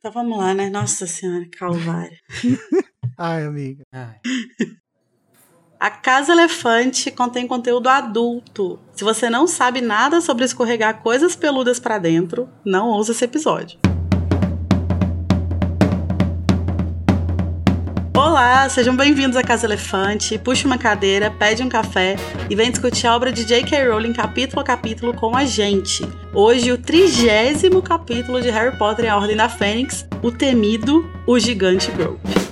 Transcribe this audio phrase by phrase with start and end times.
[0.00, 0.70] Então vamos lá, né?
[0.70, 2.16] Nossa Senhora, Calvário.
[3.18, 3.82] Ai, amiga.
[3.92, 4.16] Ai.
[5.78, 8.80] A Casa Elefante contém conteúdo adulto.
[8.94, 13.78] Se você não sabe nada sobre escorregar coisas peludas pra dentro, não ouça esse episódio.
[18.40, 20.38] Olá, sejam bem-vindos à Casa Elefante.
[20.38, 22.16] Puxe uma cadeira, pede um café
[22.48, 23.90] e vem discutir a obra de J.K.
[23.90, 26.02] Rowling capítulo a capítulo com a gente.
[26.32, 31.38] Hoje, o trigésimo capítulo de Harry Potter e a Ordem da Fênix, o temido, o
[31.38, 32.49] Gigante Grove.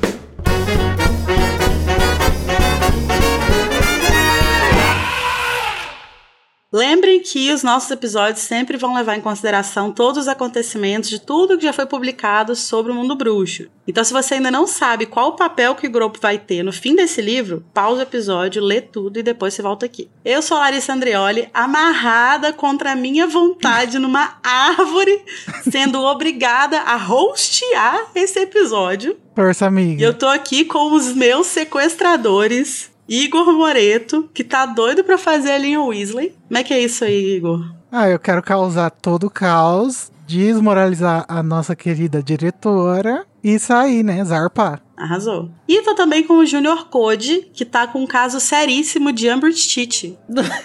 [6.78, 11.58] Lembrem que os nossos episódios sempre vão levar em consideração todos os acontecimentos de tudo
[11.58, 13.66] que já foi publicado sobre o mundo bruxo.
[13.84, 16.72] Então, se você ainda não sabe qual o papel que o grupo vai ter no
[16.72, 20.08] fim desse livro, pausa o episódio, lê tudo e depois você volta aqui.
[20.24, 25.20] Eu sou a Larissa Andreoli, amarrada contra a minha vontade numa árvore,
[25.68, 29.16] sendo obrigada a hostear esse episódio.
[29.34, 30.00] Força, amiga.
[30.00, 35.52] E eu tô aqui com os meus sequestradores, Igor Moreto, que tá doido pra fazer
[35.52, 36.34] a linha Weasley.
[36.46, 37.64] Como é que é isso aí, Igor?
[37.90, 44.22] Ah, eu quero causar todo o caos, desmoralizar a nossa querida diretora e sair, né?
[44.24, 44.82] Zarpar.
[44.94, 45.48] Arrasou.
[45.66, 50.18] E tô também com o Junior Code, que tá com um caso seríssimo de Umbridge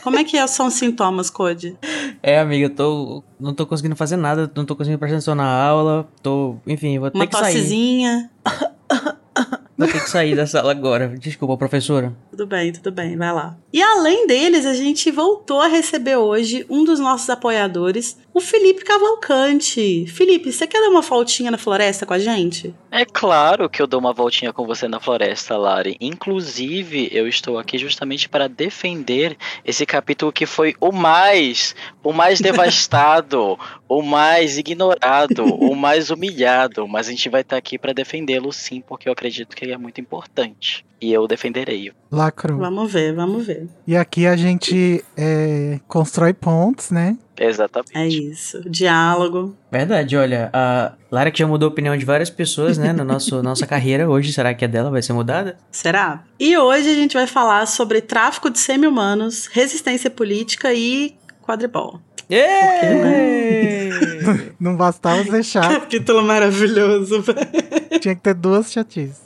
[0.03, 1.78] Como é que são os sintomas, Code?
[2.25, 3.23] É, amiga, eu tô.
[3.38, 6.07] Não tô conseguindo fazer nada, não tô conseguindo prestar atenção na aula.
[6.22, 6.55] Tô.
[6.66, 7.53] Enfim, vou ter Uma que sair.
[7.53, 8.31] tossezinha.
[9.77, 11.16] Vou ter que sair da sala agora.
[11.17, 12.13] Desculpa, professora.
[12.29, 13.57] Tudo bem, tudo bem, vai lá.
[13.71, 18.84] E além deles, a gente voltou a receber hoje um dos nossos apoiadores, o Felipe
[18.84, 20.06] Cavalcante.
[20.08, 22.73] Felipe, você quer dar uma voltinha na floresta com a gente?
[22.90, 25.95] É claro que eu dou uma voltinha com você na floresta, Lari.
[26.02, 32.40] Inclusive, eu estou aqui justamente para defender esse capítulo que foi o mais, o mais
[32.42, 36.88] devastado, o mais ignorado, o mais humilhado.
[36.88, 39.78] Mas a gente vai estar aqui para defendê-lo sim, porque eu acredito que ele é
[39.78, 40.84] muito importante.
[41.00, 41.92] E eu defenderei.
[42.09, 42.58] Lacro.
[42.58, 43.68] Vamos ver, vamos ver.
[43.86, 47.18] E aqui a gente é, constrói pontes, né?
[47.39, 47.97] Exatamente.
[47.97, 48.61] É isso.
[48.69, 49.55] Diálogo.
[49.71, 53.41] Verdade, olha, a Lara que já mudou a opinião de várias pessoas, né, na nosso,
[53.44, 55.57] nossa carreira hoje, será que a dela vai ser mudada?
[55.71, 56.23] Será?
[56.39, 61.99] E hoje a gente vai falar sobre tráfico de semi-humanos, resistência política e quadribol.
[62.29, 63.89] Êêêê!
[64.59, 67.23] Não bastava ser chato, Capítulo maravilhoso,
[68.00, 69.21] tinha que ter duas chatices.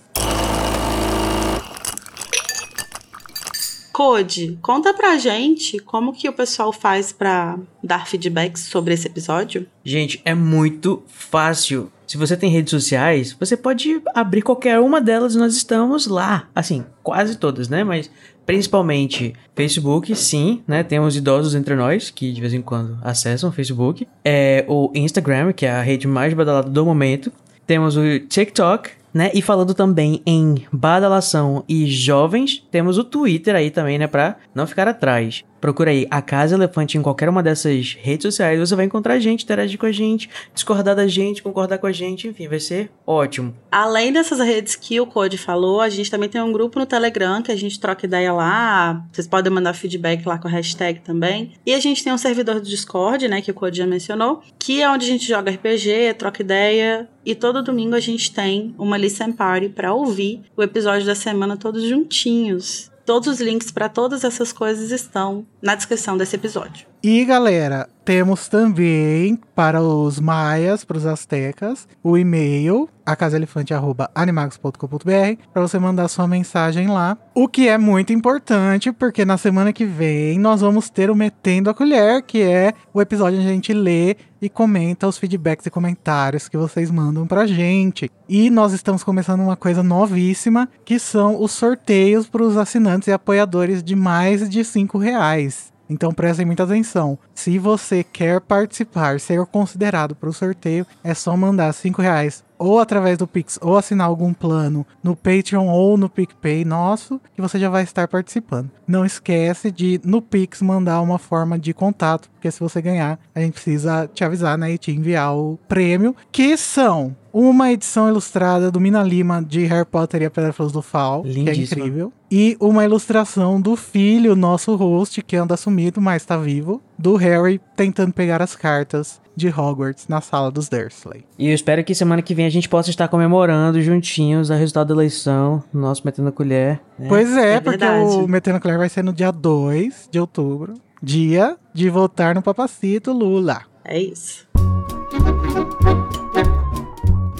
[3.98, 9.66] Code, conta pra gente como que o pessoal faz pra dar feedbacks sobre esse episódio.
[9.84, 11.92] Gente, é muito fácil.
[12.06, 16.48] Se você tem redes sociais, você pode abrir qualquer uma delas nós estamos lá.
[16.54, 17.84] Assim, quase todas, né?
[17.84, 18.08] Mas
[18.46, 20.84] principalmente Facebook, sim, né?
[20.84, 24.08] Temos idosos entre nós que de vez em quando acessam o Facebook.
[24.24, 27.32] É o Instagram, que é a rede mais badalada do momento.
[27.66, 29.32] Temos o TikTok, né?
[29.34, 34.08] E falando também em badalação e jovens, temos o Twitter aí também, né?
[34.08, 35.44] Pra não ficar atrás.
[35.60, 39.20] Procura aí a Casa Elefante em qualquer uma dessas redes sociais, você vai encontrar a
[39.20, 42.92] gente, interagir com a gente, discordar da gente, concordar com a gente, enfim, vai ser
[43.06, 43.56] ótimo.
[43.72, 47.42] Além dessas redes que o Code falou, a gente também tem um grupo no Telegram
[47.42, 49.04] que a gente troca ideia lá.
[49.12, 51.54] Vocês podem mandar feedback lá com a hashtag também.
[51.66, 54.82] E a gente tem um servidor do Discord, né, que o Code já mencionou, que
[54.82, 57.10] é onde a gente joga RPG, troca ideia.
[57.26, 61.58] E todo domingo a gente tem uma listen party pra ouvir o episódio da semana
[61.58, 62.90] todos juntinhos.
[63.08, 66.86] Todos os links pra todas essas coisas estão na descrição desse episódio.
[67.04, 75.78] E galera, temos também para os maias, para os astecas, o e-mail acasaelefante@animagos.com.br para você
[75.78, 77.16] mandar sua mensagem lá.
[77.36, 81.70] O que é muito importante, porque na semana que vem nós vamos ter o Metendo
[81.70, 85.70] a Colher, que é o episódio onde a gente lê e comenta os feedbacks e
[85.70, 88.10] comentários que vocês mandam pra gente.
[88.28, 93.12] E nós estamos começando uma coisa novíssima, que são os sorteios para os assinantes e
[93.12, 95.77] apoiadores de mais de 5 reais.
[95.90, 97.18] Então prestem muita atenção.
[97.34, 102.80] Se você quer participar, ser considerado para o sorteio, é só mandar 5 reais ou
[102.80, 107.60] através do Pix ou assinar algum plano no Patreon ou no PicPay nosso, que você
[107.60, 108.70] já vai estar participando.
[108.88, 113.40] Não esquece de no Pix mandar uma forma de contato, porque se você ganhar, a
[113.40, 118.72] gente precisa te avisar, né, e te enviar o prêmio, que são uma edição ilustrada
[118.72, 121.86] do Mina Lima de Harry Potter e a Pedra Filosofal, que é Lindíssima.
[121.86, 127.16] incrível, e uma ilustração do filho, nosso host, que anda sumido, mas tá vivo, do
[127.16, 131.24] Harry tentando pegar as cartas de Hogwarts na sala dos Dursley.
[131.38, 134.88] E eu espero que semana que vem a gente possa estar comemorando juntinhos o resultado
[134.88, 136.82] da eleição, nosso Metendo a Colher.
[136.98, 137.06] né?
[137.08, 138.04] Pois é, É porque verdade.
[138.16, 142.42] o Metendo a Colher vai ser no dia 2 de outubro, dia de votar no
[142.42, 143.62] papacito Lula.
[143.86, 144.46] É isso.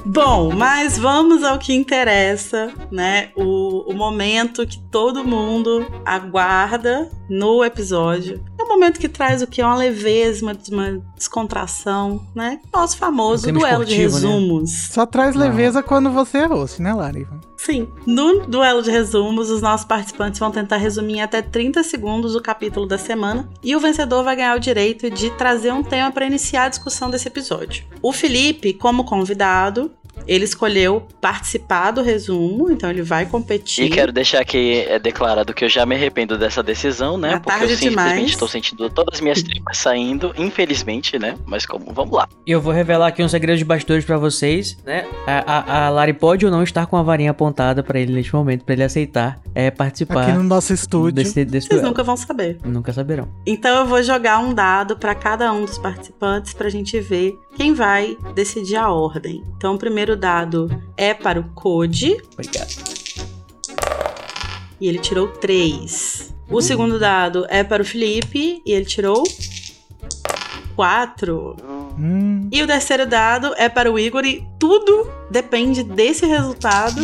[0.06, 3.30] Bom, mas vamos ao que interessa, né?
[3.36, 8.44] O, o momento que todo mundo aguarda no episódio.
[8.60, 9.62] É um momento que traz o que?
[9.62, 12.60] Uma leveza, uma, uma descontração, né?
[12.74, 14.04] Nosso famoso duelo de né?
[14.04, 14.90] resumos.
[14.92, 15.44] Só traz Não.
[15.44, 17.28] leveza quando você é host, né, Lari?
[17.56, 17.88] Sim.
[18.06, 22.42] No duelo de resumos, os nossos participantes vão tentar resumir em até 30 segundos o
[22.42, 26.26] capítulo da semana e o vencedor vai ganhar o direito de trazer um tema para
[26.26, 27.86] iniciar a discussão desse episódio.
[28.02, 29.92] O Felipe, como convidado,
[30.28, 33.86] ele escolheu participar do resumo, então ele vai competir.
[33.86, 37.34] E quero deixar aqui é, declarado que eu já me arrependo dessa decisão, né?
[37.34, 38.30] É Porque eu tarde simplesmente demais.
[38.32, 41.36] estou sentindo todas as minhas tripas saindo, infelizmente, né?
[41.46, 42.28] Mas como, vamos lá.
[42.46, 45.06] E eu vou revelar aqui um segredo de bastidores pra vocês, né?
[45.26, 48.34] A, a, a Lari pode ou não estar com a varinha apontada pra ele neste
[48.34, 51.12] momento, pra ele aceitar é, participar Aqui no nosso estúdio.
[51.24, 51.88] desse, desse Vocês duelo.
[51.90, 52.58] nunca vão saber.
[52.66, 53.28] Nunca saberão.
[53.46, 57.74] Então eu vou jogar um dado para cada um dos participantes pra gente ver quem
[57.74, 59.44] vai decidir a ordem.
[59.58, 62.70] Então o primeiro dado é para o Code Obrigado.
[64.80, 66.34] e ele tirou 3.
[66.50, 69.24] O segundo dado é para o Felipe e ele tirou
[70.76, 71.56] 4.
[72.00, 77.02] Hum, E o terceiro dado é para o Igor e tudo depende desse resultado.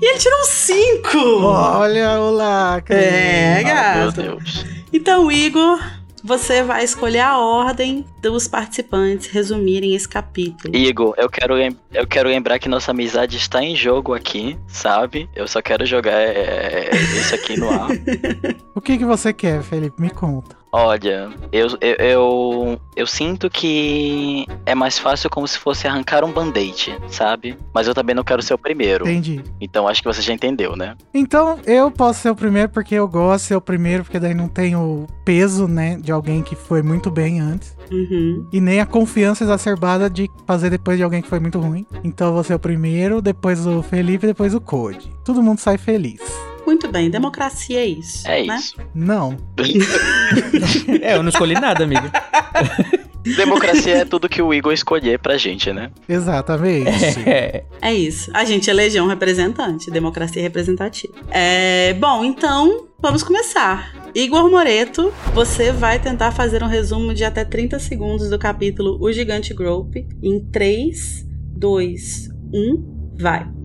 [0.00, 1.18] E ele tirou 5!
[1.44, 2.94] olha o lacre.
[2.96, 4.22] É, Ah, meu gato.
[4.22, 4.64] Deus.
[4.92, 5.80] Então, Igor,
[6.22, 10.74] você vai escolher a ordem dos participantes resumirem esse capítulo.
[10.74, 11.54] Igor, eu quero,
[11.92, 15.28] eu quero lembrar que nossa amizade está em jogo aqui, sabe?
[15.34, 17.88] Eu só quero jogar é, isso aqui no ar.
[18.74, 20.00] O que, que você quer, Felipe?
[20.00, 20.61] Me conta.
[20.74, 26.32] Olha, eu, eu, eu, eu sinto que é mais fácil como se fosse arrancar um
[26.32, 27.58] band-aid, sabe?
[27.74, 29.06] Mas eu também não quero ser o primeiro.
[29.06, 29.42] Entendi.
[29.60, 30.96] Então acho que você já entendeu, né?
[31.12, 34.32] Então, eu posso ser o primeiro porque eu gosto de ser o primeiro, porque daí
[34.32, 37.76] não tem o peso, né, de alguém que foi muito bem antes.
[37.90, 38.48] Uhum.
[38.50, 41.86] E nem a confiança exacerbada de fazer depois de alguém que foi muito ruim.
[42.02, 45.12] Então eu vou ser o primeiro, depois o Felipe, depois o Code.
[45.22, 46.51] Todo mundo sai feliz.
[46.66, 48.26] Muito bem, democracia é isso.
[48.26, 48.56] É né?
[48.56, 48.76] isso.
[48.94, 49.36] Não.
[51.02, 52.08] É, eu não escolhi nada, amigo.
[53.36, 55.90] Democracia é tudo que o Igor escolher pra gente, né?
[56.08, 56.90] Exatamente.
[57.24, 57.64] É.
[57.80, 58.30] É isso.
[58.34, 61.14] A gente elegeu um representante, democracia representativa.
[61.30, 63.94] É, bom, então vamos começar.
[64.14, 69.12] Igor Moreto, você vai tentar fazer um resumo de até 30 segundos do capítulo O
[69.12, 71.26] Gigante Grope em 3,
[71.56, 73.61] 2, 1, vai.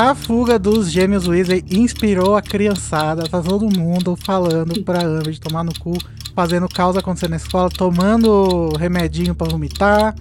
[0.00, 3.28] A fuga dos gêmeos Weasley inspirou a criançada.
[3.28, 5.92] Tá todo mundo falando pra Amber de tomar no cu,
[6.34, 10.14] fazendo caos acontecer na escola, tomando remedinho pra vomitar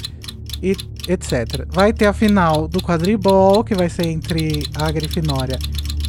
[0.61, 0.75] e
[1.07, 1.65] etc.
[1.69, 5.57] Vai ter a final do quadribol, que vai ser entre a Grifinória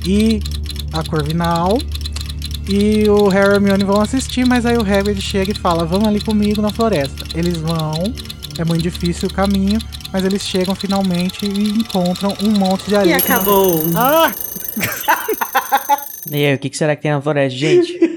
[0.04, 0.40] e
[0.92, 1.78] a Corvinal.
[2.68, 6.08] E o Harry e Hermione vão assistir, mas aí o Hagrid chega e fala: Vamos
[6.08, 7.24] ali comigo na floresta.
[7.38, 7.92] Eles vão,
[8.58, 9.78] é muito difícil o caminho,
[10.12, 13.16] mas eles chegam finalmente e encontram um monte de E areia.
[13.16, 13.82] não- acabou.
[13.96, 14.32] Ah!
[16.30, 17.98] E aí, o que, será que tem na floresta, gente?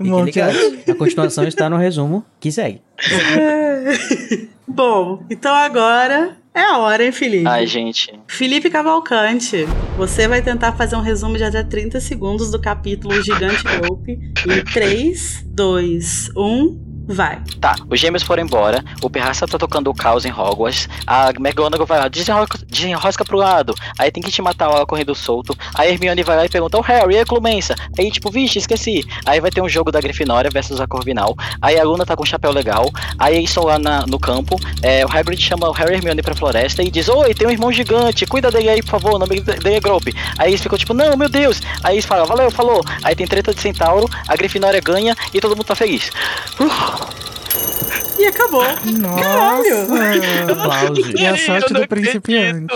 [0.00, 0.80] Um monte de areia.
[0.88, 2.82] A continuação está no resumo que segue.
[4.66, 7.46] Bom, então agora é a hora, hein, Felipe?
[7.46, 8.12] Ai, gente.
[8.26, 9.64] Felipe Cavalcante,
[9.96, 14.18] você vai tentar fazer um resumo de até 30 segundos do capítulo Gigante Golpe.
[14.48, 17.40] Em 3, 2, 1, vai.
[17.60, 21.86] Tá, os gêmeos foram embora, o Pirraça tá tocando o caos em Hogwarts, a McGonagall
[21.86, 25.86] vai lá, desenrosca, desenrosca pro lado, aí tem que te matar ela correndo solto, a
[25.86, 27.74] Hermione vai lá e pergunta, o Harry, e a Clumença?
[27.98, 29.04] Aí tipo, vixe, esqueci.
[29.26, 32.22] Aí vai ter um jogo da Grifinória versus a Corvinal, aí a Luna tá com
[32.22, 35.72] um chapéu legal, aí eles estão lá na- no campo, é, o Hagrid chama o
[35.72, 38.82] Harry e Hermione pra floresta e diz, oi, tem um irmão gigante, cuida dele aí,
[38.82, 40.14] por favor, o nome dele é Grope.
[40.38, 41.60] Aí eles ficam tipo, não, meu Deus.
[41.82, 42.82] Aí eles falam, valeu, falou.
[43.02, 46.10] Aí tem treta de centauro, a Grifinória ganha e todo mundo tá feliz.
[48.18, 48.62] E acabou.
[49.00, 50.52] Nossa!
[50.52, 51.20] Aplausos.
[51.20, 52.72] E a sorte do principiante.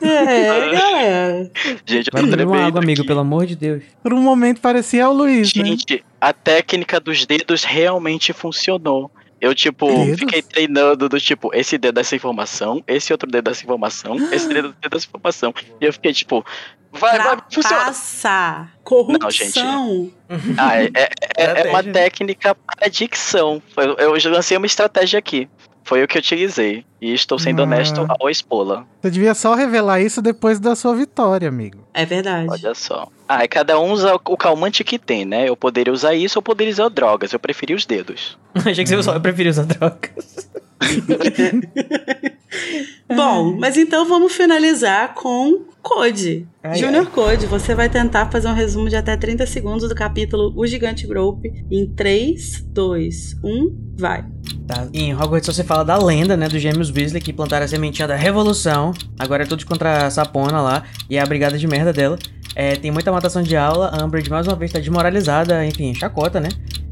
[0.00, 1.50] É, galera.
[1.86, 3.82] Gente, eu Vai tô tremendo uma água, amigo, pelo amor de Deus.
[4.02, 5.64] Por um momento parecia o Luiz, né?
[5.64, 9.10] Gente, a técnica dos dedos realmente funcionou.
[9.40, 10.18] Eu, tipo, Dedos?
[10.20, 14.74] fiquei treinando do tipo, esse dedo dessa informação, esse outro dedo dessa informação, esse dedo
[14.90, 15.54] dessa informação.
[15.80, 16.44] E eu fiquei, tipo,
[16.92, 17.76] vai, vai, funciona.
[17.76, 18.68] Trapaça.
[18.84, 20.10] Corrupção.
[20.58, 23.62] Ah, é, é- é- é uma técnica para dicção.
[23.98, 25.48] Eu já lancei uma estratégia aqui.
[25.90, 26.84] Foi o que eu utilizei.
[27.02, 27.64] E estou sendo Ah.
[27.64, 28.86] honesto ao expola.
[29.02, 31.78] Você devia só revelar isso depois da sua vitória, amigo.
[31.92, 32.46] É verdade.
[32.48, 33.08] Olha só.
[33.28, 35.48] Ah, e cada um usa o calmante que tem, né?
[35.48, 37.32] Eu poderia usar isso ou poderia usar drogas.
[37.32, 38.38] Eu preferi os dedos.
[38.54, 40.48] Achei que você só eu preferi usar drogas.
[43.08, 46.46] Bom, mas então vamos finalizar com Code.
[46.62, 50.52] Ai, Junior Code, você vai tentar fazer um resumo de até 30 segundos do capítulo
[50.54, 54.24] O Gigante Grope em 3, 2, 1, vai.
[54.66, 54.88] Tá.
[54.92, 58.16] Em Hogwarts você fala da lenda, né, dos gêmeos Weasley que plantaram a sementinha da
[58.16, 58.92] revolução.
[59.18, 62.18] Agora é tudo contra a Sapona lá e a brigada de merda dela.
[62.54, 66.40] É, tem muita matação de aula, a Umbridge mais uma vez tá desmoralizada, enfim, chacota,
[66.40, 66.48] né?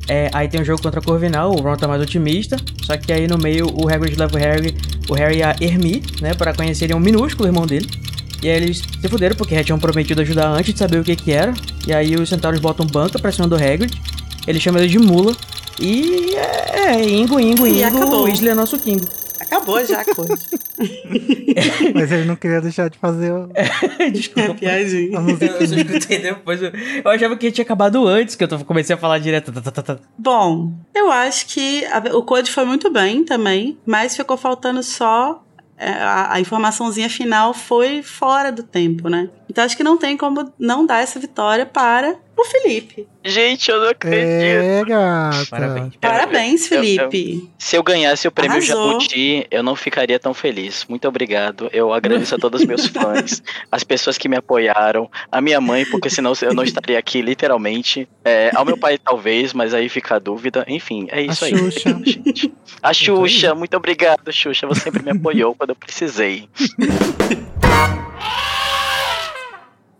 [0.08, 3.12] É, aí tem um jogo contra a Corvinal, o Ron tá mais otimista, só que
[3.12, 4.74] aí no meio o Hagrid leva o Harry,
[5.08, 7.86] o Harry e a Hermie, né, para conhecerem um minúsculo irmão dele.
[8.42, 11.14] E aí eles se fuderam porque já tinham prometido ajudar antes de saber o que
[11.16, 11.52] que era.
[11.86, 13.92] E aí os centauros botam banca pra cima do Hagrid,
[14.46, 15.36] ele chama ele de mula.
[15.80, 18.20] E é, é Ingo, Ingo, E Ingo, acabou.
[18.20, 19.06] o Weasley é nosso Kingo.
[19.50, 20.32] Acabou já a Code.
[21.94, 23.48] Mas ele não queria deixar de fazer o-
[24.12, 24.54] Desculpa.
[24.54, 25.18] Piadinha.
[25.18, 25.46] a Eu, música.
[25.46, 26.62] eu escutei depois.
[26.62, 26.70] Eu,
[27.04, 29.50] eu achava que tinha acabado antes, que eu tô- comecei a falar direto.
[29.52, 29.98] tá, tá, tá.
[30.18, 35.42] Bom, eu acho que a- o Code foi muito bem também, mas ficou faltando só.
[35.80, 39.30] é, a, a informaçãozinha final foi fora do tempo, né?
[39.50, 43.08] Então acho que não tem como não dar essa vitória para o Felipe.
[43.24, 44.22] Gente, eu não acredito.
[44.24, 45.46] É, gata.
[45.50, 45.92] Parabéns.
[46.00, 47.50] Parabéns, eu- eu- Felipe.
[47.58, 48.92] Se eu ganhasse o prêmio Arrasou.
[48.92, 50.84] Jabuti, eu não ficaria tão feliz.
[50.88, 51.68] Muito obrigado.
[51.72, 55.84] Eu agradeço a todos os meus fãs, as pessoas que me apoiaram, a minha mãe,
[55.86, 58.08] porque senão eu não estaria aqui, literalmente.
[58.24, 60.64] É, ao meu pai, talvez, mas aí fica a dúvida.
[60.68, 61.56] Enfim, é isso A aí.
[61.58, 62.00] Xuxa.
[62.04, 62.52] gente.
[62.82, 64.66] A Xuxa, muito obrigado, Xuxa.
[64.68, 66.48] Você sempre me apoiou quando eu precisei.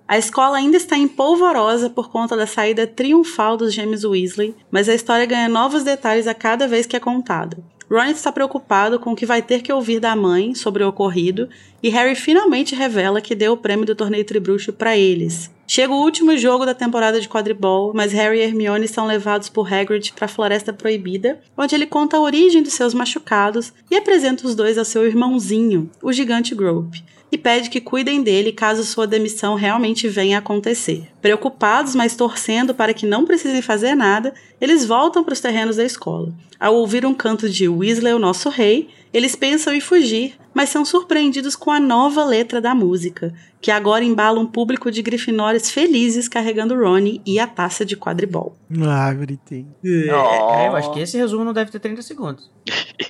[0.08, 4.88] A escola ainda está em polvorosa por conta da saída triunfal dos gêmeos Weasley, mas
[4.88, 7.58] a história ganha novos detalhes a cada vez que é contada.
[7.90, 11.46] Ron está preocupado com o que vai ter que ouvir da mãe sobre o ocorrido
[11.82, 15.50] e Harry finalmente revela que deu o prêmio do torneio Tribruxo para eles.
[15.66, 19.70] Chega o último jogo da temporada de quadribol, mas Harry e Hermione são levados por
[19.70, 24.46] Hagrid para a Floresta Proibida, onde ele conta a origem dos seus machucados e apresenta
[24.46, 29.06] os dois ao seu irmãozinho, o gigante Grope e pede que cuidem dele caso sua
[29.06, 31.08] demissão realmente venha a acontecer.
[31.20, 35.84] Preocupados, mas torcendo para que não precisem fazer nada, eles voltam para os terrenos da
[35.84, 36.32] escola.
[36.58, 40.84] Ao ouvir um canto de Weasley, o nosso rei, eles pensam em fugir, mas são
[40.84, 46.28] surpreendidos com a nova letra da música, que agora embala um público de grifinórios felizes
[46.28, 48.56] carregando Ronnie e a taça de quadribol.
[48.84, 49.66] Ah, gritei.
[49.84, 52.50] É, é, eu acho que esse resumo não deve ter 30 segundos.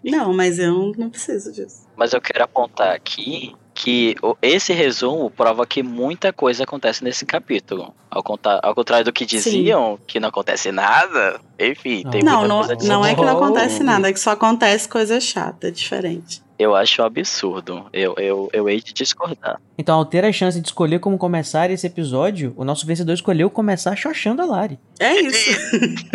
[0.05, 1.87] Não, mas eu não preciso disso.
[1.97, 7.95] Mas eu quero apontar aqui que esse resumo prova que muita coisa acontece nesse capítulo.
[8.11, 12.49] Ao, contar, ao contrário do que diziam, que não acontece nada, enfim, tem Não, muita
[12.49, 15.71] não, coisa não é que não acontece nada, é que só acontece coisa chata, é
[15.71, 16.43] diferente.
[16.59, 17.87] Eu acho um absurdo.
[17.93, 19.61] Eu, eu, eu hei de discordar.
[19.77, 23.49] Então, ao ter a chance de escolher como começar esse episódio, o nosso vencedor escolheu
[23.49, 24.79] começar xoxando a Lari.
[24.99, 25.61] É isso.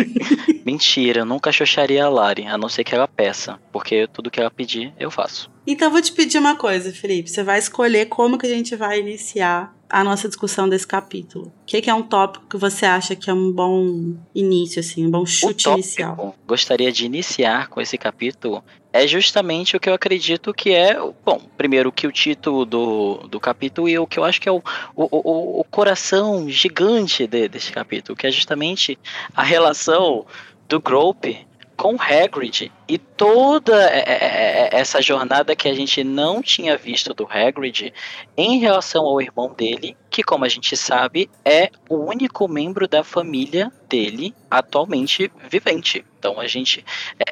[0.64, 3.58] Mentira, eu nunca xoxaria a Lari, a não ser que ela peça.
[3.72, 5.50] Porque tudo que ela pedir, eu faço.
[5.66, 7.30] Então eu vou te pedir uma coisa, Felipe.
[7.30, 11.46] Você vai escolher como que a gente vai iniciar a nossa discussão desse capítulo.
[11.46, 15.06] O que, que é um tópico que você acha que é um bom início, assim,
[15.06, 16.34] um bom O chute tópico inicial?
[16.46, 18.62] gostaria de iniciar com esse capítulo
[18.92, 23.40] é justamente o que eu acredito que é, bom, primeiro que o título do, do
[23.40, 24.62] capítulo e o que eu acho que é o,
[24.94, 28.96] o, o, o coração gigante de, desse capítulo, que é justamente
[29.34, 30.24] a relação
[30.68, 31.44] do Grope
[31.76, 37.12] com Hagrid e toda é, é, é, essa jornada que a gente não tinha visto
[37.14, 37.92] do Hagrid
[38.36, 43.02] em relação ao irmão dele, que como a gente sabe é o único membro da
[43.02, 46.04] família dele atualmente vivente.
[46.18, 46.84] Então a gente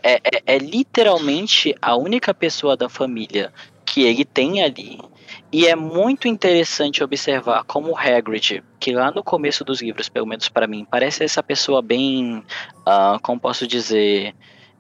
[0.02, 3.52] é, é, é literalmente a única pessoa da família
[3.84, 4.98] que ele tem ali.
[5.52, 10.26] E é muito interessante observar como o Hagrid, que lá no começo dos livros, pelo
[10.26, 12.42] menos para mim, parece essa pessoa bem,
[12.86, 14.34] ah, como posso dizer,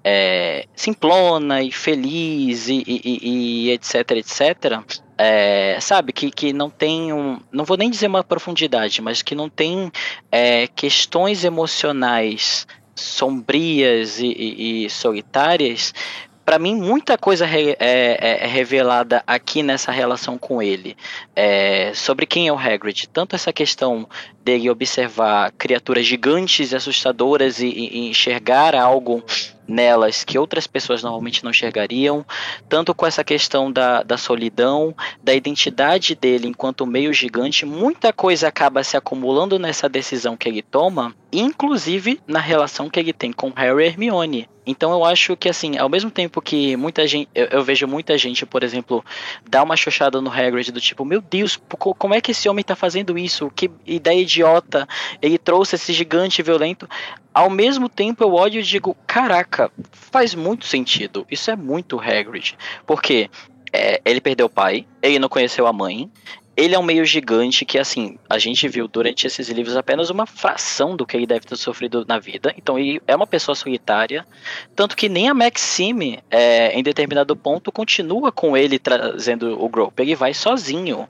[0.04, 4.82] é, simplona e feliz e, e- e- e etc, etc.
[5.16, 7.38] É, sabe, que, que não tem um.
[7.52, 9.92] Não vou nem dizer uma profundidade, mas que não tem
[10.30, 15.94] é, questões emocionais sombrias e, e- e solitárias.
[16.44, 20.96] Para mim, muita coisa re- é, é- é revelada aqui nessa relação com ele.
[21.36, 23.08] É, sobre quem é o Hagrid.
[23.08, 24.08] Tanto essa questão
[24.44, 29.22] dele observar criaturas gigantes e assustadoras e, e- enxergar algo
[29.68, 32.26] nelas que outras pessoas normalmente não enxergariam,
[32.68, 38.48] tanto com essa questão da, da solidão, da identidade dele enquanto meio gigante, muita coisa
[38.48, 43.50] acaba se acumulando nessa decisão que ele toma, inclusive na relação que ele tem com
[43.54, 44.48] Harry e Hermione.
[44.66, 48.16] Então eu acho que assim, ao mesmo tempo que muita gente, eu, eu vejo muita
[48.16, 49.04] gente, por exemplo,
[49.48, 52.64] dar uma xoxada no Hagrid do tipo, meu Deus, co- como é que esse homem
[52.64, 53.50] tá fazendo isso?
[53.54, 54.88] Que ideia idiota!
[55.20, 56.88] Ele trouxe esse gigante violento.
[57.34, 61.26] Ao mesmo tempo eu olho e digo, caraca, faz muito sentido.
[61.30, 62.56] Isso é muito Hagrid.
[62.86, 63.28] Porque
[63.72, 66.10] é, ele perdeu o pai, ele não conheceu a mãe,
[66.56, 70.26] ele é um meio gigante que, assim, a gente viu durante esses livros apenas uma
[70.26, 72.52] fração do que ele deve ter sofrido na vida.
[72.56, 74.26] Então, ele é uma pessoa solitária.
[74.76, 80.02] Tanto que nem a Maxime, é, em determinado ponto, continua com ele trazendo o Grope.
[80.02, 81.08] Ele vai sozinho.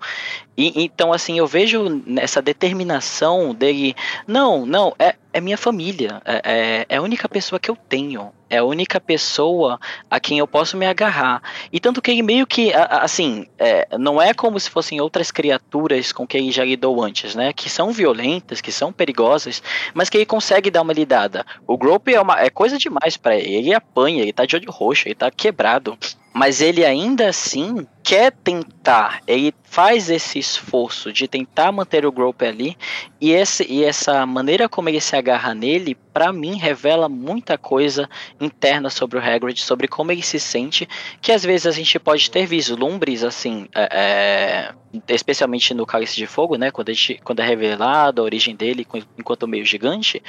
[0.57, 3.95] E, então, assim, eu vejo nessa determinação dele.
[4.27, 6.21] Não, não, é, é minha família.
[6.25, 8.31] É, é, é, a única pessoa que eu tenho.
[8.51, 9.81] É a única pessoa
[10.11, 11.43] a quem eu posso me agarrar.
[11.73, 16.13] E tanto que ele meio que, assim, é, não é como se fossem outras criaturas
[16.13, 17.55] com quem ele já lidou antes, né?
[17.55, 19.63] Que são violentas, que são perigosas,
[19.95, 21.47] mas que ele consegue dar uma lidada.
[21.67, 23.55] O Grope é, uma, é coisa demais para ele.
[23.55, 25.97] Ele apanha, ele tá de olho roxo, ele tá quebrado
[26.33, 32.45] mas ele ainda assim quer tentar, ele faz esse esforço de tentar manter o Grope
[32.45, 32.77] ali,
[33.21, 38.09] e, esse, e essa maneira como ele se agarra nele, para mim, revela muita coisa
[38.41, 40.87] interna sobre o Hagrid, sobre como ele se sente,
[41.21, 46.27] que às vezes a gente pode ter vislumbres, assim, é, é especialmente no Cálice de
[46.27, 48.87] Fogo, né, quando, gente, quando é revelado a origem dele
[49.19, 50.23] enquanto meio gigante,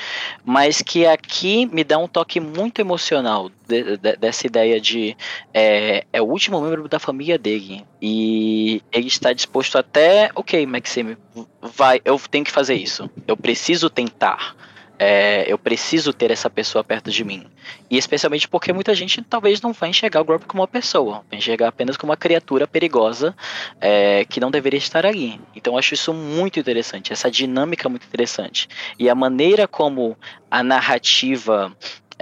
[0.46, 5.18] mas que aqui me dá um toque muito emocional de, de, dessa ideia de
[5.54, 11.18] é, é o último membro da família dele e ele está disposto até, ok, Maxime,
[11.62, 14.56] vai, eu tenho que fazer isso, eu preciso tentar.
[15.00, 17.48] É, eu preciso ter essa pessoa perto de mim.
[17.90, 21.40] E especialmente porque muita gente talvez não vai enxergar o Grope como uma pessoa, vai
[21.40, 23.36] enxergar apenas como uma criatura perigosa
[23.82, 25.42] é, que não deveria estar ali.
[25.56, 28.70] Então eu acho isso muito interessante, essa dinâmica muito interessante.
[29.00, 30.16] E a maneira como
[30.50, 31.76] a narrativa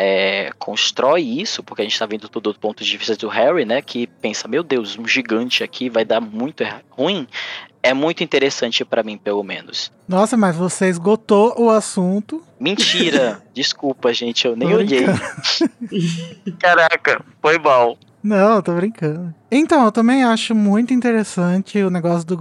[0.04, 3.66] é, constrói isso, porque a gente está vendo tudo do ponto de vista do Harry,
[3.66, 3.84] né?
[3.84, 7.28] Que pensa, meu Deus, um gigante aqui vai dar muito ruim.
[7.84, 9.92] É muito interessante para mim, pelo menos.
[10.08, 12.42] Nossa, mas você esgotou o assunto.
[12.60, 13.44] Mentira!
[13.54, 15.06] Desculpa, gente, eu nem olhei.
[16.58, 17.96] Caraca, foi mal.
[18.24, 19.34] Não, tô brincando.
[19.52, 22.36] Então, eu também acho muito interessante o negócio do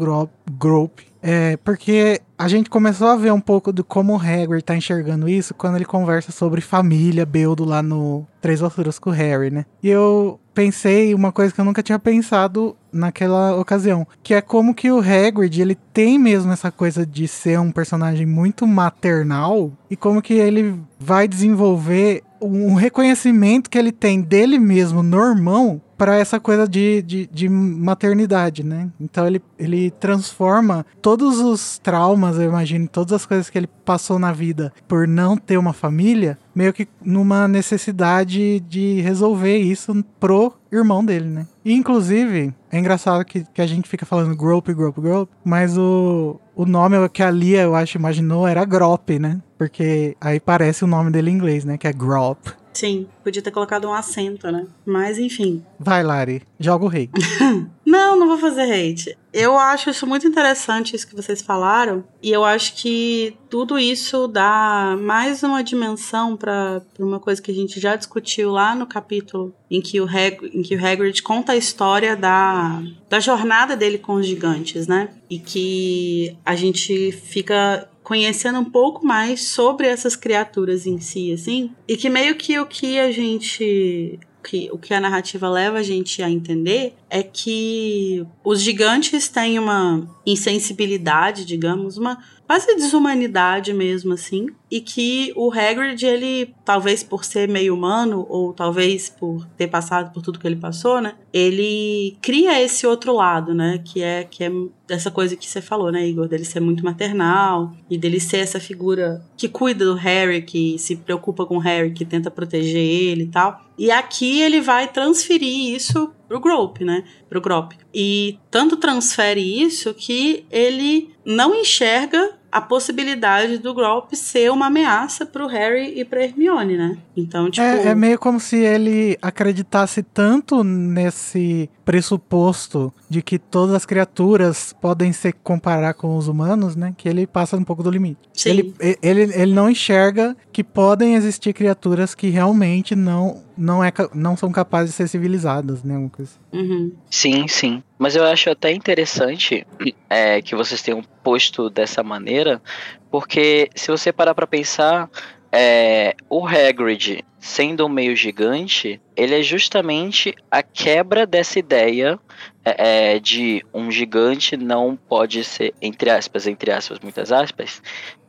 [0.50, 1.11] Grope.
[1.23, 5.28] É, porque a gente começou a ver um pouco de como o Hagrid tá enxergando
[5.28, 9.66] isso quando ele conversa sobre família, Beldo lá no Três Alturas com o Harry, né?
[9.82, 14.75] E eu pensei uma coisa que eu nunca tinha pensado naquela ocasião, que é como
[14.75, 19.94] que o Hagrid, ele tem mesmo essa coisa de ser um personagem muito maternal e
[19.94, 26.16] como que ele vai desenvolver um reconhecimento que ele tem dele mesmo no irmão para
[26.16, 28.88] essa coisa de, de, de, maternidade, né?
[28.98, 34.19] Então ele, ele transforma todos os traumas, eu imagino, todas as coisas que ele passou
[34.19, 40.53] na vida por não ter uma família, meio que numa necessidade de resolver isso pro
[40.71, 41.47] irmão dele, né?
[41.64, 46.40] E, inclusive, é engraçado que, que a gente fica falando grope, grope, grope, mas o,
[46.55, 49.40] o nome que a Lia, eu acho, imaginou era Grop, né?
[49.59, 51.77] Porque aí parece o nome dele em inglês, né?
[51.77, 52.38] Que é Grop.
[52.81, 54.66] Sim, podia ter colocado um acento, né?
[54.87, 55.62] Mas enfim.
[55.79, 57.11] Vai, Lari, joga o hate.
[57.85, 59.19] não, não vou fazer hate.
[59.35, 62.03] Eu acho isso muito interessante, isso que vocês falaram.
[62.23, 67.55] E eu acho que tudo isso dá mais uma dimensão para uma coisa que a
[67.55, 71.53] gente já discutiu lá no capítulo em que o, Hag em que o Hagrid conta
[71.53, 75.11] a história da, da jornada dele com os gigantes, né?
[75.29, 81.70] E que a gente fica conhecendo um pouco mais sobre essas criaturas em si, assim,
[81.87, 85.83] e que meio que o que a gente que, o que a narrativa leva a
[85.85, 94.14] gente a entender é que os gigantes têm uma insensibilidade, digamos, uma quase desumanidade mesmo,
[94.14, 99.69] assim, e que o Hagrid, ele, talvez por ser meio humano, ou talvez por ter
[99.69, 104.25] passado por tudo que ele passou, né, ele cria esse outro lado, né, que é,
[104.25, 104.51] que é
[104.85, 108.59] dessa coisa que você falou, né, Igor, dele ser muito maternal, e dele ser essa
[108.59, 113.25] figura que cuida do Harry, que se preocupa com o Harry, que tenta proteger ele
[113.25, 113.61] e tal.
[113.79, 117.73] E aqui ele vai transferir isso pro Grope, né, pro Grop.
[117.93, 125.27] E tanto transfere isso que ele não enxerga a possibilidade do Grop ser uma ameaça
[125.27, 126.99] pro Harry e pra Hermione, né?
[127.16, 127.66] Então, tipo.
[127.66, 134.72] É, é, meio como se ele acreditasse tanto nesse pressuposto de que todas as criaturas
[134.81, 136.94] podem se comparar com os humanos, né?
[136.96, 138.20] Que ele passa um pouco do limite.
[138.33, 138.50] Sim.
[138.50, 144.37] Ele, ele, ele não enxerga que podem existir criaturas que realmente não, não, é, não
[144.37, 146.09] são capazes de ser civilizadas, né?
[146.12, 146.31] Coisa.
[146.53, 146.62] Assim.
[146.62, 146.92] Uhum.
[147.11, 147.83] Sim, sim.
[147.98, 149.66] Mas eu acho até interessante
[150.09, 152.62] é, que vocês tenham posto dessa maneira,
[153.11, 155.11] porque se você parar para pensar,
[155.50, 162.20] é, o Hagrid, sendo um meio gigante, ele é justamente a quebra dessa ideia
[162.64, 167.83] é, é, de um gigante não pode ser, entre aspas, entre aspas, muitas aspas,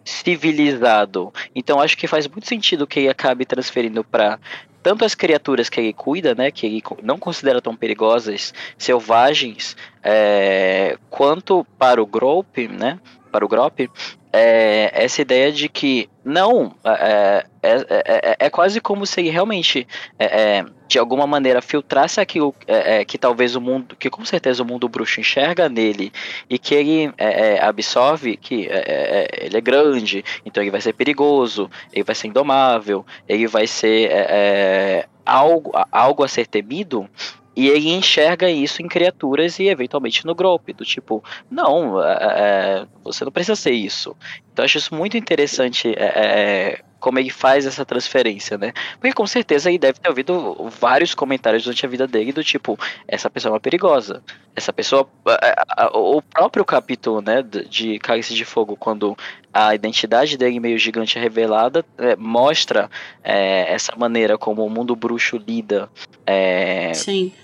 [0.06, 1.32] civilizado.
[1.54, 4.40] Então acho que faz muito sentido que ele acabe transferindo para
[4.82, 10.98] tanto as criaturas que ele cuida, né, que ele não considera tão perigosas, selvagens, é,
[11.10, 13.00] quanto para o Grope, né?
[13.32, 13.80] Para o Grop,
[14.34, 19.88] é, essa ideia de que não é, é, é, é quase como se realmente
[20.88, 22.54] de alguma maneira filtrasse aquilo
[23.08, 26.12] que talvez o mundo, que com certeza o mundo bruxo enxerga nele
[26.50, 27.14] e que ele
[27.62, 28.70] absorve que
[29.40, 34.12] ele é grande, então ele vai ser perigoso, ele vai ser indomável, ele vai ser
[35.26, 37.10] algo, algo a ser temido.
[37.56, 42.88] E ele enxerga isso em criaturas e eventualmente no Grop, do tipo, não, é, é,
[43.04, 44.16] você não precisa ser isso.
[44.62, 48.74] Então eu acho isso muito interessante é, é, como ele faz essa transferência, né?
[49.00, 52.78] Porque com certeza ele deve ter ouvido vários comentários durante a vida dele do tipo,
[53.08, 54.22] essa pessoa é uma perigosa.
[54.56, 55.10] Essa pessoa.
[55.94, 59.18] O próprio capítulo, né, de Cálice de Fogo, quando
[59.52, 62.90] a identidade dele meio gigante é revelada, é, mostra
[63.24, 65.90] é, essa maneira como o mundo bruxo lida
[66.28, 66.92] é,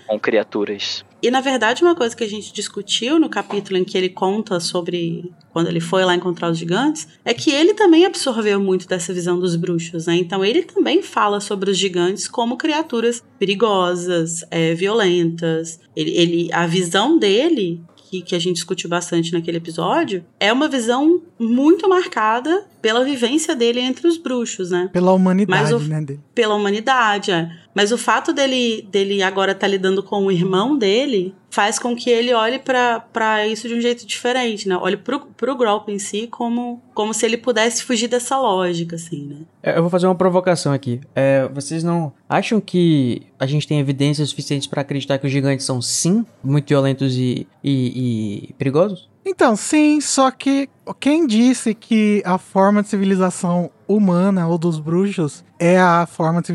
[0.06, 1.04] com criaturas.
[1.22, 4.60] E na verdade, uma coisa que a gente discutiu no capítulo em que ele conta
[4.60, 9.12] sobre quando ele foi lá encontrar os gigantes, é que ele também absorveu muito dessa
[9.12, 10.14] visão dos bruxos, né?
[10.14, 15.80] Então ele também fala sobre os gigantes como criaturas perigosas, é, violentas.
[15.96, 20.68] Ele, ele, a visão dele que, que a gente discutiu bastante naquele episódio, é uma
[20.68, 24.88] visão muito marcada pela vivência dele entre os bruxos, né?
[24.92, 26.00] Pela humanidade, o, né?
[26.00, 26.20] Dele.
[26.34, 27.50] Pela humanidade, é.
[27.74, 31.96] Mas o fato dele, dele agora estar tá lidando com o irmão dele faz com
[31.96, 34.76] que ele olhe para isso de um jeito diferente, né?
[34.76, 39.26] Olhe pro, pro Grolp em si como, como se ele pudesse fugir dessa lógica, assim,
[39.26, 39.36] né?
[39.62, 41.00] É, eu vou fazer uma provocação aqui.
[41.14, 45.64] É, vocês não acham que a gente tem evidências suficientes para acreditar que os gigantes
[45.64, 49.08] são, sim, muito violentos e, e, e perigosos?
[49.24, 55.44] Então, sim, só que quem disse que a forma de civilização humana ou dos bruxos
[55.58, 56.48] é a forma de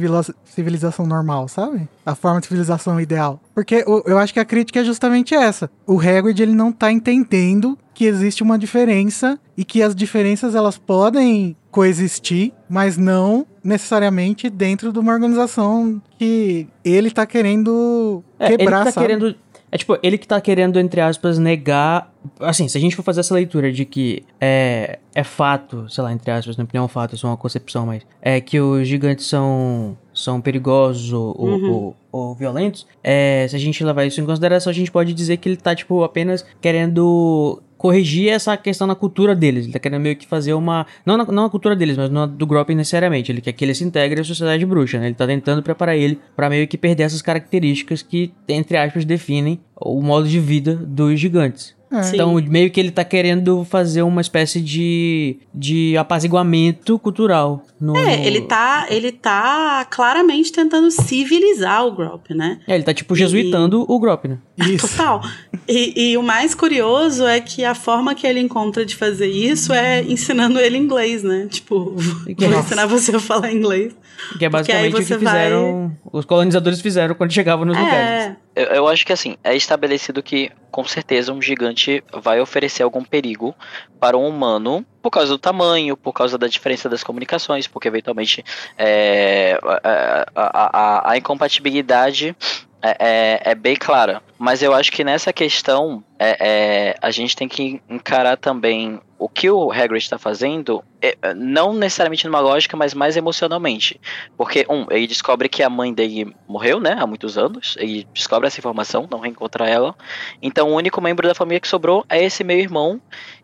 [0.46, 1.88] civilização normal, sabe?
[2.06, 3.40] A forma de civilização ideal.
[3.54, 5.70] Porque eu acho que a crítica é justamente essa.
[5.86, 10.78] O Hagrid, ele não tá entendendo que existe uma diferença e que as diferenças elas
[10.78, 18.54] podem coexistir, mas não necessariamente dentro de uma organização que ele tá querendo quebrar, é,
[18.54, 19.08] ele tá sabe?
[19.08, 19.36] querendo
[19.74, 22.14] é tipo, ele que tá querendo, entre aspas, negar.
[22.40, 26.14] Assim, se a gente for fazer essa leitura de que é, é fato, sei lá,
[26.14, 29.26] entre aspas, na opinião, é um fato, é uma concepção, mas é que os gigantes
[29.26, 31.72] são, são perigosos ou, uhum.
[31.72, 35.38] ou, ou violentos, é, se a gente levar isso em consideração, a gente pode dizer
[35.38, 39.66] que ele tá, tipo, apenas querendo corrigir essa questão na cultura deles.
[39.66, 40.88] Ele tá querendo meio que fazer uma.
[41.06, 43.30] Não na, não na cultura deles, mas no, do Grop necessariamente.
[43.30, 45.08] Ele quer que ele se integre à sociedade bruxa, né?
[45.08, 49.60] Ele tá tentando preparar ele para meio que perder essas características que, entre aspas, definem
[49.76, 51.76] o modo de vida dos gigantes.
[51.94, 52.10] É.
[52.14, 57.64] Então, meio que ele tá querendo fazer uma espécie de, de apaziguamento cultural.
[57.80, 58.24] No, é, no...
[58.26, 62.60] ele tá, ele tá claramente tentando civilizar o Grop, né?
[62.68, 63.86] É, ele tá tipo jesuitando e...
[63.88, 64.40] o Grop, né?
[64.58, 64.88] Isso.
[64.88, 65.22] Total.
[65.68, 69.72] E, e, o mais curioso é que a forma que ele encontra de fazer isso
[69.72, 71.48] é ensinando ele inglês, né?
[71.50, 72.60] Tipo, vou Nossa.
[72.60, 73.94] ensinar você a falar inglês.
[74.38, 75.88] Que é basicamente o que fizeram.
[75.88, 76.12] Vai...
[76.12, 77.82] Os colonizadores fizeram quando chegavam nos é.
[77.82, 78.38] lugares.
[78.56, 83.04] Eu, eu acho que assim, é estabelecido que com certeza um gigante vai oferecer algum
[83.04, 83.56] perigo
[84.00, 88.44] para um humano por causa do tamanho, por causa da diferença das comunicações, porque eventualmente
[88.78, 92.36] é, a, a, a, a incompatibilidade
[92.84, 94.22] é, é, é, bem clara.
[94.38, 99.30] Mas eu acho que nessa questão é, é a gente tem que encarar também o
[99.30, 103.98] que o Hagrid está fazendo, é, não necessariamente numa lógica, mas mais emocionalmente.
[104.36, 107.78] Porque, um, ele descobre que a mãe dele morreu, né, há muitos anos.
[107.80, 109.96] Ele descobre essa informação, não reencontra ela.
[110.42, 113.00] Então, o único membro da família que sobrou é esse meu irmão,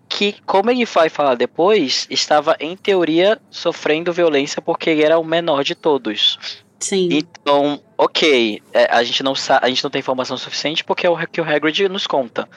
[0.09, 5.23] que, como ele vai falar depois, estava, em teoria, sofrendo violência porque ele era o
[5.23, 6.61] menor de todos.
[6.79, 7.09] Sim.
[7.11, 11.17] Então, ok, é, a gente não a gente não tem informação suficiente porque é o
[11.27, 12.47] que o Hagrid nos conta.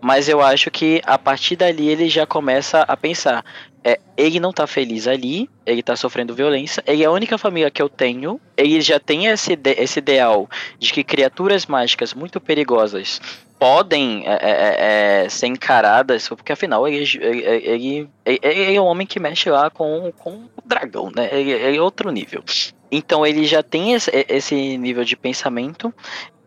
[0.00, 3.44] Mas eu acho que a partir dali ele já começa a pensar.
[3.82, 7.70] É, ele não tá feliz ali, ele tá sofrendo violência, ele é a única família
[7.70, 13.20] que eu tenho, ele já tem esse, esse ideal de que criaturas mágicas muito perigosas
[13.58, 18.86] podem é, é, é, é ser encaradas, porque afinal ele, ele, ele, ele, é um
[18.86, 21.28] homem que mexe lá com, com o dragão, né?
[21.32, 22.42] Ele é outro nível.
[22.90, 25.92] Então ele já tem esse nível de pensamento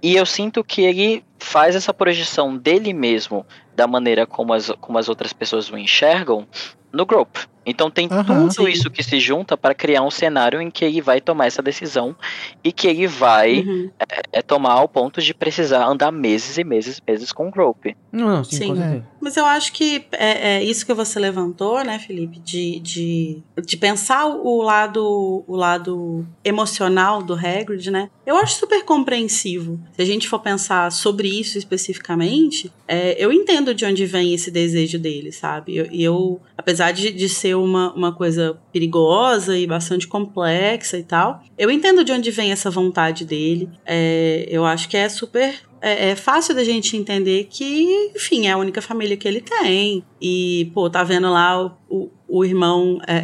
[0.02, 3.46] e eu sinto que ele faz essa projeção dele mesmo,
[3.80, 6.46] da maneira como as, como as outras pessoas o enxergam
[6.92, 7.48] no grupo.
[7.66, 8.68] Então tem Aham, tudo sim.
[8.70, 12.16] isso que se junta para criar um cenário em que ele vai tomar essa decisão
[12.64, 13.92] e que ele vai Uhum.
[14.32, 17.96] é, tomar ao ponto de precisar andar meses e meses e meses com o Grope.
[18.12, 19.04] Não, não, sim, Sim.
[19.22, 23.78] Mas eu acho que é, é isso que você levantou, né, Felipe, de, de, de
[23.78, 28.10] pensar o lado, o lado emocional do Hagrid, né?
[28.26, 29.80] Eu acho super compreensivo.
[29.96, 34.50] Se a gente for pensar sobre isso especificamente, é, eu entendo de onde vem esse
[34.52, 35.76] desejo dele, sabe?
[35.78, 41.04] Eu- E eu, apesar de, de ser uma, uma coisa perigosa e bastante complexa e
[41.04, 43.70] tal, eu entendo de onde vem essa vontade dele.
[43.86, 48.52] É, eu acho que é super é, é fácil da gente entender que, enfim, é
[48.52, 50.04] a única família que ele tem.
[50.22, 53.24] E, pô, tá vendo lá o, o, o irmão é,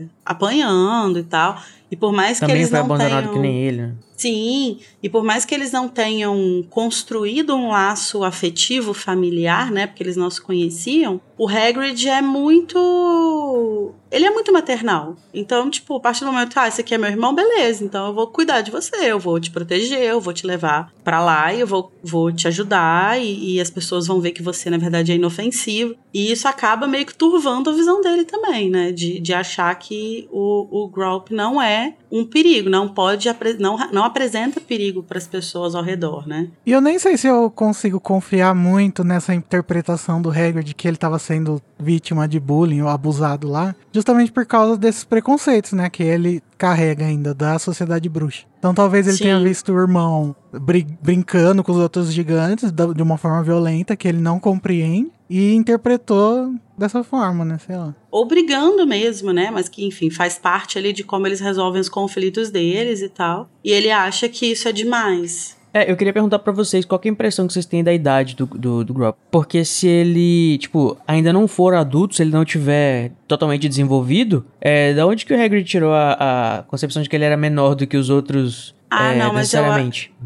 [0.00, 1.56] é, apanhando e tal.
[1.90, 3.32] E por mais que Também eles foi não abandonado tenham...
[3.34, 3.92] que nem ele.
[4.16, 10.02] Sim, e por mais que eles não tenham construído um laço afetivo familiar, né, porque
[10.02, 15.16] eles não se conheciam, o Hagrid é muito, ele é muito maternal.
[15.34, 18.14] Então, tipo, a partir do momento, ah, esse aqui é meu irmão, beleza, então eu
[18.14, 21.60] vou cuidar de você, eu vou te proteger, eu vou te levar pra lá e
[21.60, 25.10] eu vou, vou te ajudar e, e as pessoas vão ver que você, na verdade,
[25.10, 25.96] é inofensivo.
[26.12, 30.28] E isso acaba meio que turvando a visão dele também, né, de, de achar que
[30.30, 35.26] o, o Grawp não é um perigo, não pode, não, não apresenta perigo para as
[35.26, 36.48] pessoas ao redor, né?
[36.64, 40.96] E eu nem sei se eu consigo confiar muito nessa interpretação do Hagrid que ele
[40.96, 43.74] estava sendo vítima de bullying ou abusado lá,
[44.04, 48.44] justamente por causa desses preconceitos, né, que ele carrega ainda da sociedade bruxa.
[48.58, 49.24] Então talvez ele Sim.
[49.24, 54.06] tenha visto o irmão bri- brincando com os outros gigantes de uma forma violenta que
[54.06, 57.94] ele não compreende e interpretou dessa forma, né, sei lá.
[58.10, 59.50] Ou brigando mesmo, né?
[59.50, 63.48] Mas que, enfim, faz parte ali de como eles resolvem os conflitos deles e tal.
[63.64, 65.56] E ele acha que isso é demais.
[65.74, 68.36] É, eu queria perguntar pra vocês qual é a impressão que vocês têm da idade
[68.36, 69.16] do, do, do Grop.
[69.28, 74.94] Porque se ele, tipo, ainda não for adulto, se ele não tiver totalmente desenvolvido, é,
[74.94, 76.12] da onde que o Hagrid tirou a,
[76.58, 79.52] a concepção de que ele era menor do que os outros Ah, é, não, mas
[79.52, 79.64] eu?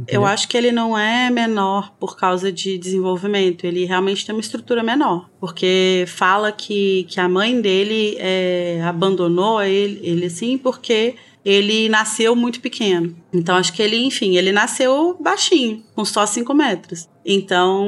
[0.07, 3.65] Eu acho que ele não é menor por causa de desenvolvimento.
[3.65, 5.31] Ele realmente tem uma estrutura menor.
[5.41, 11.15] Porque fala que, que a mãe dele é, abandonou ele, ele assim porque
[11.49, 13.17] ele nasceu muito pequeno.
[13.33, 17.09] Então acho que ele, enfim, ele nasceu baixinho, com só 5 metros.
[17.25, 17.87] Então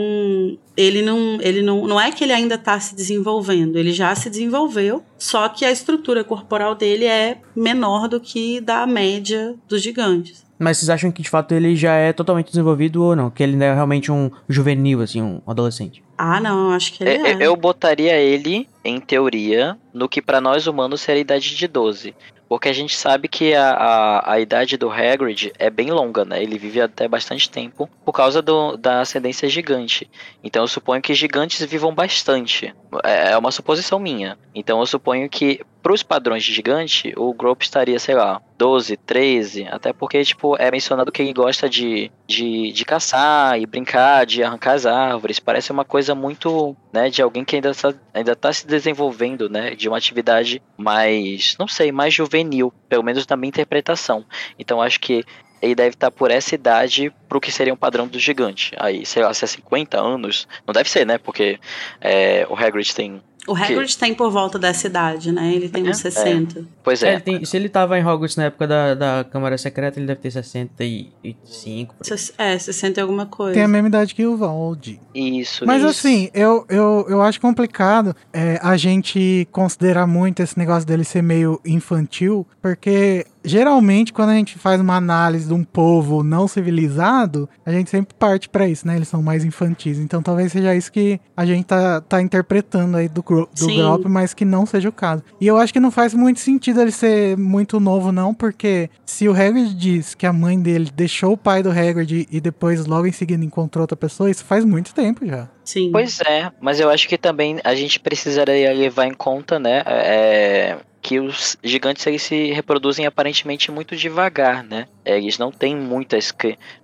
[0.75, 4.31] ele não, ele não, não é que ele ainda está se desenvolvendo, ele já se
[4.31, 10.43] desenvolveu, só que a estrutura corporal dele é menor do que da média dos gigantes.
[10.59, 13.31] Mas vocês acham que de fato ele já é totalmente desenvolvido ou não?
[13.31, 16.03] Que ele é realmente um juvenil, assim, um adolescente?
[16.19, 17.37] Ah, não, eu acho que ele É, é.
[17.41, 22.15] Eu botaria ele, em teoria, no que pra nós humanos seria a idade de 12.
[22.51, 26.43] Porque a gente sabe que a, a, a idade do Hagrid é bem longa, né?
[26.43, 30.11] Ele vive até bastante tempo por causa do, da ascendência gigante.
[30.43, 32.75] Então eu suponho que gigantes vivam bastante.
[33.05, 34.37] É é uma suposição minha.
[34.53, 39.67] Então eu suponho que, pros padrões de gigante, o Grope estaria, sei lá, 12, 13.
[39.69, 44.43] Até porque, tipo, é mencionado que ele gosta de, de, de caçar e brincar, de
[44.43, 45.41] arrancar as árvores.
[45.41, 49.75] Parece uma coisa muito, né, de alguém que ainda está ainda tá se desenvolvendo, né?
[49.75, 52.73] De uma atividade mais, não sei, mais juvenil.
[52.89, 54.25] Pelo menos na minha interpretação.
[54.59, 55.25] Então acho que
[55.63, 58.73] ele deve estar por essa idade pro que seria um padrão do gigante.
[58.79, 61.19] Aí, sei lá, se é 50 anos, não deve ser, né?
[61.19, 61.59] Porque
[62.01, 63.23] é, o Hagrid tem.
[63.51, 65.53] O Hagrid tem por volta dessa idade, né?
[65.55, 66.65] Ele tem É, uns 60.
[66.85, 67.13] Pois É, é.
[67.15, 70.21] ele tem- se ele tava em Hogwarts na época da, da Câmara Secreta, ele deve
[70.21, 71.95] ter 65.
[71.95, 72.09] por aí.
[72.19, 73.55] Ses- É, 60 e alguma coisa.
[73.55, 75.01] Tem a mesma idade que o Valdi.
[75.15, 75.67] Isso.
[75.67, 75.91] Mas isso.
[75.91, 81.23] assim, eu, eu, eu acho complicado é, a gente considerar muito esse negócio dele ser
[81.23, 87.49] meio infantil, porque geralmente quando a gente faz uma análise de um povo não civilizado,
[87.65, 88.97] a gente sempre parte pra isso, né?
[88.97, 89.99] Eles são mais infantis.
[89.99, 93.77] Então talvez seja isso que a gente tá, tá interpretando aí do, do Sim.
[93.77, 95.23] Grop, mas que não seja o caso.
[95.41, 99.29] E eu acho que não faz muito sentido ele ser muito novo, não, porque se
[99.29, 103.07] o Hagrid diz que a mãe dele deixou o pai do Hagrid e depois logo
[103.07, 105.49] em seguida encontrou outra pessoa, isso faz muito tempo já.
[105.65, 105.91] Sim.
[105.93, 110.77] Pois é, mas eu acho que também a gente precisaria levar em conta, né, é,
[111.03, 114.87] que os gigantes eles se reproduzem aparentemente muito devagar, né?
[115.05, 116.31] É, eles não têm muitas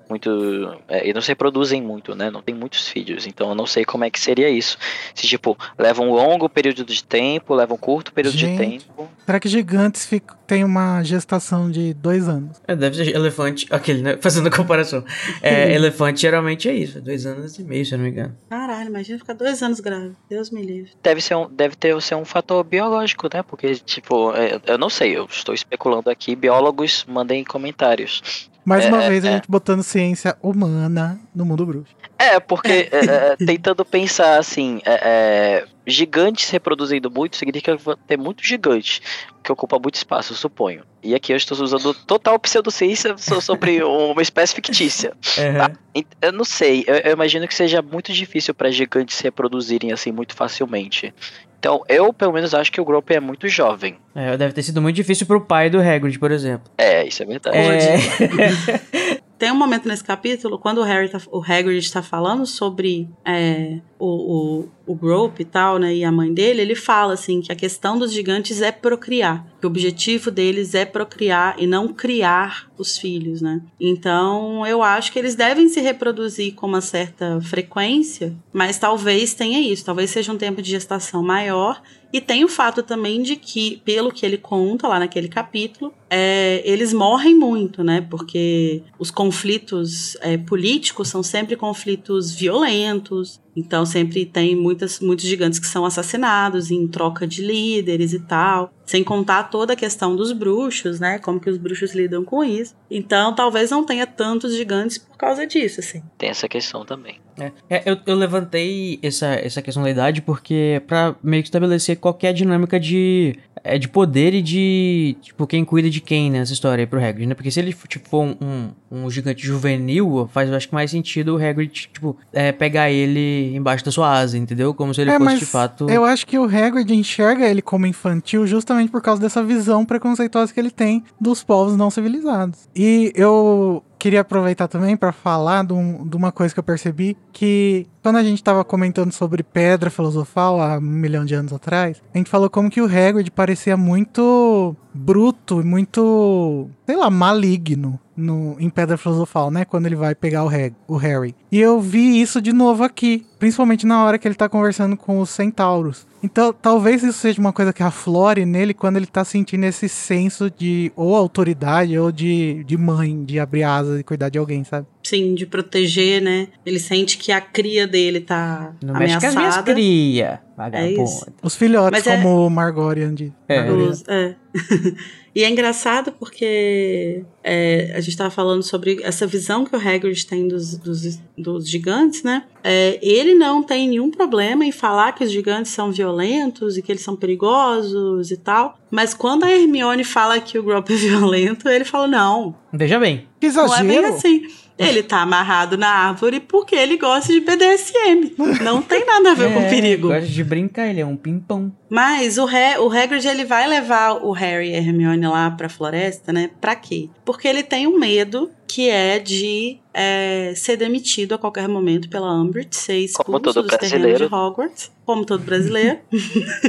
[0.09, 2.31] muito, é, eles não se reproduzem muito, né?
[2.31, 4.79] Não tem muitos filhos, então eu não sei como é que seria isso.
[5.15, 8.79] Se tipo leva um longo período de tempo, leva um curto período Gente.
[8.79, 9.09] de tempo.
[9.25, 12.61] Será que gigantes fic- têm uma gestação de dois anos?
[12.67, 14.17] É, deve ser elefante, aquele, né?
[14.23, 15.05] Fazendo comparação.
[15.43, 18.37] É, elefante geralmente é isso, é dois anos e meio, se eu não me engano.
[18.49, 20.15] Caralho, imagina ficar dois anos grávida.
[20.29, 20.93] Deus me livre.
[21.03, 23.43] Deve ser um, deve ter ser um fator biológico, né?
[23.43, 26.37] Porque tipo, é, eu não sei, eu estou especulando aqui.
[26.37, 28.51] Biólogos mandem comentários.
[28.67, 29.33] Mais uma É, vez a é.
[29.35, 31.95] gente botando ciência humana no mundo bruxo.
[32.19, 37.95] É, porque é, é, tentando pensar assim, é, é, gigantes reproduzindo muito significa que vai
[38.09, 39.01] ter muito gigante,
[39.45, 40.83] que ocupa muito espaço, eu suponho.
[41.03, 45.13] E aqui eu estou usando total pseudociência so- sobre uma espécie fictícia.
[45.39, 45.71] Aham.
[45.95, 49.93] Ent- Eu não sei, eu, eu imagino que seja muito difícil para gigantes se reproduzirem
[49.93, 51.15] assim muito facilmente.
[51.59, 53.97] Então, eu pelo menos acho que o Grope é muito jovem.
[54.15, 56.71] É, deve ter sido muito difícil pro pai do Hagrid, por exemplo.
[56.79, 57.57] É, isso é verdade.
[57.59, 59.27] É...
[59.39, 63.81] Tem um momento nesse capítulo, quando o, Harry tá, o Hagrid está falando sobre é,
[63.99, 67.53] o, o, o Grope e tal, né, e a mãe dele, ele fala, assim, que
[67.53, 69.47] a questão dos gigantes é procriar.
[69.61, 73.63] Que o objetivo deles é procriar e não criar os filhos, né.
[73.81, 79.61] Então, eu acho que eles devem se reproduzir com uma certa frequência, mas talvez tenha
[79.61, 79.85] isso.
[79.85, 81.81] Talvez seja um tempo de gestação maior
[82.13, 86.63] e tem o fato também de que, pelo que ele conta lá naquele capítulo, é,
[86.65, 88.01] eles morrem muito, né?
[88.09, 93.41] Porque os conflitos é, políticos são sempre conflitos violentos.
[93.57, 98.71] Então sempre tem muitas, muitos gigantes que são assassinados em troca de líderes e tal.
[98.85, 101.19] Sem contar toda a questão dos bruxos, né?
[101.19, 102.75] Como que os bruxos lidam com isso.
[102.91, 106.03] Então talvez não tenha tantos gigantes por causa disso, assim.
[106.19, 107.19] Tem essa questão também.
[107.39, 111.97] É, é, eu, eu levantei essa, essa questão da idade porque pra meio que estabelecer
[111.97, 116.83] qualquer dinâmica de, é, de poder e de, tipo, quem cuida de quem nessa história
[116.83, 117.35] aí pro Hagrid, né?
[117.35, 120.91] Porque se ele tipo, for um, um, um gigante juvenil, faz, eu acho que mais
[120.91, 124.73] sentido o Hagrid, tipo, é, pegar ele embaixo da sua asa, entendeu?
[124.73, 125.91] Como se ele é, fosse, de fato...
[125.91, 130.53] eu acho que o Hagrid enxerga ele como infantil justamente por causa dessa visão preconceituosa
[130.53, 132.69] que ele tem dos povos não civilizados.
[132.75, 137.17] E eu queria aproveitar também para falar de, um- de uma coisa que eu percebi
[137.33, 142.01] que quando a gente tava comentando sobre pedra filosofal há um milhão de anos atrás,
[142.15, 147.99] a gente falou como que o Hagrid parecia muito bruto e muito, sei lá, maligno
[148.17, 149.65] no, em Pedra Filosofal, né?
[149.65, 151.35] Quando ele vai pegar o, Hag- o Harry.
[151.51, 155.19] E eu vi isso de novo aqui, principalmente na hora que ele tá conversando com
[155.21, 156.07] os centauros.
[156.27, 160.51] Então, talvez isso seja uma coisa que aflore nele quando ele tá sentindo esse senso
[160.51, 164.87] de ou autoridade ou de, de mãe, de abrir asas e cuidar de alguém, sabe?
[165.05, 166.49] Sim, de proteger, né?
[166.67, 169.73] Ele sente que a cria dele tá Não mexe com as minhas ameaçada.
[169.73, 171.03] cria, É vagabundo.
[171.05, 171.27] isso.
[171.43, 173.33] Os filhotes, Mas é- como o Margorian de.
[173.49, 173.61] É.
[173.63, 173.93] Margorian.
[174.09, 174.35] É.
[175.37, 180.27] e é engraçado porque é, a gente tava falando sobre essa visão que o Hagrid
[180.27, 182.45] tem dos, dos, dos gigantes, né?
[182.65, 186.91] É, ele não tem nenhum problema em falar que os gigantes são violentos e que
[186.91, 188.79] eles são perigosos e tal.
[188.91, 193.29] Mas quando a Hermione fala que o Grop é violento, ele fala, não, Veja bem,
[193.39, 194.15] Que não é bem exagero!
[194.15, 194.66] assim.
[194.79, 198.35] Ele tá amarrado na árvore porque ele gosta de BDSM.
[198.63, 200.09] Não tem nada a ver com É, perigo.
[200.09, 201.73] Gosta de brincar, ele é um pimpão.
[201.89, 205.69] Mas o, Ha- o Hagrid ele vai levar o Harry e a Hermione lá pra
[205.71, 206.51] floresta, né?
[206.61, 207.09] Pra quê?
[207.25, 212.31] Porque ele tem um medo que é de é, ser demitido a qualquer momento pela
[212.35, 214.29] Umbridge, ser expulso dos terrenos brasileiro.
[214.29, 216.01] de Hogwarts, como todo brasileiro.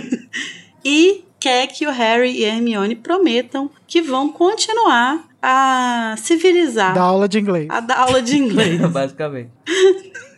[0.84, 7.02] e quer que o Harry e a Hermione prometam que vão continuar a civilizar, Da
[7.04, 7.68] aula de inglês.
[7.70, 8.80] a dar aula de inglês.
[8.92, 9.52] Basicamente.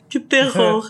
[0.09, 0.89] Que terror.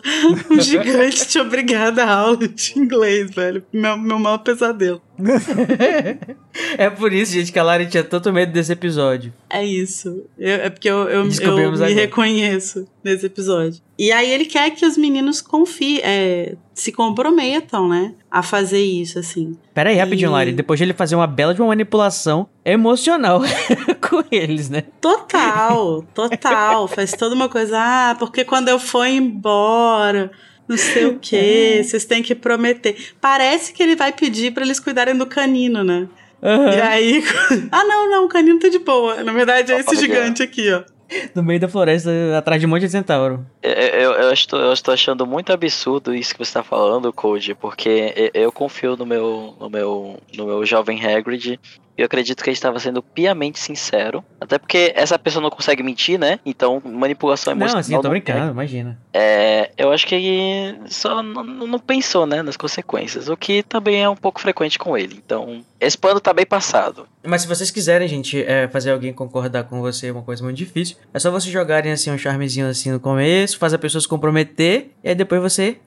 [0.50, 3.62] Um gigante te obrigar a dar aula de inglês, velho.
[3.74, 5.02] Meu, meu maior pesadelo.
[6.78, 9.34] É por isso, gente, que a Lari tinha tanto medo desse episódio.
[9.50, 10.24] É isso.
[10.38, 11.88] Eu- é porque eu, eu, eu me agora.
[11.94, 13.82] reconheço nesse episódio.
[13.98, 18.14] E aí ele quer que os meninos confiem, é, se comprometam, né?
[18.32, 19.58] A fazer isso, assim.
[19.74, 20.52] Pera aí, rapidinho, E- Lari.
[20.52, 23.42] Depois de ele fazer uma bela de uma manipulação emocional
[24.08, 24.84] com eles, né?
[25.02, 26.88] Total, total.
[26.90, 27.76] Faz toda uma coisa.
[27.80, 30.32] Ah, porque quando eu for embora,
[30.68, 32.96] não sei o quê, vocês têm que prometer.
[33.20, 36.08] Parece que ele vai pedir pra eles cuidarem do canino, né?
[36.44, 36.70] Aham.
[36.72, 37.24] E aí.
[37.72, 39.24] Ah, não, não, o canino tá de boa.
[39.24, 40.84] Na verdade, é esse gigante aqui, ó.
[41.36, 43.46] No meio da floresta, atrás de um monte de centauro.
[43.62, 47.56] Eu, eu, eu estou, eu estou achando muito absurdo isso que você está falando, Code,
[47.56, 51.60] porque eu, eu confio no meu, no meu, no meu jovem Hagrid.
[52.00, 54.24] Eu acredito que ele estava sendo piamente sincero.
[54.40, 56.40] Até porque essa pessoa não consegue mentir, né?
[56.46, 57.80] Então, manipulação Não, emocional.
[57.82, 58.98] assim, eu tô não brincando, imagina.
[59.14, 63.28] É, eu acho que ele só não, não pensou, né, nas consequências.
[63.28, 65.22] O que também é um pouco frequente com ele.
[65.24, 67.08] Então, esse pano tá bem passado.
[67.26, 70.58] Mas se vocês quiserem, gente, é, fazer alguém concordar com você é uma coisa muito
[70.58, 70.96] difícil.
[71.14, 74.92] É só vocês jogarem assim um charmezinho assim no começo, faz a pessoa se comprometer,
[75.04, 75.78] e aí depois você.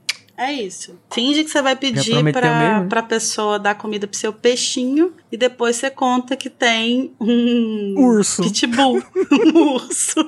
[0.43, 0.99] É isso.
[1.13, 5.77] Finge que você vai pedir prometeu pra, pessoa dar comida pro seu peixinho e depois
[5.77, 8.43] você conta que tem um Urso.
[8.43, 9.03] pitbull,
[9.55, 10.19] um urso.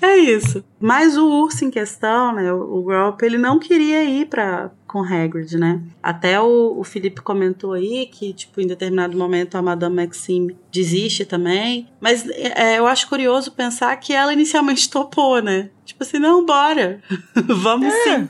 [0.00, 0.62] É isso.
[0.78, 5.56] Mas o urso em questão, né, o Grop, ele não queria ir pra com Hagrid,
[5.56, 5.80] né?
[6.02, 11.24] Até o, o Felipe comentou aí que, tipo, em determinado momento a Madame Maxime desiste
[11.24, 11.88] também.
[11.98, 15.70] Mas é, eu acho curioso pensar que ela inicialmente topou, né?
[15.86, 17.00] Tipo assim, não, bora.
[17.34, 18.28] Vamos sim.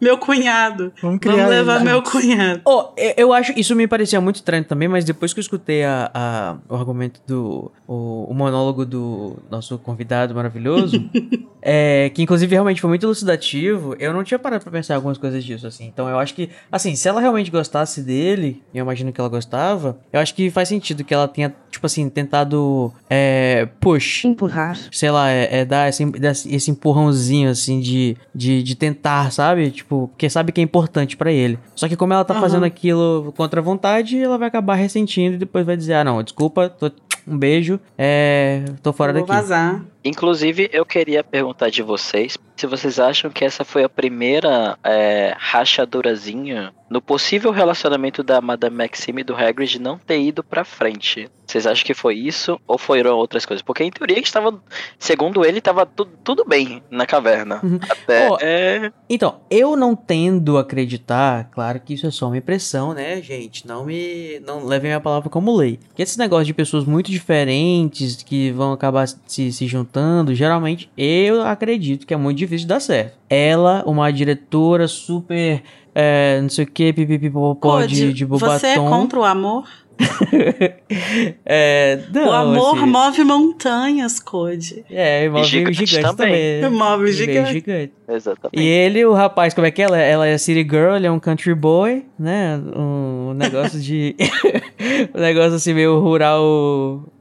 [0.00, 0.92] Meu cunhado.
[1.00, 1.84] Vamos criar Vamos levar ele.
[1.84, 2.60] meu cunhado.
[2.64, 5.84] Oh, eu- eu acho isso me parecia muito estranho também, mas depois que eu escutei
[5.84, 7.70] a, a- o argumento do.
[7.88, 11.08] O, o monólogo do nosso convidado maravilhoso,
[11.62, 15.16] é, que inclusive realmente foi muito elucidativo, eu não tinha parado pra pensar em algumas
[15.18, 15.86] coisas disso, assim.
[15.86, 19.28] Então eu acho que, assim, se ela realmente gostasse dele, e eu imagino que ela
[19.30, 22.92] gostava, eu acho que faz sentido que ela tenha, tipo assim, tentado.
[23.08, 24.24] É, push.
[24.24, 26.02] empurrar, sei lá, é, é dar esse,
[26.50, 29.70] esse empurrãozinho, assim, de, de, de tentar, sabe?
[29.70, 31.58] Tipo, porque sabe que é importante pra ele.
[31.74, 32.40] Só que como ela tá Aham.
[32.42, 36.22] fazendo aquilo contra a vontade, ela vai acabar ressentindo e depois vai dizer, ah, não,
[36.22, 36.90] desculpa, tô-
[37.28, 39.32] um beijo, é, tô fora Vou daqui.
[39.32, 39.82] vazar.
[40.04, 45.34] Inclusive, eu queria perguntar de vocês se vocês acham que essa foi a primeira é,
[45.36, 51.28] rachadurazinha no possível relacionamento da Madame Maxime e do Hagrid não ter ido pra frente.
[51.46, 53.62] Vocês acham que foi isso ou foram outras coisas?
[53.62, 54.60] Porque em teoria estava,
[54.98, 57.60] segundo ele, estava tu, tudo bem na caverna.
[57.62, 57.78] Uhum.
[57.88, 62.36] Até Ó, é, Então, eu não tendo a acreditar, claro que isso é só uma
[62.36, 63.66] impressão, né, gente?
[63.66, 64.40] Não me.
[64.44, 65.78] Não levem a palavra como lei.
[65.86, 71.42] Porque esse negócio de pessoas muito diferentes que vão acabar se, se juntando, geralmente eu
[71.42, 73.16] acredito que é muito difícil dar certo.
[73.30, 75.62] Ela, uma diretora super.
[75.98, 79.66] É, não sei o que, pipipipopó de, de você é contra o amor?
[81.46, 84.84] é, não, o amor assim, move montanhas, Code.
[84.90, 86.60] É, move gigantes gigantes também.
[86.60, 86.76] também.
[86.78, 87.52] Move E gigante.
[87.54, 87.92] gigante.
[88.10, 88.62] exatamente.
[88.62, 89.86] E ele, o rapaz, como é que é?
[89.86, 92.60] Ela, ela é city girl, ele é um country boy, né?
[92.76, 94.14] Um negócio de...
[95.16, 96.42] um negócio assim meio rural,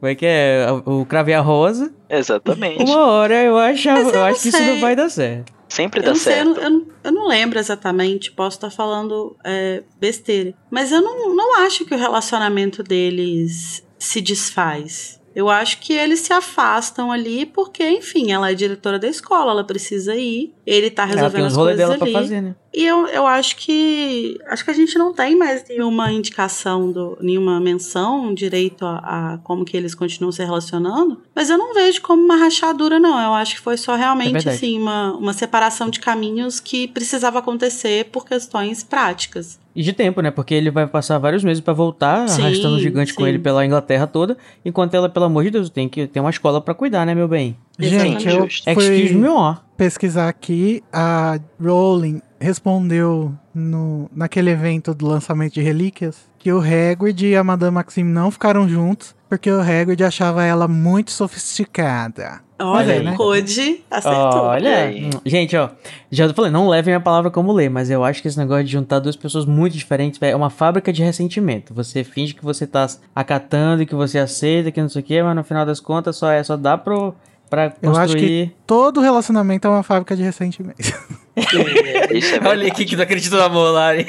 [0.02, 0.68] como é que é?
[0.86, 1.94] O cravear rosa.
[2.10, 2.84] Exatamente.
[2.84, 5.56] Uma hora eu acho, eu eu acho que isso não vai dar certo.
[5.76, 6.56] Sempre Eu dá sei, eu certo.
[6.56, 10.54] não, eu não- eu não lembro exatamente, posso estar falando é, besteira.
[10.72, 15.20] Mas eu não, não acho que o relacionamento deles se desfaz.
[15.36, 19.64] Eu acho que eles se afastam ali porque, enfim, ela é diretora da escola, ela
[19.66, 20.54] precisa ir.
[20.66, 22.14] Ele tá resolvendo as coisas dela pra ali.
[22.14, 22.56] fazer, né?
[22.74, 24.38] E eu, eu acho que.
[24.48, 29.38] Acho que a gente não tem mais nenhuma indicação, do, nenhuma menção direito a, a
[29.40, 31.22] como que eles continuam se relacionando.
[31.36, 33.20] Mas eu não vejo como uma rachadura, não.
[33.20, 34.56] Eu acho que foi só É realmente, verdade.
[34.56, 39.60] assim, uma, uma separação de caminhos que precisava acontecer por questões práticas.
[39.76, 40.32] E de tempo, né?
[40.32, 43.30] Porque ele vai passar vários meses pra voltar, Sim, arrastando o gigante com sim.
[43.30, 46.62] ele pela Inglaterra toda, enquanto ela, pelo amor de Deus, tem que ter uma escola
[46.62, 47.58] pra cuidar, né, meu bem?
[47.78, 48.46] Gente, eu.
[48.46, 49.56] Excuse fui me, ó.
[49.76, 50.82] pesquisar aqui.
[50.94, 57.44] A Rowling respondeu no, naquele evento do lançamento de relíquias que o Hagrid e a
[57.44, 62.42] Madame Maxime não ficaram juntos porque o Hagrid achava ela muito sofisticada.
[62.58, 63.16] Olha, aí, né?
[63.18, 64.44] Code acertou.
[64.44, 65.10] Olha, aí.
[65.26, 65.70] gente, ó,
[66.10, 68.64] já tô falando, não levem a palavra como lei, mas eu acho que esse negócio
[68.64, 71.74] de juntar duas pessoas muito diferentes é uma fábrica de ressentimento.
[71.74, 75.22] Você finge que você tá acatando e que você aceita, que não sei o quê,
[75.22, 77.14] mas no final das contas só é só dá pro
[77.50, 78.56] pra Eu acho construir.
[78.66, 80.80] Todo relacionamento é uma fábrica de ressentimento.
[80.80, 84.08] Isso é Olha aqui que não acredito no amor, Lari.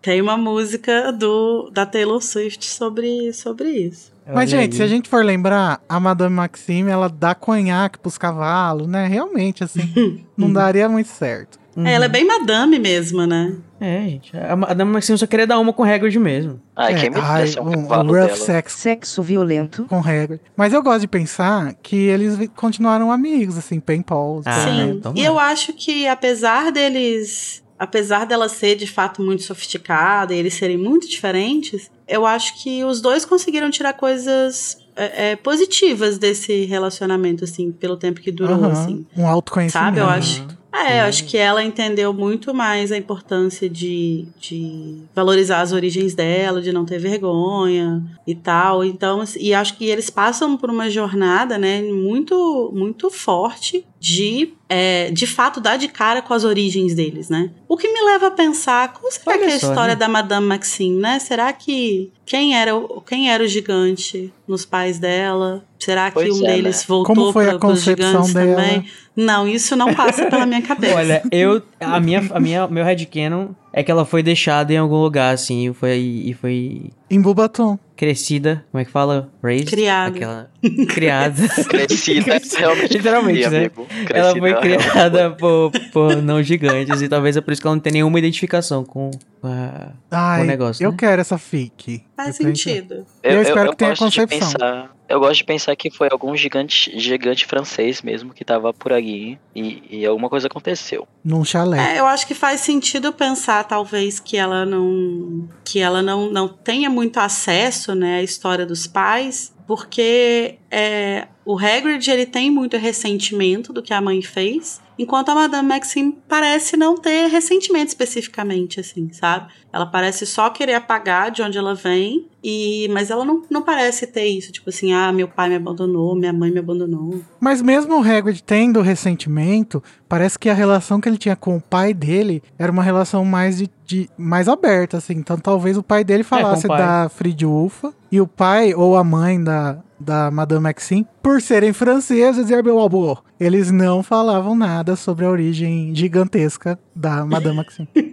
[0.00, 4.11] Tem uma música do, da Taylor Swift sobre, sobre isso.
[4.26, 8.86] Mas, gente, se a gente for lembrar, a Madame Maxime, ela dá conhaque pros cavalos,
[8.86, 9.06] né?
[9.06, 11.60] Realmente, assim, não daria muito certo.
[11.76, 13.56] É, ela é bem madame mesmo, né?
[13.80, 14.36] É, gente.
[14.36, 16.60] A Madame Maxine só queria dar uma com Hagrid mesmo.
[16.76, 18.36] Ai, É, quem me ai, um um, rough dela.
[18.36, 20.40] sex sexo violento, com Hagrid.
[20.54, 24.46] Mas eu gosto de pensar que eles continuaram amigos, assim, pen pals.
[24.46, 24.64] Ah, né?
[24.64, 24.90] Sim.
[24.90, 27.61] então e eu acho que apesar deles.
[27.82, 32.84] Apesar dela ser de fato muito sofisticada e eles serem muito diferentes, eu acho que
[32.84, 38.54] os dois conseguiram tirar coisas é, é, positivas desse relacionamento, assim, pelo tempo que durou,
[38.54, 39.06] Aham, assim.
[39.16, 39.84] Um autoconhecimento.
[39.84, 40.46] Sabe, eu acho.
[40.72, 46.14] É, eu acho que ela entendeu muito mais a importância de, de valorizar as origens
[46.14, 48.84] dela, de não ter vergonha e tal.
[48.84, 54.52] Então, assim, e acho que eles passam por uma jornada, né, muito, muito forte de,
[54.68, 57.50] é, de fato, dar de cara com as origens deles, né?
[57.68, 59.98] O que me leva a pensar, como será Olha que é a só, história né?
[60.00, 61.20] da Madame Maxine, né?
[61.20, 65.64] Será que quem era, o- quem era o gigante nos pais dela?
[65.78, 66.84] Será que Pois um é, deles né?
[66.88, 68.56] voltou Como foi a pra- pros concepção gigantes dela?
[68.56, 68.84] também?
[69.14, 70.96] Não, isso não passa pela minha cabeça.
[70.96, 71.62] Olha, eu.
[71.78, 75.70] A minha, a minha, meu headcanon é que ela foi deixada em algum lugar, assim,
[75.70, 77.78] e foi, e foi Em Bubaton.
[78.06, 78.64] Crescida.
[78.72, 79.30] Como é que fala?
[79.40, 79.70] Raised?
[79.70, 80.16] Criada.
[80.16, 80.50] Aquela.
[80.88, 81.48] Criada.
[81.70, 82.96] Crescida, realmente.
[82.96, 83.58] Literalmente, cria, né?
[83.58, 83.86] amigo.
[83.86, 87.76] Crescida, ela foi criada por, por não gigantes e talvez é por isso que ela
[87.76, 89.08] não tem nenhuma identificação com,
[89.40, 90.96] a- Ai, o negócio, eu né?
[90.98, 92.02] quero essa fic.
[92.16, 93.06] Faz Eu sentido.
[93.22, 94.38] Eu espero que tenha concepção.
[94.52, 98.94] pensar- eu gosto de pensar que foi algum gigante, gigante francês mesmo que tava por
[98.94, 101.06] aí e, e alguma coisa aconteceu.
[101.22, 101.96] Num chalé.
[101.96, 105.46] É, eu acho que faz sentido pensar, talvez, que ela não.
[105.62, 111.58] que ela não, não tenha muito acesso né, à história dos pais, porque é, o
[111.58, 116.76] Hagrid ele tem muito ressentimento do que a mãe fez, enquanto a Madame Maxime parece
[116.76, 119.50] não ter ressentimento especificamente, assim, sabe?
[119.72, 124.06] Ela parece só querer apagar de onde ela vem, e mas ela não, não parece
[124.06, 127.20] ter isso, tipo assim, ah, meu pai me abandonou, minha mãe me abandonou.
[127.40, 131.60] Mas mesmo o Hagrid tendo ressentimento, parece que a relação que ele tinha com o
[131.60, 135.14] pai dele era uma relação mais de, de- mais aberta, assim.
[135.14, 136.86] Então talvez o pai dele falasse É, com o pai.
[136.86, 142.50] da Fridulfa e o pai ou a mãe da, da Madame Maxime, por serem franceses
[142.50, 147.88] e amor, eles não falavam nada sobre a origem gigantesca da Madame Maxime.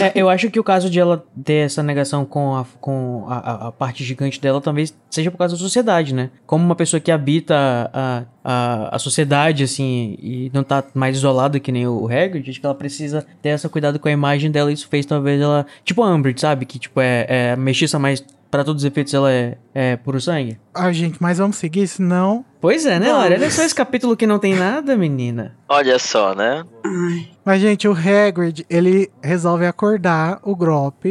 [0.00, 3.68] É, eu acho que o caso de ela ter essa negação com, a, com a,
[3.68, 6.30] a- parte gigante dela talvez seja por causa da sociedade, né?
[6.44, 7.54] Como uma pessoa que habita
[7.92, 12.58] a, a, a sociedade, assim, e não tá mais isolada que nem o Hagrid, acho
[12.60, 14.72] que ela precisa ter essa cuidado com a imagem dela.
[14.72, 15.64] Isso fez talvez ela.
[15.84, 16.66] Tipo a Umbridge, sabe?
[16.66, 20.58] Que tipo é, é mestiça, mas para todos os efeitos ela é, é puro sangue.
[20.74, 22.44] Ah, gente, mas vamos seguir, senão.
[22.60, 23.12] Pois é, né.
[23.12, 23.34] Lara?
[23.36, 25.54] Olha só esse capítulo que não tem nada, menina.
[25.68, 26.64] Olha só, né?
[26.84, 27.28] Ai.
[27.44, 31.04] Mas, gente, o Hagrid, ele resolve acordar o Grop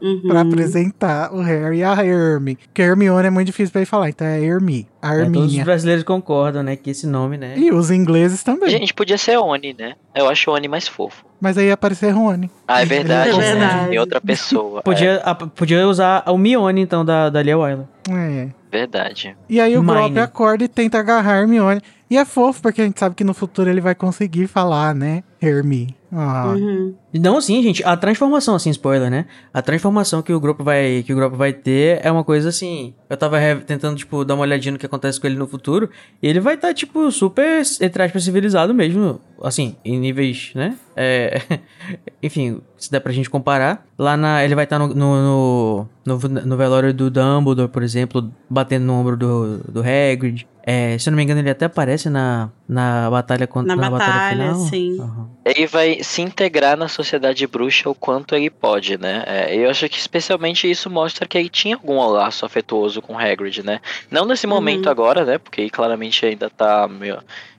[0.00, 0.20] Uhum.
[0.28, 2.56] pra apresentar o Harry e a Hermione.
[2.66, 5.30] Porque a Hermione é muito difícil pra ele falar, então é Hermi, a É, todos
[5.30, 5.64] os Herminha.
[5.64, 6.76] brasileiros concordam, né?
[6.76, 7.54] Que esse nome, né?
[7.56, 8.68] E os ingleses também.
[8.68, 9.94] Gente, podia ser Oni, né?
[10.14, 11.24] Eu acho o Oni mais fofo.
[11.40, 12.50] Mas aí ia aparecer Rony.
[12.68, 13.30] Ah, é verdade.
[13.30, 13.38] É né?
[13.54, 13.88] verdade.
[13.88, 14.82] Tem outra pessoa.
[14.82, 17.86] Podia, a- podia usar o Mione, então, da, da Lia Wyler.
[18.10, 18.14] É.
[18.44, 18.48] É
[18.78, 19.36] verdade.
[19.48, 19.92] E aí o Mine.
[19.92, 21.80] Grop acorda e tenta agarrar a Hermione.
[22.10, 25.22] E é fofo, porque a gente sabe que no futuro ele vai conseguir falar, né?
[25.40, 25.96] Hermi.
[26.16, 26.52] Ah.
[26.56, 26.94] Uhum.
[27.14, 29.26] Não, sim, gente, a transformação, assim, spoiler, né?
[29.52, 32.94] A transformação que o grupo vai, que o grupo vai ter é uma coisa assim.
[33.10, 35.90] Eu tava tentando, tipo, dar uma olhadinha no que acontece com ele no futuro.
[36.22, 39.20] E ele vai estar, tipo, super, entre aspas, civilizado mesmo.
[39.42, 40.76] Assim, em níveis, né?
[40.96, 41.40] É,
[42.22, 43.84] enfim, se der pra gente comparar.
[43.98, 44.44] Lá na.
[44.44, 48.94] Ele vai estar no, no, no, no- no velório do Dumbledore, por exemplo, batendo no
[48.94, 50.46] ombro do, do Hagrid.
[50.66, 54.28] É, se eu não me engano, ele até aparece na, na batalha contra Na batalha,
[54.30, 54.54] final.
[54.54, 54.96] sim.
[54.98, 55.28] Aham.
[55.44, 59.22] Ele vai se integrar na sociedade bruxa o quanto ele pode, né?
[59.26, 63.62] É, eu acho que especialmente isso mostra que ele tinha algum laço afetuoso com Hagrid,
[63.62, 63.80] né?
[64.10, 64.92] Não nesse momento Uhum.
[64.92, 65.36] agora, né?
[65.36, 67.18] Porque ele claramente ainda tá meio,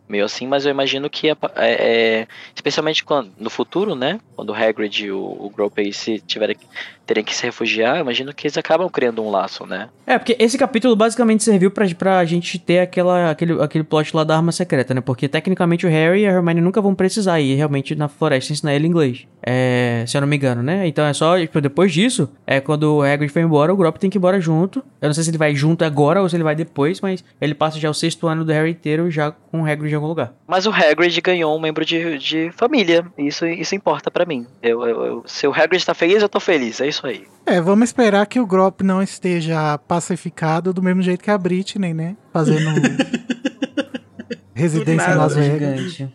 [0.10, 4.20] meio assim, mas eu imagino que é, é, especialmente quando, no futuro, né?
[4.36, 6.58] Quando o Hagrid e o, o Grope aí se tiverem
[7.06, 9.90] terem que se refugiar, imagino que eles acabam criando um laço, né?
[10.08, 14.24] É, porque esse capítulo basicamente serviu pra, pra gente ter aquela, aquele, aquele plot lá
[14.24, 15.02] da arma secreta, né?
[15.02, 18.74] Porque tecnicamente o Harry e a Hermione nunca vão precisar ir realmente na floresta ensinar
[18.76, 19.28] ele inglês.
[19.46, 20.88] É, se eu não me engano, né?
[20.88, 24.10] Então é só, tipo, depois disso, é quando o Hagrid foi embora, o Grop tem
[24.10, 24.84] que ir embora junto.
[25.02, 27.54] Eu não sei se ele vai junto agora ou se ele vai depois, mas ele
[27.54, 30.34] passa já o sexto ano do Harry inteiro já com o Hagrid em algum lugar.
[30.48, 33.06] Mas o Hagrid ganhou um membro de, de família.
[33.18, 34.46] Isso, isso importa pra mim.
[34.62, 36.82] Eu, eu, eu- se o Hagrid tá feliz, eu tô feliz.
[36.82, 37.26] É isso aí.
[37.46, 41.94] É, vamos esperar que o Grop não esteja pacificado do mesmo jeito que a Britney,
[41.94, 42.16] né?
[42.34, 42.70] Fazendo
[44.54, 45.16] residência em nada.
[45.16, 45.80] Las Vegas.
[45.80, 46.14] Gigante.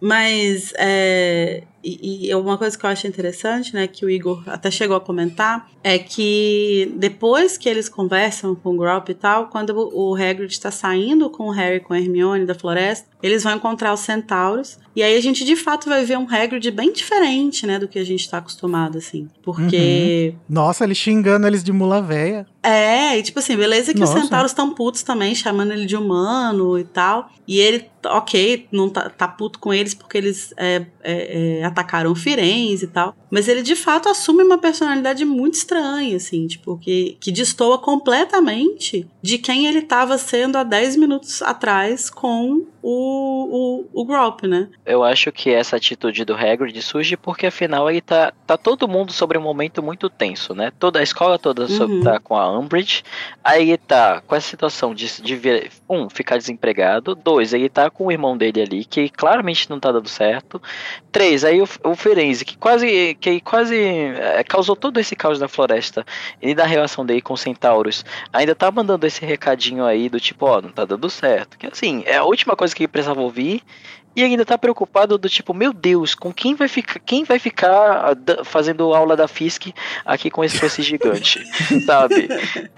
[0.00, 4.70] Mas é, e, e uma coisa que eu acho interessante, né, que o Igor até
[4.70, 9.70] chegou a comentar, é que depois que eles conversam com o Grop e tal, quando
[9.92, 13.54] o Hagrid está saindo com o Harry e com a Hermione da floresta, eles vão
[13.54, 17.66] encontrar os centauros, e aí a gente de fato vai ver um Hagrid bem diferente,
[17.66, 19.28] né, do que a gente está acostumado, assim.
[19.42, 22.46] Porque Nossa, ele xingando eles de mula véia.
[22.62, 24.22] é, e tipo assim, beleza que os Nossa.
[24.22, 27.28] centauros estão putos também, chamando ele de humano e tal.
[27.46, 32.14] E ele, ok, não tá, tá puto com eles porque eles é, é, é, atacaram
[32.14, 33.16] Firenze e tal.
[33.34, 39.06] Mas ele de fato assume uma personalidade muito estranha, assim, tipo, que, que destoa completamente
[39.20, 44.68] de quem ele tava sendo há 10 minutos atrás com o, o, o Grop, né?
[44.86, 49.10] Eu acho que essa atitude do Hagrid surge porque afinal aí tá, tá todo mundo
[49.12, 50.70] sobre um momento muito tenso, né?
[50.78, 52.02] Toda a escola toda Uhum.
[52.02, 53.02] tá com a Umbridge.
[53.42, 57.14] Aí ele tá com essa situação de, de vir- um, ficar desempregado.
[57.14, 60.60] Dois, ele tá com o irmão dele ali, que claramente não tá dando certo.
[61.10, 65.48] Três, aí o, o Firenze, que quase, que quase eh, causou todo esse caos na
[65.48, 66.04] floresta.
[66.42, 68.04] E da relação dele com os centauros.
[68.32, 71.56] Ainda tá mandando esse recadinho aí do tipo, ó, não tá dando certo.
[71.56, 73.62] Que assim, é a última coisa que ele precisava ouvir.
[74.16, 78.12] E ainda tá preocupado do tipo, meu Deus, com quem vai ficar, quem vai ficar
[78.12, 79.68] ah, fazendo aula da Fisk
[80.04, 81.42] aqui com esse, com esse gigante,
[81.84, 82.28] sabe?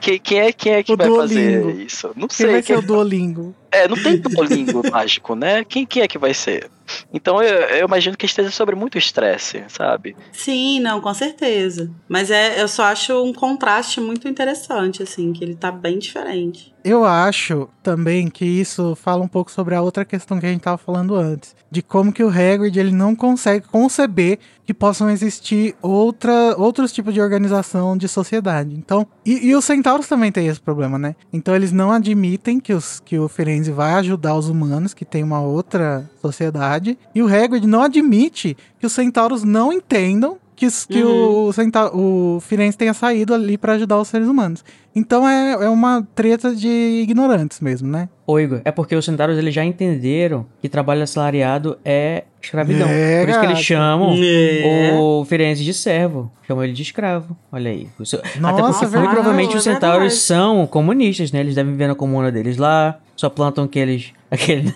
[0.00, 1.80] Que- quem é quem é que O vai fazer Duolingo.
[1.82, 2.10] isso?
[2.16, 2.46] Não Quem sei.
[2.52, 3.54] vai ser quem- o Duolingo?
[3.76, 5.64] É, não tem Duolingo mágico, né?
[5.64, 6.70] Quem que é que vai ser?
[7.12, 10.16] Então eu, eu imagino que esteja sobre muito estresse, sabe?
[10.32, 11.90] Sim, não, com certeza.
[12.08, 16.74] Mas é, eu só acho um contraste muito interessante, assim, que ele tá bem diferente.
[16.84, 20.62] Eu acho também que isso fala um pouco sobre a outra questão que a gente
[20.62, 25.76] tava falando antes, de como que o Hagrid ele não consegue conceber que possam existir
[25.80, 28.74] outra, outros tipos de organização de sociedade.
[28.74, 31.14] Então, e, e os centauros também têm esse problema, né?
[31.32, 35.22] Então eles não admitem que, os, que o Firenze vai ajudar os humanos, que tem
[35.22, 41.02] uma outra sociedade, e o Hagrid não admite que os centauros não entendam que, que
[41.04, 41.48] uhum.
[41.48, 44.64] o, Centa o Firenze tenha saído ali para ajudar os seres humanos.
[44.94, 46.68] Então é, é uma treta de
[47.02, 48.08] ignorantes mesmo, né?
[48.26, 52.88] Ô Igor, é porque os centauros eles já entenderam que trabalho assalariado é escravidão.
[52.88, 54.98] É, Por isso que eles chamam é.
[54.98, 56.32] o Firenze de servo.
[56.46, 57.36] Chamam ele de escravo.
[57.52, 57.88] Olha aí.
[57.98, 61.40] Nossa, Até porque verdade, provavelmente os centauros são comunistas, né?
[61.40, 62.98] Eles devem viver na comuna deles lá.
[63.16, 64.12] Só plantam aqueles.
[64.28, 64.74] Aquele,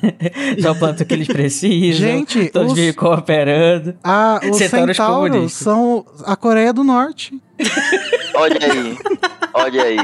[0.62, 2.08] só plantam o que eles precisam.
[2.08, 3.96] Gente, todos os, vivem cooperando.
[4.02, 7.36] Ah, os centauros, centauros são a Coreia do Norte.
[8.34, 8.96] Olha aí.
[9.52, 9.96] Olha aí.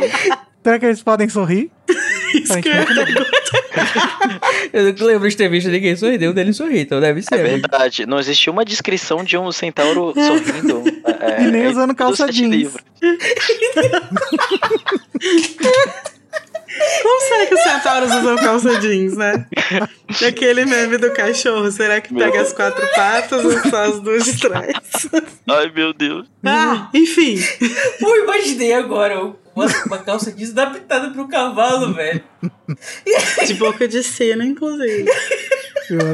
[0.64, 1.70] Será que eles podem sorrir?
[2.34, 2.68] Isso que
[4.72, 7.34] eu não lembro de ter visto ninguém sorrir, nenhum deles sorrir, então deve ser.
[7.36, 10.82] É verdade, não existiu uma descrição de um centauro sorrindo.
[11.18, 12.76] É, e nem é usando calça jeans.
[17.02, 19.46] Como será que os centauros usam calça jeans, né?
[20.26, 24.38] Aquele meme do cachorro, será que pega as quatro patas ou só as duas de
[24.38, 24.76] trás?
[25.48, 26.26] Ai, meu Deus.
[26.44, 27.38] Ah, enfim.
[28.00, 29.20] Pô, imaginei agora
[29.54, 32.22] uma, uma calça jeans adaptada pro cavalo, velho.
[33.46, 35.10] De boca de cena, inclusive.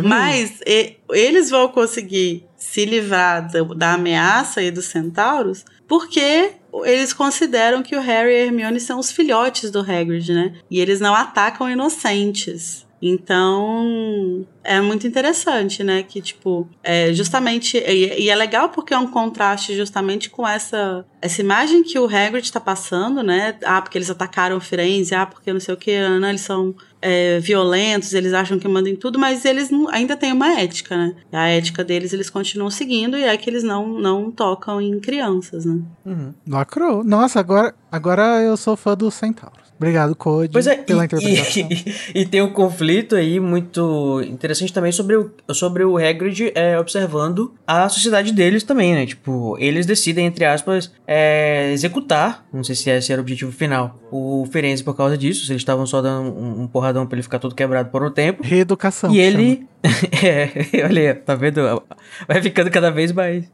[0.05, 6.53] Mas e, eles vão conseguir se livrar da, da ameaça aí dos centauros porque
[6.85, 10.55] eles consideram que o Harry e a Hermione são os filhotes do Hagrid, né?
[10.71, 12.87] E eles não atacam inocentes.
[13.05, 16.05] Então, é muito interessante, né?
[16.05, 17.77] Que, tipo, é justamente.
[17.77, 22.07] E, e, é legal porque é um contraste justamente com essa, essa imagem que o
[22.07, 23.59] Hagrid tá passando, né?
[23.65, 26.77] Ah, porque eles atacaram o Firenze, ah, porque não sei o que, Ana, eles são
[27.03, 30.97] é, violentos, eles acham que mandam em tudo, mas eles não, ainda têm uma ética,
[30.97, 31.15] né?
[31.33, 35.65] A ética deles eles continuam seguindo e é que eles não, não tocam em crianças,
[35.65, 35.81] né?
[36.07, 36.33] Uhum.
[36.49, 37.03] Lacrou.
[37.03, 39.62] Nossa, agora, agora eu sou fã do Centauro.
[39.83, 41.69] Obrigado, Code, pois é, pela e, interpretação.
[42.15, 46.79] E, e, tem um conflito aí muito interessante também sobre o, sobre o Hagrid é,
[46.79, 49.05] observando a sociedade deles também, né?
[49.05, 53.99] Tipo, eles decidem, entre aspas, é, executar, não sei se esse era o objetivo final,
[54.11, 57.23] o Ferenzi por causa disso, se eles estavam só dando um, um, porradão pra ele
[57.23, 58.43] ficar todo quebrado por um tempo.
[58.45, 59.13] Reeducação.
[59.13, 59.67] E ele...
[60.23, 61.83] é, olha, tá vendo?
[62.29, 63.51] Vai ficando cada vez mais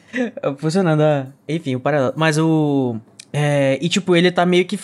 [0.58, 1.00] funcionando.
[1.00, 1.26] A...
[1.48, 2.12] Enfim, o paralelo.
[2.16, 2.96] Mas o...
[3.32, 4.78] É, e, tipo, ele tá meio que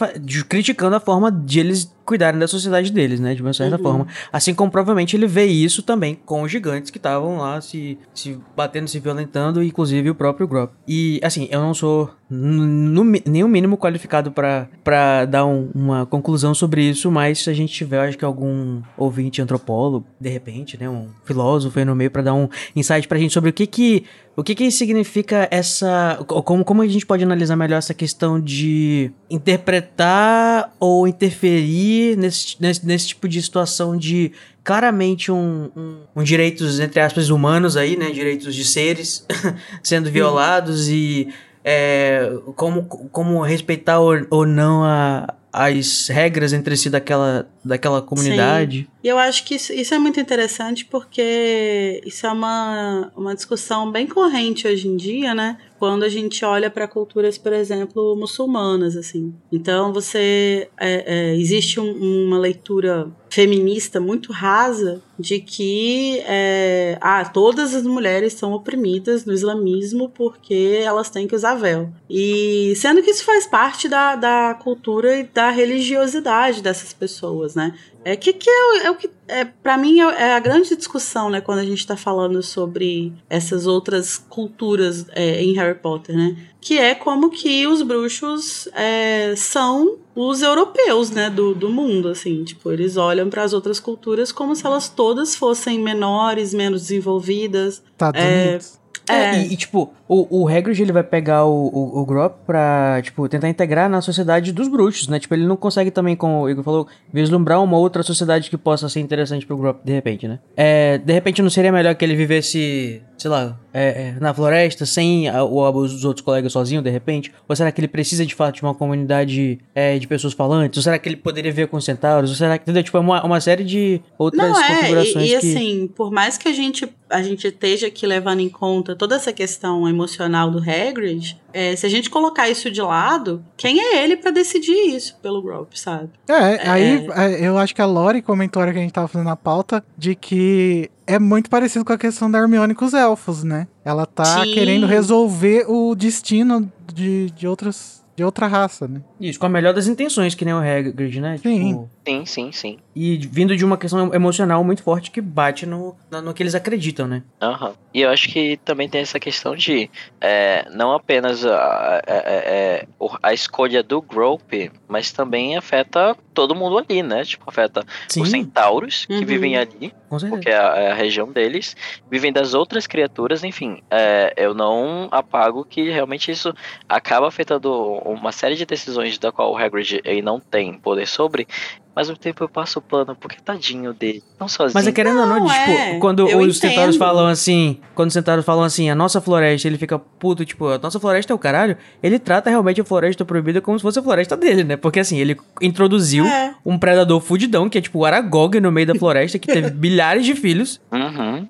[0.48, 3.34] criticando a forma de eles cuidarem da sociedade deles, né?
[3.34, 3.82] De uma certa uhum.
[3.82, 4.06] forma.
[4.32, 8.38] Assim como provavelmente ele vê isso também com os gigantes que estavam lá se, se
[8.56, 10.72] batendo, se violentando, inclusive o próprio Grop.
[10.86, 16.54] E, assim, eu não sou no, nem o mínimo qualificado para dar um, uma conclusão
[16.54, 20.88] sobre isso, mas se a gente tiver, acho que algum ouvinte antropólogo, de repente, né?
[20.88, 24.04] Um filósofo aí no meio para dar um insight pra gente sobre o que que
[24.36, 26.18] o que que significa essa.
[26.26, 32.86] Como, como a gente pode analisar melhor essa questão de interpretar ou interferir nesse, nesse,
[32.86, 34.32] nesse tipo de situação de
[34.62, 38.10] claramente um, um, um, direitos, entre aspas, humanos aí, né?
[38.10, 39.26] Direitos de seres
[39.82, 41.28] sendo violados e
[41.64, 48.80] é, como, como respeitar ou, ou não a, as regras entre si daquela, daquela comunidade.
[48.80, 48.93] Sim.
[49.04, 54.06] E eu acho que isso, é muito interessante porque isso é uma, uma discussão bem
[54.06, 55.58] corrente hoje em dia, né?
[55.78, 59.34] Quando a gente olha para culturas, por exemplo, muçulmanas, assim.
[59.52, 60.70] Então, você...
[60.80, 67.82] É, é, existe um, uma leitura feminista muito rasa de que é, ah, todas as
[67.82, 71.92] mulheres são oprimidas no islamismo porque elas têm que usar véu.
[72.08, 77.74] E sendo que isso faz parte da, da cultura e da religiosidade dessas pessoas, né?
[78.04, 81.30] É que, que é, é o que é, para mim é, é, a grande discussão,
[81.30, 86.36] né, quando a gente está falando sobre essas outras culturas é, em Harry Potter, né?
[86.60, 92.44] Que é como que os bruxos é, são os europeus, né, do, do mundo, assim,
[92.44, 97.82] tipo, eles olham para as outras culturas como se elas todas fossem menores, menos desenvolvidas.
[97.92, 98.60] Estados é.
[99.08, 99.38] É, é.
[99.42, 103.28] E, e, tipo, o, o Hagrid, ele vai pegar o, o, o Grop pra, tipo,
[103.28, 105.18] tentar integrar na sociedade dos bruxos, né?
[105.18, 108.88] Tipo, ele não consegue também, como o Igor falou, vislumbrar uma outra sociedade que possa
[108.88, 110.38] ser interessante pro Grop, de repente, né?
[110.56, 114.86] É, de repente não seria melhor que ele vivesse, sei lá, é, é, na floresta
[114.86, 117.32] sem a, o, os outros colegas sozinho, de repente?
[117.48, 120.76] Ou será que ele precisa de fato de uma comunidade é, de pessoas falantes?
[120.76, 122.30] Ou será que ele poderia ver com centauros?
[122.30, 122.84] Ou será que, entendeu?
[122.84, 125.46] Tipo, é uma, uma série de outras Não, é, configurações e, e que...
[125.46, 129.32] assim, por mais que a gente, a gente esteja aqui levando em conta toda essa
[129.32, 134.16] questão emocional do Hagrid, é, se a gente colocar isso de lado, quem é ele
[134.16, 136.10] pra decidir isso pelo Grope, sabe?
[136.28, 139.08] É, aí é, eu acho que a Lori comentou a hora que a gente tava
[139.08, 142.94] fazendo a pauta de que é muito parecido com a questão da Hermione com os
[142.94, 143.66] elfos, né?
[143.84, 144.52] Ela tá Sim.
[144.52, 149.02] querendo resolver o destino de, de outras de outra raça, né?
[149.28, 151.38] Isso, com a melhor das intenções, que nem o Hagrid, né?
[151.38, 151.68] Sim.
[151.68, 152.78] Tipo, Sim, sim, sim.
[152.94, 157.06] e vindo de uma questão emocional muito forte que bate no, no, que eles acreditam,
[157.08, 157.22] né?
[157.40, 157.72] Aham.
[157.94, 159.88] E eu acho que também tem essa questão de
[160.20, 166.54] é, não apenas a, a, a- a- a escolha do Grope, mas também afeta todo
[166.54, 167.24] mundo ali, né?
[167.24, 169.24] Tipo, afeta Sim, os centauros que Uhum.
[169.24, 169.92] vivem ali,
[170.28, 171.74] porque é a, é a região deles,
[172.10, 173.78] vivem das outras criaturas, enfim.
[173.90, 176.52] é, eu não apago que realmente isso
[176.88, 177.72] acaba afetando
[178.04, 181.46] uma série de decisões da qual o Hagrid ele não tem poder sobre,
[181.94, 184.72] mas ao tempo eu passo o plano, porque tadinho dele, não sozinho.
[184.74, 188.14] Mas é querendo ou não, Não, tipo, é, quando os centauros falam assim, quando os
[188.14, 191.38] centauros falam assim, a nossa floresta, ele fica puto, tipo, a nossa floresta é o
[191.38, 194.76] caralho, ele trata realmente a floresta proibida como se fosse a floresta dele, né?
[194.76, 196.54] Porque assim, ele introduziu É.
[196.64, 200.24] um predador fudidão, que é tipo o Aragog no meio da floresta, que teve milhares
[200.26, 200.80] de filhos.
[200.92, 201.48] Uhum.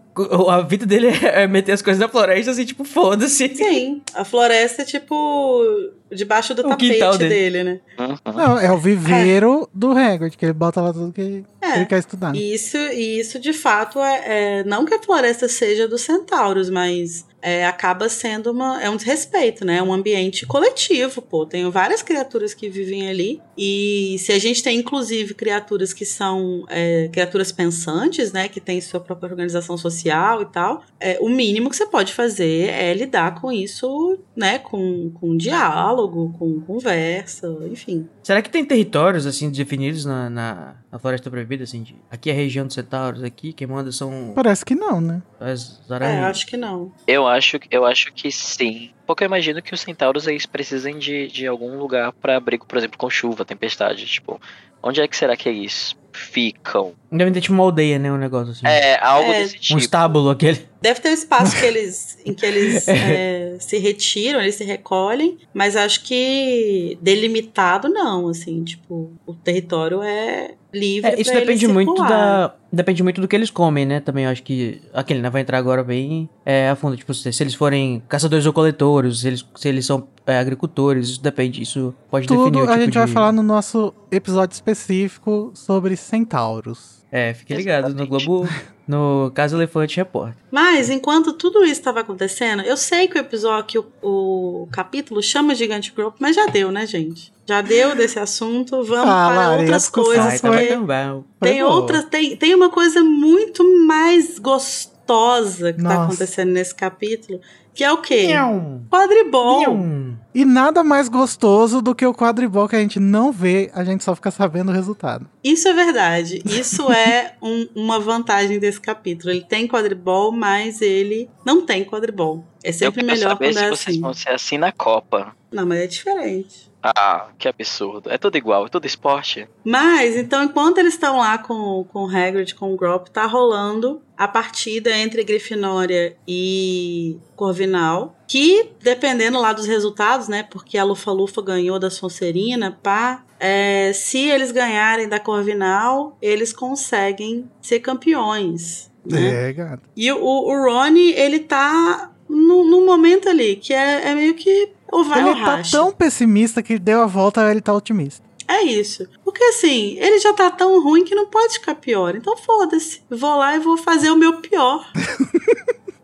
[0.49, 3.49] A vida dele é meter as coisas na floresta, assim, tipo, foda-se.
[3.57, 5.65] Sim, a floresta é tipo
[6.13, 7.29] debaixo do O tapete dele.
[7.29, 7.65] dele.
[7.65, 7.81] né?
[7.99, 8.33] Uhum.
[8.33, 11.77] Não, é o viveiro do Hagrid, que ele bota lá tudo que É.
[11.77, 12.35] ele quer estudar.
[12.35, 14.23] E isso, e isso de fato é,
[14.61, 18.97] é- Não que a floresta seja dos centauros, mas é, acaba sendo uma, é um
[18.97, 19.77] desrespeito, né?
[19.77, 21.45] É um ambiente coletivo, pô.
[21.45, 23.41] Tem várias criaturas que vivem ali.
[23.57, 28.49] E se a gente tem, inclusive, criaturas que são é, criaturas pensantes, né?
[28.49, 32.69] Que têm sua própria organização social e tal, é, o mínimo que você pode fazer
[32.71, 34.59] é lidar com isso, né?
[34.59, 38.09] Com, com diálogo, com conversa, enfim.
[38.23, 42.33] Será que tem territórios, assim, definidos na, na, na Floresta Proibida, assim, de, aqui é
[42.33, 45.23] a região dos centauros, aqui quem manda são Parece que não, né?
[45.39, 46.25] as É, aranhas.
[46.27, 46.91] acho que não.
[47.07, 48.91] Eu acho, eu acho que sim.
[49.07, 52.79] Porque eu imagino que os centauros eles precisem de, de algum lugar para abrigo, por
[52.79, 54.07] exemplo, com chuva, tempestade.
[54.07, 54.41] Tipo,
[54.83, 56.93] onde é que será que eles ficam?
[57.11, 58.67] Devem ter tipo uma aldeia, né, um negócio assim.
[58.67, 59.43] É, algo É.
[59.43, 59.79] desse um tipo.
[59.79, 60.61] estábulo, aquele.
[60.81, 65.39] Deve ter um espaço que eles, em que eles é, se retiram, eles se recolhem,
[65.53, 71.65] mas acho que delimitado não, assim, tipo, o território é livre É, isso pra depende
[71.65, 72.55] eles muito da.
[72.73, 74.01] Depende muito do que eles comem, né?
[74.01, 74.83] Também eu acho que.
[74.93, 75.31] Aquele, né?
[75.31, 76.97] Vai entrar agora bem é, a fundo.
[76.97, 81.09] Tipo, se, se eles forem caçadores ou coletores, se eles, se eles são é, agricultores,
[81.09, 81.63] isso depende.
[81.63, 82.99] Isso pode definir Tudo o a tipo gente de...
[82.99, 87.05] vai falar no nosso episódio específico sobre centauros.
[87.11, 88.07] É, fique ligado no.
[88.07, 88.49] Globo.
[88.87, 90.37] No Caso Elefante Repórter.
[90.51, 95.23] Mas enquanto tudo isso estava acontecendo, eu sei que o episódio, que o, o capítulo
[95.23, 97.33] chama Gigante Group, mas já deu, né, gente?
[97.47, 100.27] Já deu desse assunto, vamos Ah, para Lari, a outras coisas.
[100.27, 100.57] Ai, tava.
[100.59, 106.03] Foi tem outras, tem, tem uma coisa muito mais gostosa que tá Nossa.
[106.05, 107.41] acontecendo nesse capítulo,
[107.75, 108.29] que é o quê?
[108.29, 109.61] Nham, Quadribol.
[109.63, 110.15] nham.
[110.35, 114.03] E nada mais gostoso do que o quadribol que a gente não vê, a gente
[114.03, 115.29] só fica sabendo o resultado.
[115.45, 116.43] Isso é verdade.
[116.45, 119.31] Isso é um- uma vantagem desse capítulo.
[119.33, 122.45] Ele tem quadribol, mas ele não tem quadribol.
[122.65, 124.01] É Eu sempre quero melhor saber quando se é vocês assim.
[124.01, 125.37] vão ser assim na Copa.
[125.53, 126.73] Não, mas é diferente.
[126.85, 128.11] Ah, que absurdo.
[128.11, 129.49] É tudo igual, é tudo esporte.
[129.65, 134.03] Mas, então, enquanto eles estão lá com, com o Hagrid, com o Grop, tá rolando
[134.17, 141.41] a partida entre Grifinória e Corvinal, que, dependendo lá dos resultados, né, porque a Lufa-Lufa
[141.41, 149.49] ganhou da Sonserina, pá, é, se eles ganharem da Corvinal, eles conseguem ser campeões, né?
[149.49, 149.83] É, gato.
[149.97, 154.71] E o, o Rony, ele tá num, num momento ali, que é, é meio que
[154.99, 155.71] ou vai ele ou tá racha.
[155.77, 158.23] tão pessimista que deu a volta, ele tá otimista.
[158.47, 159.07] É isso.
[159.25, 162.15] Porque assim, ele já tá tão ruim que não pode ficar pior.
[162.15, 163.01] Então foda-se.
[163.11, 164.87] Vou lá e vou fazer o meu pior.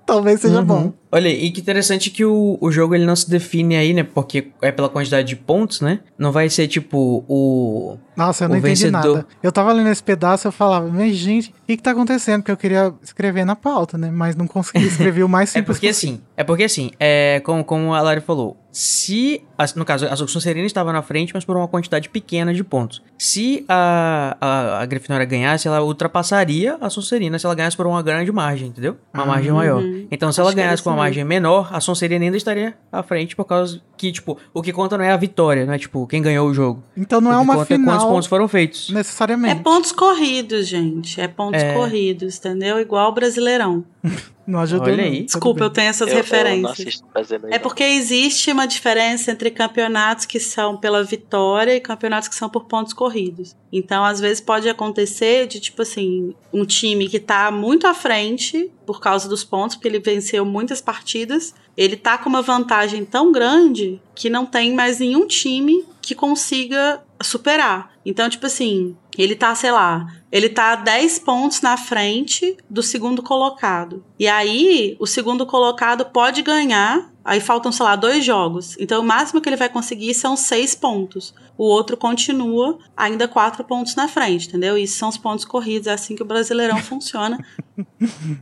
[0.07, 0.64] Talvez seja Uhum.
[0.64, 0.93] bom.
[1.12, 4.03] Olha, e que interessante que o, o jogo ele não se define aí, né?
[4.03, 6.01] Porque é pela quantidade de pontos, né?
[6.18, 7.97] Não vai ser tipo o.
[8.16, 9.16] Nossa, eu O não entendi vencedor.
[9.18, 9.26] nada.
[9.41, 12.41] Eu tava lendo esse pedaço eu falava, mas gente, o que que tá acontecendo?
[12.41, 14.11] Porque eu queria escrever na pauta, né?
[14.11, 16.14] Mas não consegui escrever o mais É simples porque possível.
[16.16, 19.43] assim, é porque assim, é como, como a Lari falou, se,
[19.77, 23.03] no caso, a Sonserina estava na frente, mas por uma quantidade pequena de pontos.
[23.18, 28.03] Se a, a, a Grifinória ganhasse, ela ultrapassaria a Sonserina se ela ganhasse por uma
[28.03, 28.97] grande margem, entendeu?
[29.12, 29.83] Uma Ah, margem maior.
[29.83, 30.07] uhum.
[30.11, 33.03] Então, se ela Acho era ganhasse com uma margem menor, a Sonserina ainda estaria à
[33.03, 36.07] frente, por causa que, tipo, o que conta não é a vitória, não é, tipo,
[36.07, 36.83] quem ganhou o jogo.
[36.97, 38.89] Então não o é uma conta é quantos final pontos foram feitos.
[38.91, 39.62] É necessariamente.
[39.62, 41.21] pontos corridos, gente.
[41.21, 41.75] É pontos É.
[41.75, 42.79] corridos, entendeu?
[42.81, 43.85] Igual o Brasileirão.
[44.51, 44.86] Não ajudou.
[44.86, 45.05] Olha não.
[45.05, 45.16] aí.
[45.18, 46.72] Tudo Desculpa, eu tenho essas Eu, eu não referências.
[46.72, 47.55] assisto brasileiro.
[47.55, 52.48] É porque existe uma diferença entre campeonatos que são pela vitória e campeonatos que são
[52.48, 53.57] por pontos corridos.
[53.72, 58.70] Então, às vezes pode acontecer de tipo assim, um time que tá muito à frente
[58.84, 63.30] por causa dos pontos, porque ele venceu muitas partidas, ele tá com uma vantagem tão
[63.30, 67.92] grande que não tem mais nenhum time que consiga superar.
[68.05, 73.23] Então, tipo assim, ele tá, sei lá, ele tá 10 pontos na frente do segundo
[73.23, 74.05] colocado.
[74.19, 77.11] E aí, o segundo colocado pode ganhar.
[77.23, 78.77] Aí faltam, sei lá, dois jogos.
[78.81, 81.35] Então, o máximo que ele vai conseguir são seis pontos.
[81.57, 84.79] O outro continua ainda quatro pontos na frente, entendeu?
[84.79, 85.87] Isso são os pontos corridos.
[85.87, 87.39] É assim que o Brasileirão funciona.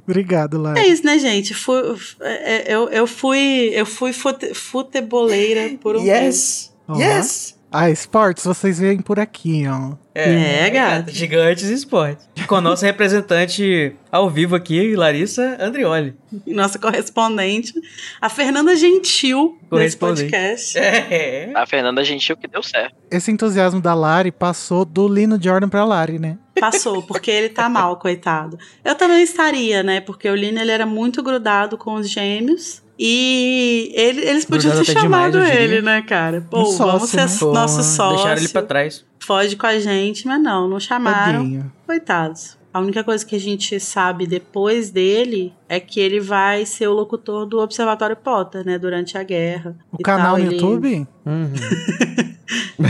[0.07, 0.79] Obrigado, Lara.
[0.79, 1.55] É isso, né, gente?
[1.55, 6.09] Fui- é- é- eu, eu fui, eu fui fute, futeboleira por um tempo.
[6.25, 6.73] Yes!
[6.97, 7.57] Yes!
[7.71, 9.95] Ah, esportes, vocês veem por aqui, ó.
[10.14, 11.12] É, gato.
[11.12, 12.27] Gigantes Esportes.
[12.47, 16.16] Com a nossa representante ao vivo aqui, Larissa Andrioli.
[16.47, 17.75] Nossa correspondente,
[18.21, 20.79] a Fernanda Gentil, nesse podcast.
[20.79, 21.53] É.
[21.55, 22.97] A Fernanda Gentil que deu certo.
[23.11, 26.39] Esse entusiasmo da Lari passou do Lino Jordan pra Lari, né?
[26.59, 28.59] Passou, porque ele tá mal, coitado.
[28.85, 30.01] Eu também estaria, né?
[30.01, 32.83] Porque o Lino ele era muito grudado com os gêmeos.
[32.99, 35.61] E ele- eles podiam ter demais, chamado diria.
[35.61, 36.44] ele, né, cara?
[36.51, 37.53] Pô, Um sócio, vamos ser né?
[37.55, 38.16] nosso sócio.
[38.16, 39.05] Deixaram ele pra trás.
[39.20, 41.40] Foge com a gente, mas não, não chamaram.
[41.42, 41.72] Tadinho.
[41.86, 42.59] Coitados.
[42.72, 46.92] A única coisa que a gente sabe depois dele é que ele vai ser o
[46.92, 48.78] locutor do Observatório Potter, né?
[48.78, 49.76] Durante a guerra.
[49.92, 50.38] O e canal tal.
[50.38, 51.07] no Ele- YouTube?
[51.26, 51.53] Uhum.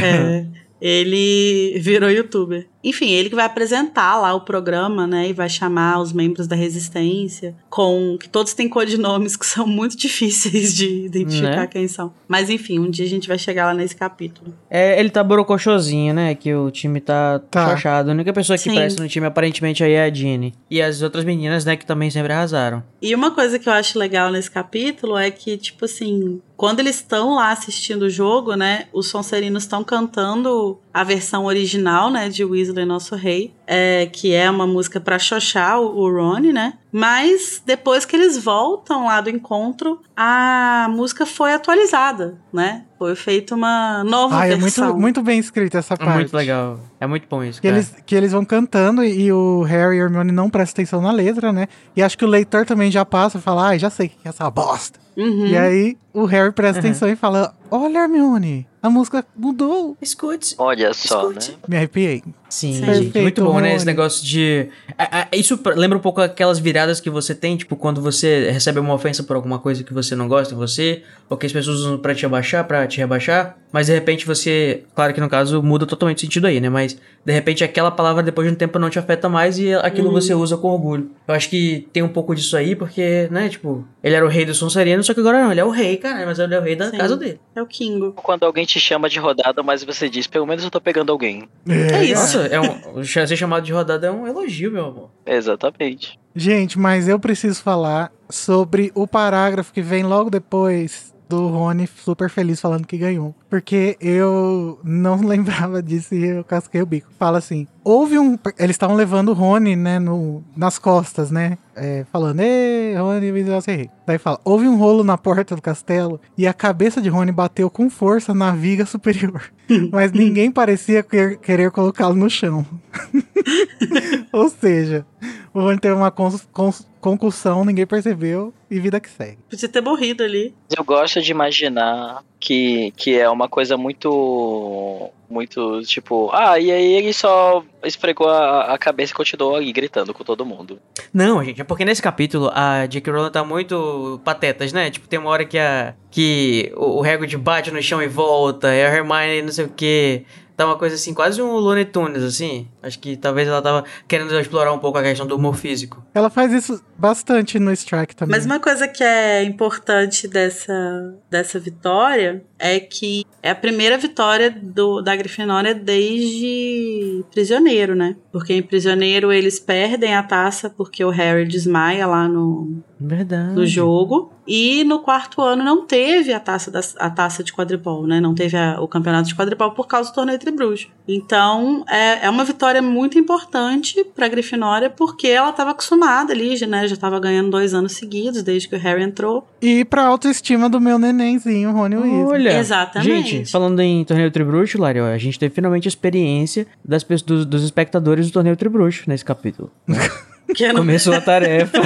[0.00, 0.44] É,
[0.80, 2.66] ele virou youtuber.
[2.82, 5.28] Enfim, ele que vai apresentar lá o programa, né?
[5.28, 9.96] E vai chamar os membros da resistência, com que todos têm codinomes que são muito
[9.98, 11.66] difíceis de identificar Né?
[11.66, 12.12] quem são.
[12.28, 14.54] Mas enfim, um dia a gente vai chegar lá nesse capítulo.
[14.70, 16.34] É, ele tá borocochosinho, né?
[16.34, 17.70] Que o time tá, Tá.
[17.70, 18.10] chachado.
[18.10, 18.70] A única pessoa que Sim.
[18.70, 20.54] aparece no time aparentemente aí é a Jeannie.
[20.70, 21.76] E as outras meninas, né?
[21.76, 22.82] Que também sempre arrasaram.
[23.02, 26.96] E uma coisa que eu acho legal nesse capítulo é que, tipo assim, quando eles
[26.96, 28.86] estão lá assistindo o jogo, né?
[28.92, 32.28] Os Sonserinos estão cantando a versão original, né?
[32.28, 33.52] De Weasley, Nosso Rei.
[33.66, 36.74] É, que é uma música pra xoxar o, o Rony, né?
[36.90, 42.84] Mas depois que eles voltam lá do encontro, a música foi atualizada, né?
[42.98, 44.86] Foi feita uma nova Ah, é versão.
[44.86, 46.14] muito, muito bem escrita essa É parte.
[46.14, 46.80] muito legal.
[46.98, 50.00] É muito bom isso, Que eles, que eles vão cantando e, e o Harry e
[50.00, 51.68] Hermione não prestam atenção na letra, né?
[51.94, 54.16] E acho que o leitor também já passa e fala, ai, já sei o que
[54.24, 54.98] é essa bosta.
[55.14, 55.46] Uhum.
[55.46, 56.86] E aí o Harry presta Uhum.
[56.86, 59.96] atenção e fala, olha, Hermione, a música mudou.
[60.00, 60.54] Escute.
[60.58, 61.50] Olha só, Escute.
[61.52, 61.56] né?
[61.68, 62.22] Me arrepiei.
[62.48, 63.18] Sim, gente.
[63.20, 63.74] Muito bom, né?
[63.74, 64.68] Esse negócio de.
[64.96, 68.78] a- a- Isso lembra um pouco aquelas viradas que você tem, tipo, quando você recebe
[68.80, 71.78] uma ofensa por alguma coisa que você não gosta em você, ou que as pessoas
[71.80, 74.82] usam pra te abaixar, pra te rebaixar, mas de repente você.
[74.94, 76.68] Claro que no caso muda totalmente o sentido aí, né?
[76.70, 80.08] Mas de repente aquela palavra depois de um tempo não te afeta mais e aquilo
[80.08, 80.14] Uhum.
[80.14, 81.10] você usa com orgulho.
[81.26, 84.46] Eu acho que tem um pouco disso aí, porque, né, tipo, ele era o rei
[84.46, 86.62] do Sonseriano, só que agora não, ele é o rei, cara, mas ele é o
[86.62, 86.96] rei da Sim.
[86.96, 87.38] casa dele.
[87.54, 88.12] É o Kingo.
[88.12, 91.46] Quando alguém te chama de rodada, mas você diz, pelo menos eu tô pegando alguém.
[91.68, 92.37] É isso.
[92.38, 95.10] Nossa, é um, ser chamado de rodada é um elogio, meu amor.
[95.26, 96.18] Exatamente.
[96.34, 102.30] Gente, mas eu preciso falar sobre o parágrafo que vem logo depois do Rony super
[102.30, 103.34] feliz falando que ganhou.
[103.50, 107.08] Porque eu não lembrava disso e eu casquei o bico.
[107.18, 108.38] Fala assim: houve um.
[108.58, 111.58] Eles estavam levando o Rony, né, no, nas costas, né?
[111.78, 113.30] é, falando, Ê, Rony,
[113.66, 113.90] rei.
[114.06, 117.70] Daí fala: houve um rolo na porta do castelo e a cabeça de Rony bateu
[117.70, 119.42] com força na viga superior.
[119.92, 122.66] Mas ninguém parecia quer- querer colocá-lo no chão.
[124.32, 125.06] Ou seja,
[125.54, 129.38] o Rony teve uma cons- cons- concussão, ninguém percebeu e vida que segue.
[129.48, 130.54] Podia ter morrido ali.
[130.76, 135.10] Eu gosto de imaginar que, que é uma coisa muito.
[135.30, 136.30] Muito tipo.
[136.32, 140.44] Ah, e aí ele só esfregou a, a cabeça e continuou ali gritando com todo
[140.44, 140.80] mundo.
[141.12, 143.12] Não, gente, é porque nesse capítulo a J.K.
[143.12, 144.90] Rowling tá muito patetas, né?
[144.90, 148.68] Tipo, tem uma hora que, a, que o, o Hagrid bate no chão e volta,
[148.74, 150.24] e a Hermione não sei o que.
[150.58, 152.66] Tá uma coisa assim, quase um Looney Tunes, assim.
[152.82, 156.04] Acho que talvez ela tava querendo explorar um pouco a questão do humor físico.
[156.12, 158.36] Ela faz isso bastante no Strike também.
[158.36, 164.50] Mas uma coisa que é importante dessa, dessa vitória é que é a primeira vitória
[164.50, 168.16] do, da Grifinória desde Prisioneiro, né?
[168.38, 173.52] Porque em Prisioneiro eles perdem a taça porque o Harry desmaia lá no, Verdade.
[173.52, 174.32] no jogo.
[174.46, 178.18] E no quarto ano não teve a taça, da, a taça de quadribol, né?
[178.18, 180.88] Não teve a- o campeonato de quadribol por causa do torneio Tribruxo.
[181.06, 186.66] Então é, é uma vitória muito importante pra Grifinória porque ela estava acostumada ali, já,
[186.66, 186.86] né?
[186.88, 189.46] Já estava ganhando dois anos seguidos desde que o Harry entrou.
[189.60, 192.24] E pra autoestima do meu nenenzinho, Rony Weasley.
[192.24, 193.28] Olha, Exatamente.
[193.30, 197.22] gente, falando em torneio Tribruxo, Lari, ó, a gente teve finalmente a experiência das, pessoas-
[197.22, 199.70] dos, dos espectadores do torneio Tribruxo nesse capítulo.
[200.54, 201.78] Que não- Começou a tarefa,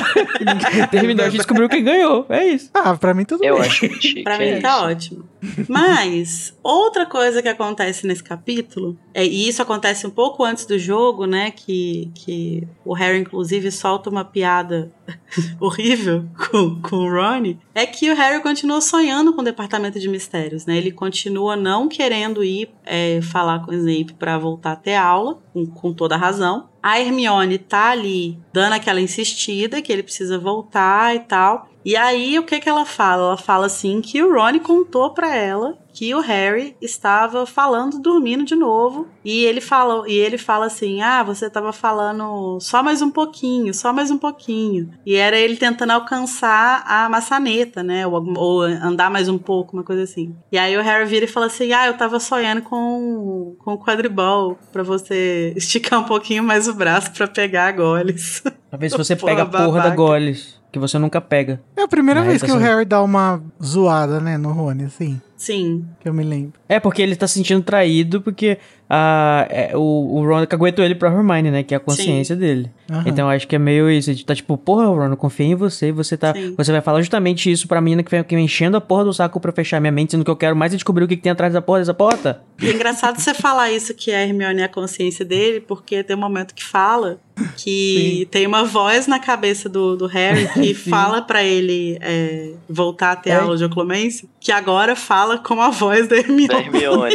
[0.92, 2.24] terminou, a gente descobriu quem ganhou.
[2.28, 2.70] É isso.
[2.72, 3.66] Ah, pra mim tudo Eu bem.
[3.66, 4.22] acho muito chique.
[4.22, 4.86] Pra mim é tá isso.
[4.86, 5.24] ótimo.
[5.68, 10.78] Mas, outra coisa que acontece nesse capítulo, é, e isso acontece um pouco antes do
[10.78, 11.50] jogo, né?
[11.50, 14.92] Que, que o Harry, inclusive, solta uma piada
[15.58, 20.08] horrível com, com o Ron, é que o Harry continua sonhando com o departamento de
[20.08, 20.76] mistérios, né?
[20.76, 25.38] Ele continua não querendo ir é, falar com o Snape pra voltar a ter aula,
[25.52, 26.68] com, com toda a razão.
[26.82, 31.68] A Hermione tá ali dando aquela insistida que ele precisa voltar e tal.
[31.84, 33.22] E aí, o que que ela fala?
[33.22, 38.44] Ela fala assim que o Ron contou pra ela que o Harry estava falando, dormindo
[38.44, 39.06] de novo.
[39.24, 43.74] E ele fala, e ele fala assim: "Ah, você estava falando só mais um pouquinho,
[43.74, 44.90] só mais um pouquinho".
[45.04, 48.06] E era ele tentando alcançar a maçaneta, né?
[48.06, 50.34] Ou, ou andar mais um pouco, uma coisa assim.
[50.50, 53.78] E aí o Harry vira e fala assim: "Ah, eu tava sonhando com com o
[53.78, 58.42] quadribol para você esticar um pouquinho mais o braço para pegar a goles".
[58.70, 59.96] Talvez você pega a porra da babaca.
[59.96, 61.60] Goles, que você nunca pega.
[61.76, 65.20] É a primeira vez tá que o Harry dá uma zoada, né, no Rony, assim,
[65.36, 65.84] Sim.
[66.00, 66.54] que eu me lembro.
[66.66, 68.58] É porque ele tá se sentindo traído porque
[68.94, 71.62] ah, é, o, o Ron caguetou ele pra Hermione, né?
[71.62, 72.70] Que é a consciência dele.
[72.90, 73.04] Aham.
[73.06, 74.12] Então acho que é meio isso.
[74.26, 76.34] Tá tipo, porra, Ron, eu confiei em você e você tá.
[76.34, 76.54] Sim.
[76.58, 79.14] Você vai falar justamente isso pra menina que vem aqui me enchendo a porra do
[79.14, 81.22] saco pra fechar minha mente, sendo que eu quero mais é descobrir o que, que
[81.22, 82.42] tem atrás da porra dessa porta.
[82.62, 86.20] É engraçado você falar isso que a Hermione é a consciência dele, porque tem um
[86.20, 87.18] momento que fala
[87.56, 93.12] que tem uma voz na cabeça do, do Harry que fala pra ele é, voltar
[93.12, 93.36] a ter É.
[93.36, 96.48] aula de oclumência, que agora fala com a voz da Hermione.
[96.48, 97.14] Da Hermione.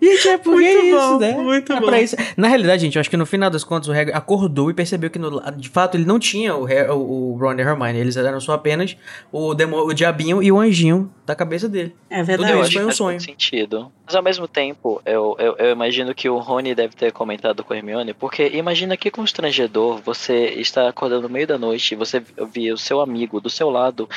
[0.00, 0.38] E gente, é
[0.82, 1.32] Muito é isso, bom, né?
[1.32, 1.86] muito é bom.
[1.86, 2.16] pra isso.
[2.36, 5.10] Na realidade, gente, eu acho que no final das contas o Harry acordou e percebeu
[5.10, 6.96] que no- de fato ele não tinha o, Harry, o,
[7.32, 7.98] o Ron e a Hermione.
[7.98, 8.96] Eles eram só apenas
[9.32, 11.94] o, demo, o diabinho e o anjinho da cabeça dele.
[12.08, 12.52] É verdade.
[12.52, 13.10] Tudo acho foi um faz sonho.
[13.10, 13.92] muito sentido.
[14.06, 17.74] Mas ao mesmo tempo, eu, eu, eu imagino que o Rony deve ter comentado com
[17.74, 22.22] a Hermione, porque imagina que constrangedor você está acordando no meio da noite e você
[22.50, 24.08] vê o seu amigo do seu lado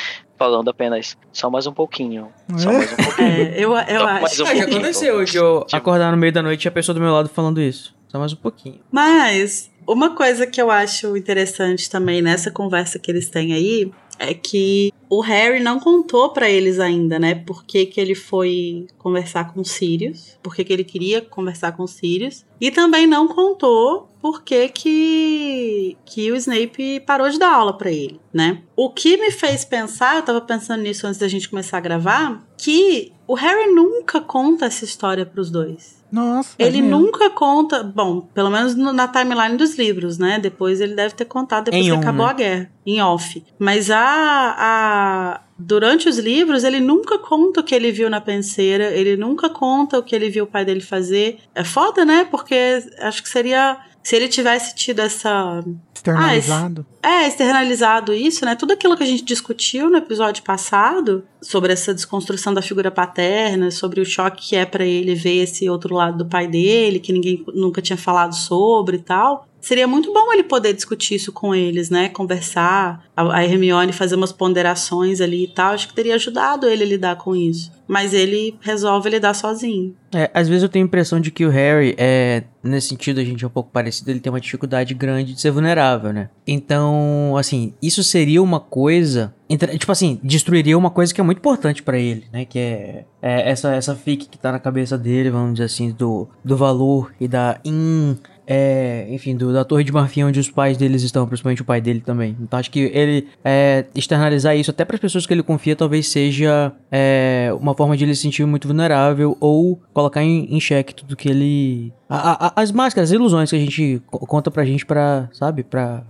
[0.42, 2.30] falando apenas só mais um pouquinho.
[2.58, 2.78] Só É?
[2.80, 3.28] mais um pouquinho.
[3.28, 4.44] É, eu, eu Só acho.
[4.44, 7.00] um já aconteceu de eu Tipo- acordar no meio da noite e a pessoa do
[7.00, 7.94] meu lado falando isso.
[8.12, 8.82] Só mais um pouquinho.
[8.92, 13.90] Mas uma coisa que eu acho interessante também nessa conversa que eles têm aí
[14.20, 17.36] é que o Harry não contou pra eles ainda, né?
[17.36, 21.88] Por que, que ele foi conversar com Sirius, por que, que ele queria conversar com
[21.88, 27.76] Sirius, e também não contou por que, que, que o Snape parou de dar aula
[27.78, 28.62] pra ele, né?
[28.76, 32.46] O que me fez pensar, eu tava pensando nisso antes da gente começar a gravar,
[32.58, 36.01] que o Harry nunca conta essa história pros dois.
[36.12, 36.56] Nossa.
[36.60, 37.00] Ele mesmo.
[37.00, 40.40] nunca conta, bom, pelo menos no- na timeline dos livros, né?
[40.40, 42.32] Depois ele deve ter contado depois Em que on, acabou né?
[42.32, 43.44] a guerra, em off.
[43.58, 48.86] Mas a, a durante os livros ele nunca conta o que ele viu na penseira,
[48.92, 51.40] ele nunca conta o que ele viu o pai dele fazer.
[51.56, 52.28] É foda, né?
[52.30, 52.56] Porque
[53.00, 56.86] acho que seria se ele tivesse tido essa Externalizado.
[57.04, 58.56] É, externalizado isso, né?
[58.56, 63.72] Tudo aquilo que a gente discutiu no episódio passado, sobre essa desconstrução da figura paterna,
[63.72, 67.12] sobre o choque que é pra ele ver esse outro lado do pai dele, que
[67.12, 69.48] ninguém nunca tinha falado sobre e tal.
[69.60, 72.10] Seria muito bom ele poder discutir isso com eles, né?
[72.10, 75.74] Conversar, a a Hermione fazer umas ponderações ali e tal.
[75.74, 77.72] Acho que teria ajudado ele a lidar com isso.
[77.88, 79.96] Mas ele resolve lidar sozinho.
[80.14, 83.24] É, às vezes eu tenho a impressão de que o Harry, é, nesse sentido, a
[83.24, 86.30] gente é um pouco parecido, ele tem uma dificuldade grande de ser vulnerável, né?
[86.48, 86.91] Então,
[87.38, 89.34] assim, isso seria uma coisa.
[89.78, 92.46] Tipo assim, destruiria uma coisa que é muito importante pra ele, né?
[92.46, 96.28] Que é, é essa, essa fique que tá na cabeça dele, vamos dizer assim, do,
[96.44, 98.18] do valor e da in.
[98.48, 101.80] é, enfim, do, da Torre de Marfim, onde os pais deles estão, principalmente o pai
[101.80, 102.36] dele também.
[102.40, 106.08] Então acho que ele é, externalizar isso até para as pessoas que ele confia talvez
[106.08, 110.96] seja é, uma forma de ele se sentir muito vulnerável ou colocar em, em xeque
[110.96, 111.94] tudo que ele.
[112.16, 115.64] A- a- as máscaras, as ilusões que a gente co- conta pra gente pra, sabe,
[115.64, 116.04] pra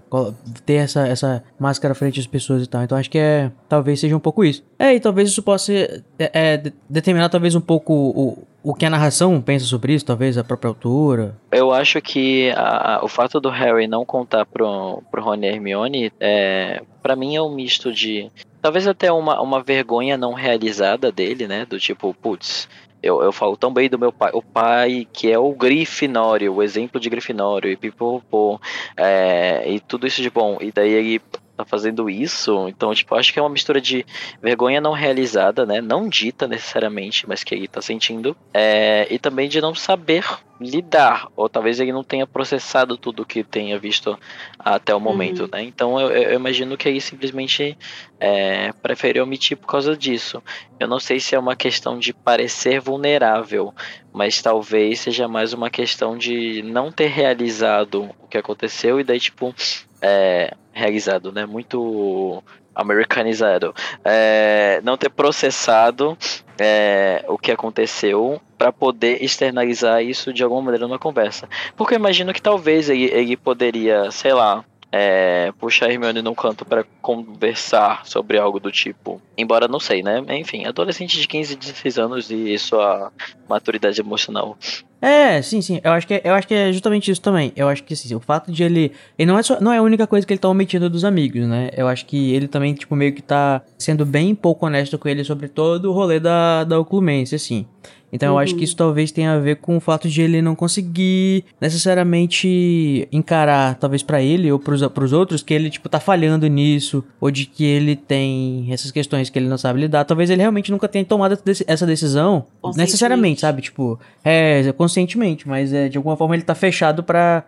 [0.66, 2.82] ter essa, essa máscara frente às pessoas e tal.
[2.84, 3.52] Então acho que é.
[3.70, 4.64] Talvez seja um pouco isso.
[4.80, 8.86] É, e talvez isso possa é, é, de- determinar talvez um pouco o, o que
[8.86, 11.36] a narração pensa sobre isso, talvez a própria autora.
[11.52, 16.12] Eu acho que a- o fato do Harry não contar pro, pro Rony e Hermione,
[16.20, 18.30] é, para mim é um misto de.
[18.62, 21.66] Talvez até uma, uma vergonha não realizada dele, né?
[21.66, 22.70] Do tipo, putz,
[23.02, 24.32] eu, eu falo tão bem do meu pai.
[24.34, 28.60] O pai que é o Grifinório, o exemplo de Grifinório, e pipopô,
[28.96, 30.58] é, e tudo isso de bom.
[30.62, 31.22] E daí ele
[31.64, 32.68] tá fazendo isso.
[32.68, 34.06] Então, tipo, acho que é uma mistura de
[34.42, 35.82] vergonha não realizada, né?
[35.82, 38.36] Não dita necessariamente, mas que ele tá sentindo.
[38.54, 40.24] É, e também de não saber
[40.60, 44.18] lidar, ou talvez ele não tenha processado tudo que tenha visto
[44.60, 45.50] até o momento, Uhum.
[45.52, 45.64] né?
[45.64, 47.76] Então eu, eu imagino que ele simplesmente
[48.20, 50.42] é, preferiu omitir por causa disso.
[50.80, 53.74] Eu não sei se é uma questão de parecer vulnerável,
[54.14, 59.20] mas talvez seja mais uma questão de não ter realizado o que aconteceu e daí
[59.20, 59.56] tipo
[60.02, 61.46] é, realizado, né?
[61.46, 62.44] Muito
[62.74, 63.74] americanizado.
[64.04, 66.18] É, não ter processado
[66.58, 71.50] é, o que aconteceu para poder externalizar isso de alguma maneira numa conversa.
[71.76, 76.36] Porque eu imagino que talvez ele, ele poderia, sei lá, é, puxar a Hermione num
[76.36, 79.22] canto para conversar sobre algo do tipo.
[79.38, 80.22] Embora não sei, né?
[80.30, 83.12] Enfim, adolescente de 15, 16 anos e sua
[83.48, 84.58] maturidade emocional.
[85.02, 85.82] É, sim, sim.
[85.84, 87.52] Eu acho que é, eu acho que é justamente isso também.
[87.56, 88.92] Eu acho que assim, o fato de ele.
[89.18, 91.48] Ele não é, só, não é a única coisa que ele tá omitindo dos amigos,
[91.48, 91.72] né?
[91.76, 95.24] Eu acho que ele também, tipo, meio que tá sendo bem pouco honesto com ele
[95.24, 97.66] sobre todo o rolê da, da oclumência, assim.
[98.12, 98.36] Então uhum.
[98.36, 98.66] eu acho que uhum.
[98.66, 104.04] isso talvez tenha a ver com o fato de ele não conseguir necessariamente encarar, talvez
[104.04, 107.64] para ele ou pros, pros outros, que ele, tipo, tá falhando nisso, ou de que
[107.64, 110.06] ele tem essas questões que ele não sabe lidar.
[110.06, 111.38] Talvez ele realmente nunca tenha tomado
[111.68, 112.46] essa decisão
[112.76, 113.62] necessariamente, sabe?
[113.62, 117.46] Tipo, é, conscientemente, mas é, de alguma forma ele tá fechado para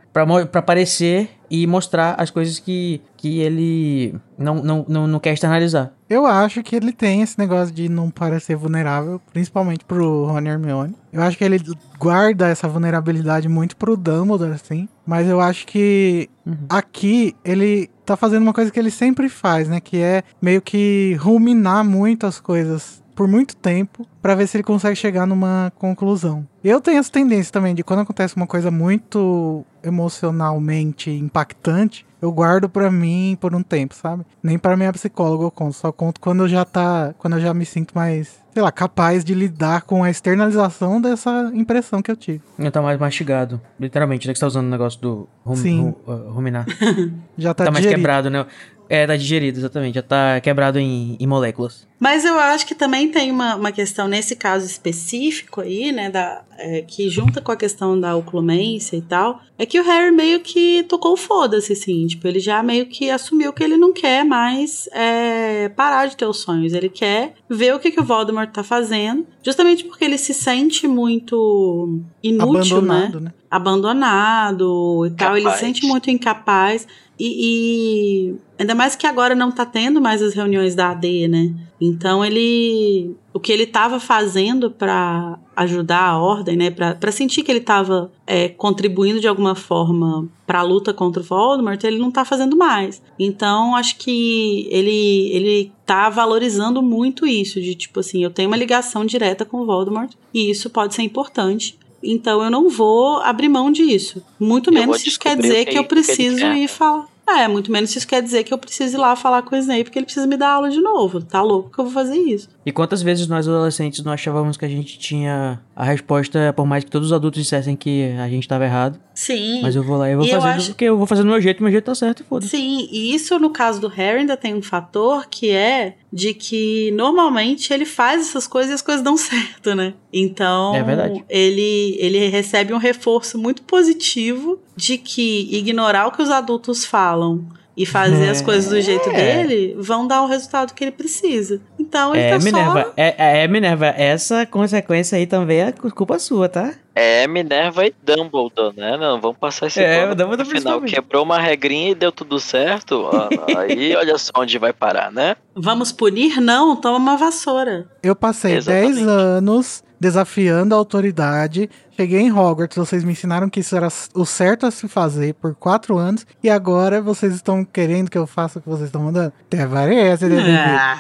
[0.53, 5.91] aparecer e mostrar as coisas que, que ele não, não, não, não quer externalizar.
[6.09, 10.95] Eu acho que ele tem esse negócio de não parecer vulnerável, principalmente pro Rony Hermione.
[11.11, 11.61] Eu acho que ele
[11.99, 14.89] guarda essa vulnerabilidade muito pro Dumbledore, assim.
[15.05, 16.65] Mas eu acho que uhum.
[16.67, 19.79] aqui ele tá fazendo uma coisa que ele sempre faz, né?
[19.79, 24.63] Que é meio que ruminar muito as coisas por muito tempo para ver se ele
[24.63, 26.47] consegue chegar numa conclusão.
[26.63, 32.69] Eu tenho essa tendência também de quando acontece uma coisa muito emocionalmente impactante, eu guardo
[32.69, 34.23] para mim por um tempo, sabe?
[34.41, 37.53] Nem para minha psicóloga eu conto, só conto quando eu já tá, quando eu já
[37.53, 42.15] me sinto mais, sei lá, capaz de lidar com a externalização dessa impressão que eu
[42.15, 42.41] tive.
[42.57, 45.81] Já tá mais mastigado, literalmente, já que você tá usando o negócio do rum, Sim.
[45.81, 46.65] Rum, uh, ruminar.
[47.37, 48.45] já tá, tá mais quebrado, né?
[48.93, 49.95] É, tá digerido, exatamente.
[49.95, 51.87] Já tá quebrado em, em moléculas.
[51.99, 56.43] Mas eu acho que também tem uma, uma questão nesse caso específico aí, né, da,
[56.59, 60.41] é, que junta com a questão da oclumência e tal, é que o Harry meio
[60.41, 64.87] que tocou foda-se, assim, tipo, ele já meio que assumiu que ele não quer mais
[64.91, 68.63] é, parar de ter os sonhos, ele quer ver o que, que o Voldemort tá
[68.63, 72.95] fazendo, justamente porque ele se sente muito inútil, né?
[72.95, 73.25] Abandonado, né?
[73.25, 73.33] né?
[73.49, 76.85] Abandonado e tal, ele se sente muito incapaz.
[77.19, 81.53] E, e, ainda mais que agora não tá tendo mais as reuniões da AD, né?
[81.79, 83.15] Então ele.
[83.33, 86.71] O que ele tava fazendo para ajudar a ordem, né?
[86.71, 91.25] Pra, sentir que ele tava é, contribuindo de alguma forma para a luta contra o
[91.25, 93.01] Voldemort, ele não tá fazendo mais.
[93.17, 98.57] Então acho que ele, ele tá valorizando muito isso, de tipo assim, eu tenho uma
[98.57, 101.77] ligação direta com o Voldemort e isso pode ser importante.
[102.03, 104.21] Então eu não vou abrir mão disso.
[104.39, 107.07] Muito menos se isso quer dizer que, que eu preciso que ir falar.
[107.25, 109.85] É, muito menos isso quer dizer que eu preciso ir lá falar com o Snape
[109.85, 111.21] porque ele precisa me dar aula de novo.
[111.21, 112.49] Tá louco que eu vou fazer isso.
[112.65, 116.83] E quantas vezes nós adolescentes não achávamos que a gente tinha a resposta, por mais
[116.83, 118.99] que todos os adultos dissessem que a gente estava errado?
[119.13, 119.61] Sim.
[119.61, 120.67] Mas eu vou lá e vou fazer acho...
[120.69, 122.51] porque eu vou fazer do meu jeito, meu jeito tá certo e foda-se.
[122.51, 126.91] Sim, e isso no caso do Harry ainda tem um fator que é de que
[126.91, 129.93] normalmente ele faz essas coisas e as coisas dão certo, né?
[130.11, 131.23] Então, é verdade.
[131.29, 137.45] ele ele recebe um reforço muito positivo de que ignorar o que os adultos falam
[137.75, 139.13] e fazer é, as coisas do jeito é.
[139.13, 141.59] dele vão dar o resultado que ele precisa.
[141.77, 142.93] Então ele é, tá Minerva, só...
[142.95, 146.73] É, é, Minerva, essa consequência aí também é culpa sua, tá?
[146.95, 148.95] É, Minerva e Dumbledore, né?
[148.97, 150.81] Não, vamos passar esse é, o Dumbledore no final.
[150.81, 153.09] Quebrou uma regrinha e deu tudo certo.
[153.57, 155.35] aí olha só onde vai parar, né?
[155.55, 156.39] Vamos punir?
[156.39, 157.87] Não, toma uma vassoura.
[158.03, 161.69] Eu passei 10 anos desafiando a autoridade.
[161.95, 165.55] Cheguei em Hogwarts, vocês me ensinaram que isso era o certo a se fazer por
[165.55, 169.31] quatro anos, e agora vocês estão querendo que eu faça o que vocês estão mandando?
[169.45, 170.57] Até parece, né?
[170.57, 170.99] Ah,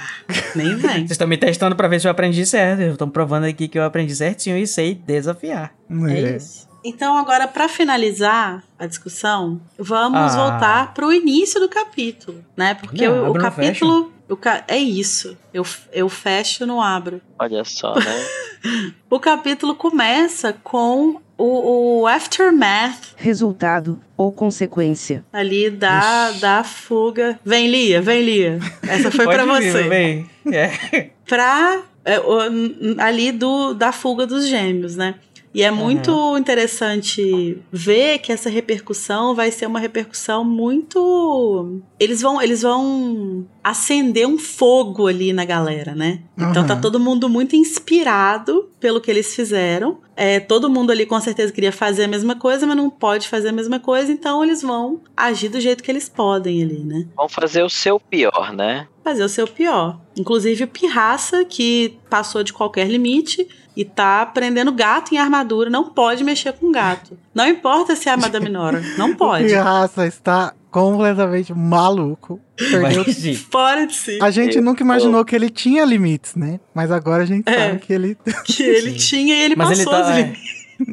[0.55, 0.99] nem vem.
[0.99, 2.81] Vocês estão me testando pra ver se eu aprendi certo.
[2.81, 5.73] Estão provando aqui que eu aprendi certinho e sei desafiar.
[6.07, 6.71] É, é isso.
[6.85, 10.49] Então, agora, para finalizar a discussão, vamos ah.
[10.49, 12.75] voltar para o início do capítulo, né?
[12.75, 14.12] Porque não, o, o capítulo.
[14.29, 14.63] O ca...
[14.67, 15.37] É isso.
[15.53, 17.21] Eu, eu fecho não abro.
[17.37, 18.93] Olha só, né?
[19.09, 23.13] o capítulo começa com o, o, aftermath.
[23.17, 25.25] Resultado ou consequência.
[25.31, 27.39] Ali da, da fuga.
[27.43, 28.59] Vem, Lia, vem, Lia.
[28.87, 29.83] Essa foi para você.
[29.83, 30.29] Vem.
[30.51, 31.09] É.
[31.25, 31.81] Pra.
[32.05, 32.17] É,
[32.97, 35.15] ali do, da fuga dos gêmeos, né?
[35.53, 36.37] E é muito uhum.
[36.37, 41.79] interessante ver que essa repercussão vai ser uma repercussão muito.
[41.99, 46.21] Eles vão, eles vão acender um fogo ali na galera, né?
[46.37, 46.49] Uhum.
[46.49, 49.99] Então tá todo mundo muito inspirado pelo que eles fizeram.
[50.15, 53.49] É, todo mundo ali com certeza queria fazer a mesma coisa, mas não pode fazer
[53.49, 57.07] a mesma coisa, então eles vão agir do jeito que eles podem ali, né?
[57.15, 58.87] Vão fazer o seu pior, né?
[59.03, 59.99] Fazer o seu pior.
[60.15, 65.89] Inclusive o Pirraça, que passou de qualquer limite, e tá prendendo gato em armadura, não
[65.89, 67.17] pode mexer com gato.
[67.33, 69.47] Não importa se é a Madame Nora, não pode.
[69.47, 72.39] Que raça está completamente maluco.
[72.57, 73.03] Perdeu.
[73.51, 74.19] Fora de si.
[74.21, 76.59] A gente Eu- nunca imaginou que ele tinha limites, né?
[76.73, 77.67] Mas agora a gente É.
[77.69, 78.17] sabe que ele.
[78.45, 78.97] Que ele Sim.
[78.97, 80.11] tinha e ele Mas ele passou tá.
[80.11, 80.33] as é.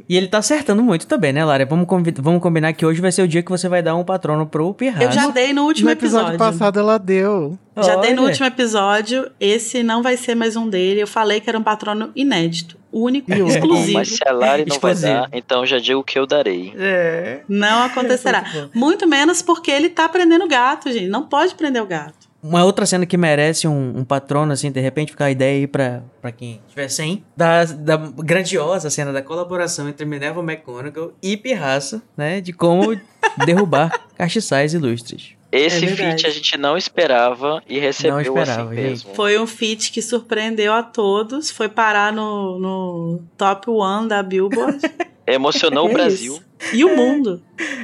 [0.09, 1.65] E ele tá acertando muito também, né, Lara?
[1.65, 1.86] Vamos,
[2.19, 4.74] vamos combinar que hoje vai ser o dia que você vai dar um patrono pro
[4.74, 5.05] Pirraça.
[5.05, 7.59] Eu já dei no último No episódio, passado ela deu.
[7.82, 8.31] Já dei no Olha.
[8.31, 9.31] último episódio.
[9.40, 11.01] Esse não vai ser mais um dele.
[11.01, 12.77] Eu falei que era um patrono inédito.
[12.93, 13.93] Único, E exclusivo.
[13.98, 15.12] Mas se a Lari não vai Exclusivo.
[15.12, 16.74] dar, então já digo que eu darei.
[16.77, 17.40] É.
[17.48, 18.44] Não acontecerá.
[18.74, 21.07] Muito menos porque ele tá prendendo o gato, gente.
[21.09, 22.20] Não pode prender o gato.
[22.43, 25.67] Uma outra cena que merece um, um patrono, assim, de repente ficar a ideia aí
[25.67, 31.37] pra, pra quem tiver sem, da, da grandiosa cena da colaboração entre Minerva McGonagall e
[31.37, 32.41] Pirraça, né?
[32.41, 32.99] De como
[33.45, 35.35] derrubar castiçais ilustres.
[35.53, 39.15] Esse É feat a gente não esperava e recebeu Não esperava, assim mesmo.
[39.15, 41.51] Foi um feat que surpreendeu a todos.
[41.51, 44.79] Foi parar no, no top one da Billboard.
[45.27, 46.35] Emocionou É o Brasil.
[46.35, 46.77] isso.
[46.77, 47.43] E o mundo.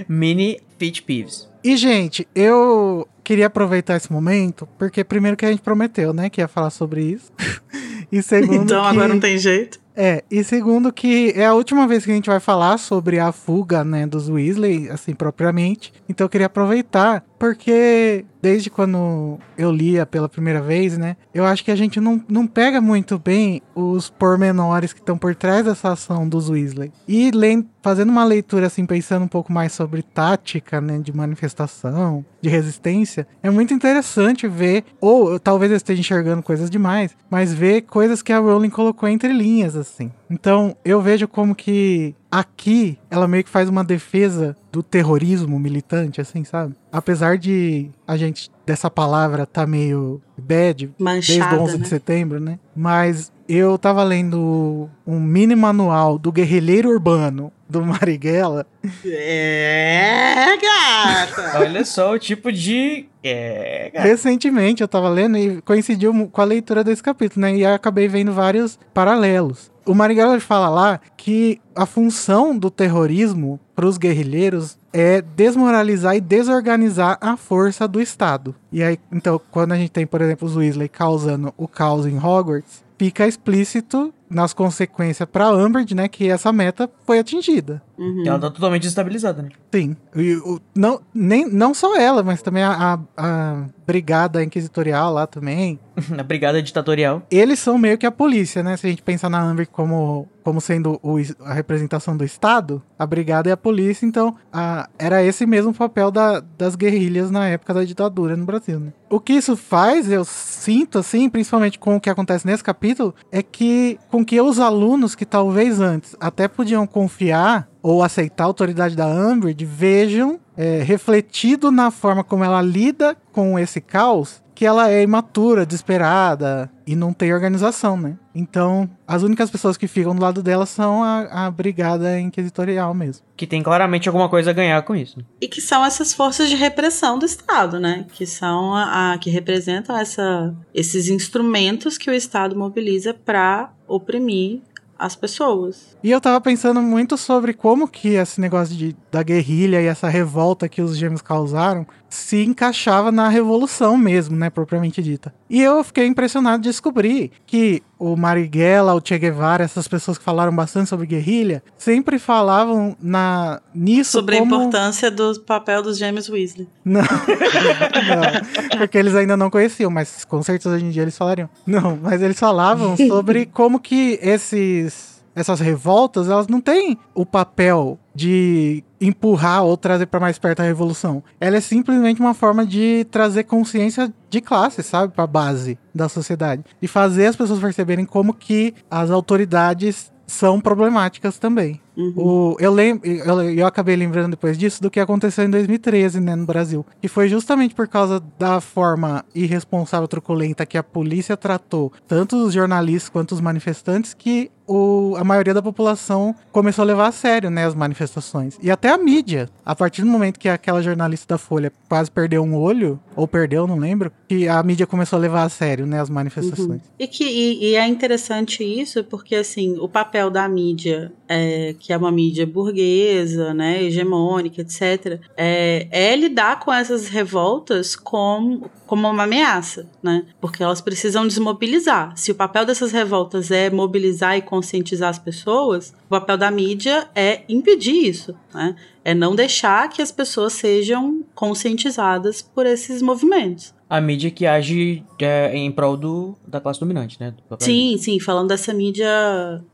[0.09, 1.49] Mini Fit Peeves.
[1.65, 6.41] E, gente, eu queria aproveitar esse momento, porque primeiro que a gente prometeu, né, que
[6.41, 7.33] ia falar sobre isso.
[8.11, 8.89] e segundo Então que...
[8.89, 9.81] agora não tem jeito.
[9.97, 13.33] É, e segundo que é a última vez que a gente vai falar sobre a
[13.33, 15.93] fuga, né, dos Weasley, assim, propriamente.
[16.09, 21.65] Então eu queria aproveitar, porque desde quando eu lia pela primeira vez, né, eu acho
[21.65, 25.93] que a gente não, não pega muito bem os pormenores que estão por trás dessa
[25.93, 26.93] ação dos Weasley.
[27.07, 32.25] E lendo, fazendo uma leitura, assim, pensando um pouco mais sobre tática, né, de manifestação,
[32.41, 37.83] de resistência, é muito interessante ver, ou talvez eu esteja enxergando coisas demais, mas ver
[37.83, 40.11] coisas que a Rowling colocou entre linhas, assim.
[40.29, 46.21] Então, eu vejo como que aqui ela meio que faz uma defesa do terrorismo militante,
[46.21, 46.75] assim, sabe?
[46.93, 51.83] Apesar de a gente, dessa palavra, tá meio bad desde Manchada, o 11 né?
[51.83, 52.59] de setembro, né?
[52.75, 58.67] Mas eu tava lendo um mini manual do guerrilheiro urbano do Marighella.
[59.05, 61.59] É, gata.
[61.61, 63.07] Olha só o tipo de.
[63.23, 64.09] É, cara.
[64.09, 67.57] Recentemente eu tava lendo e coincidiu com a leitura desse capítulo, né?
[67.57, 69.71] E eu acabei vendo vários paralelos.
[69.87, 76.21] O Marighella fala lá que a função do terrorismo para os guerrilheiros é desmoralizar e
[76.21, 78.53] desorganizar a força do Estado.
[78.73, 82.19] E aí, então, quando a gente tem, por exemplo, os Weasley causando o caos em
[82.19, 87.81] Hogwarts, fica explícito nas consequências para Umbridge, né, que essa meta foi atingida.
[87.99, 88.23] Uhum.
[88.27, 89.49] Ela tá totalmente desestabilizada, né?
[89.73, 89.97] Sim.
[90.15, 95.27] E o- não, nem, não só ela, mas também a, a- a brigada inquisitorial lá
[95.27, 95.79] também.
[96.11, 97.23] Na brigada ditatorial.
[97.31, 98.77] Eles são meio que a polícia, né?
[98.77, 103.07] Se a gente pensar na Amber como, como sendo o a representação do Estado, a
[103.07, 107.73] brigada é a polícia, então a- era esse mesmo papel da- das guerrilhas na época
[107.73, 108.93] da ditadura no Brasil, né?
[109.09, 113.41] O que isso faz, eu sinto, assim, principalmente com o que acontece nesse capítulo, é
[113.43, 118.97] que com que os alunos que talvez antes até podiam confiar ou aceitar a autoridade
[118.97, 124.91] da Umbridge vejam é, refletido na forma como ela lida com esse caos que ela
[124.91, 128.17] é imatura, desesperada e não tem organização, né?
[128.35, 133.23] Então, as únicas pessoas que ficam do lado dela são a, a brigada inquisitorial mesmo.
[133.37, 135.19] Que tem claramente alguma coisa a ganhar com isso.
[135.41, 138.07] E que são essas forças de repressão do Estado, né?
[138.15, 144.63] Que são a, a- que representam essa, esses instrumentos que o Estado mobiliza para oprimir
[144.99, 145.97] as pessoas.
[146.03, 150.09] E eu tava pensando muito sobre como que esse negócio de, da guerrilha e essa
[150.09, 155.35] revolta que os gêmeos causaram se encaixava na revolução mesmo, né, propriamente dita.
[155.51, 160.25] E eu fiquei impressionado de descobrir que o Marighella, o Che Guevara, essas pessoas que
[160.25, 164.55] falaram bastante sobre guerrilha, sempre falavam na nisso Sobre como...
[164.55, 166.69] a importância do papel dos gêmeos Weasley.
[166.85, 167.01] Não.
[167.01, 168.79] não.
[168.79, 171.49] Porque eles ainda não conheciam, mas com certeza hoje em dia eles falariam.
[171.67, 177.99] Não, mas eles falavam sobre como que esses essas revoltas, elas não têm o papel
[178.15, 181.23] de empurrar ou trazer para mais perto a revolução.
[181.39, 186.65] Ela é simplesmente uma forma de trazer consciência de classe, sabe, para base da sociedade
[186.81, 191.81] e fazer as pessoas perceberem como que as autoridades são problemáticas também.
[191.97, 192.13] Uhum.
[192.17, 196.37] O, eu, lembro, eu, eu acabei lembrando depois disso do que aconteceu em 2013, né,
[196.37, 196.85] no Brasil.
[197.01, 202.53] Que foi justamente por causa da forma irresponsável, truculenta que a polícia tratou tanto os
[202.53, 207.51] jornalistas quanto os manifestantes que o, a maioria da população começou a levar a sério,
[207.51, 208.59] né, as manifestações.
[208.61, 209.49] E até a mídia.
[209.65, 213.67] A partir do momento que aquela jornalista da Folha quase perdeu um olho, ou perdeu,
[213.67, 216.83] não lembro, que a mídia começou a levar a sério, né, as manifestações.
[216.99, 221.93] E, que, e, e é interessante isso porque, assim, o papel da mídia, é, que
[221.93, 229.09] é uma mídia burguesa, né, hegemônica, etc., é, é lidar com essas revoltas com, como
[229.09, 230.25] uma ameaça, né?
[230.41, 232.13] Porque elas precisam desmobilizar.
[232.17, 237.09] Se o papel dessas revoltas é mobilizar e conscientizar as pessoas, o papel da mídia
[237.15, 238.77] é impedir isso, né?
[239.05, 243.75] É não deixar que as pessoas sejam conscientizadas por esses movimentos.
[243.89, 247.33] A mídia que age é, em prol do, da classe dominante, né?
[247.49, 249.07] Do Sim, sim, falando dessa mídia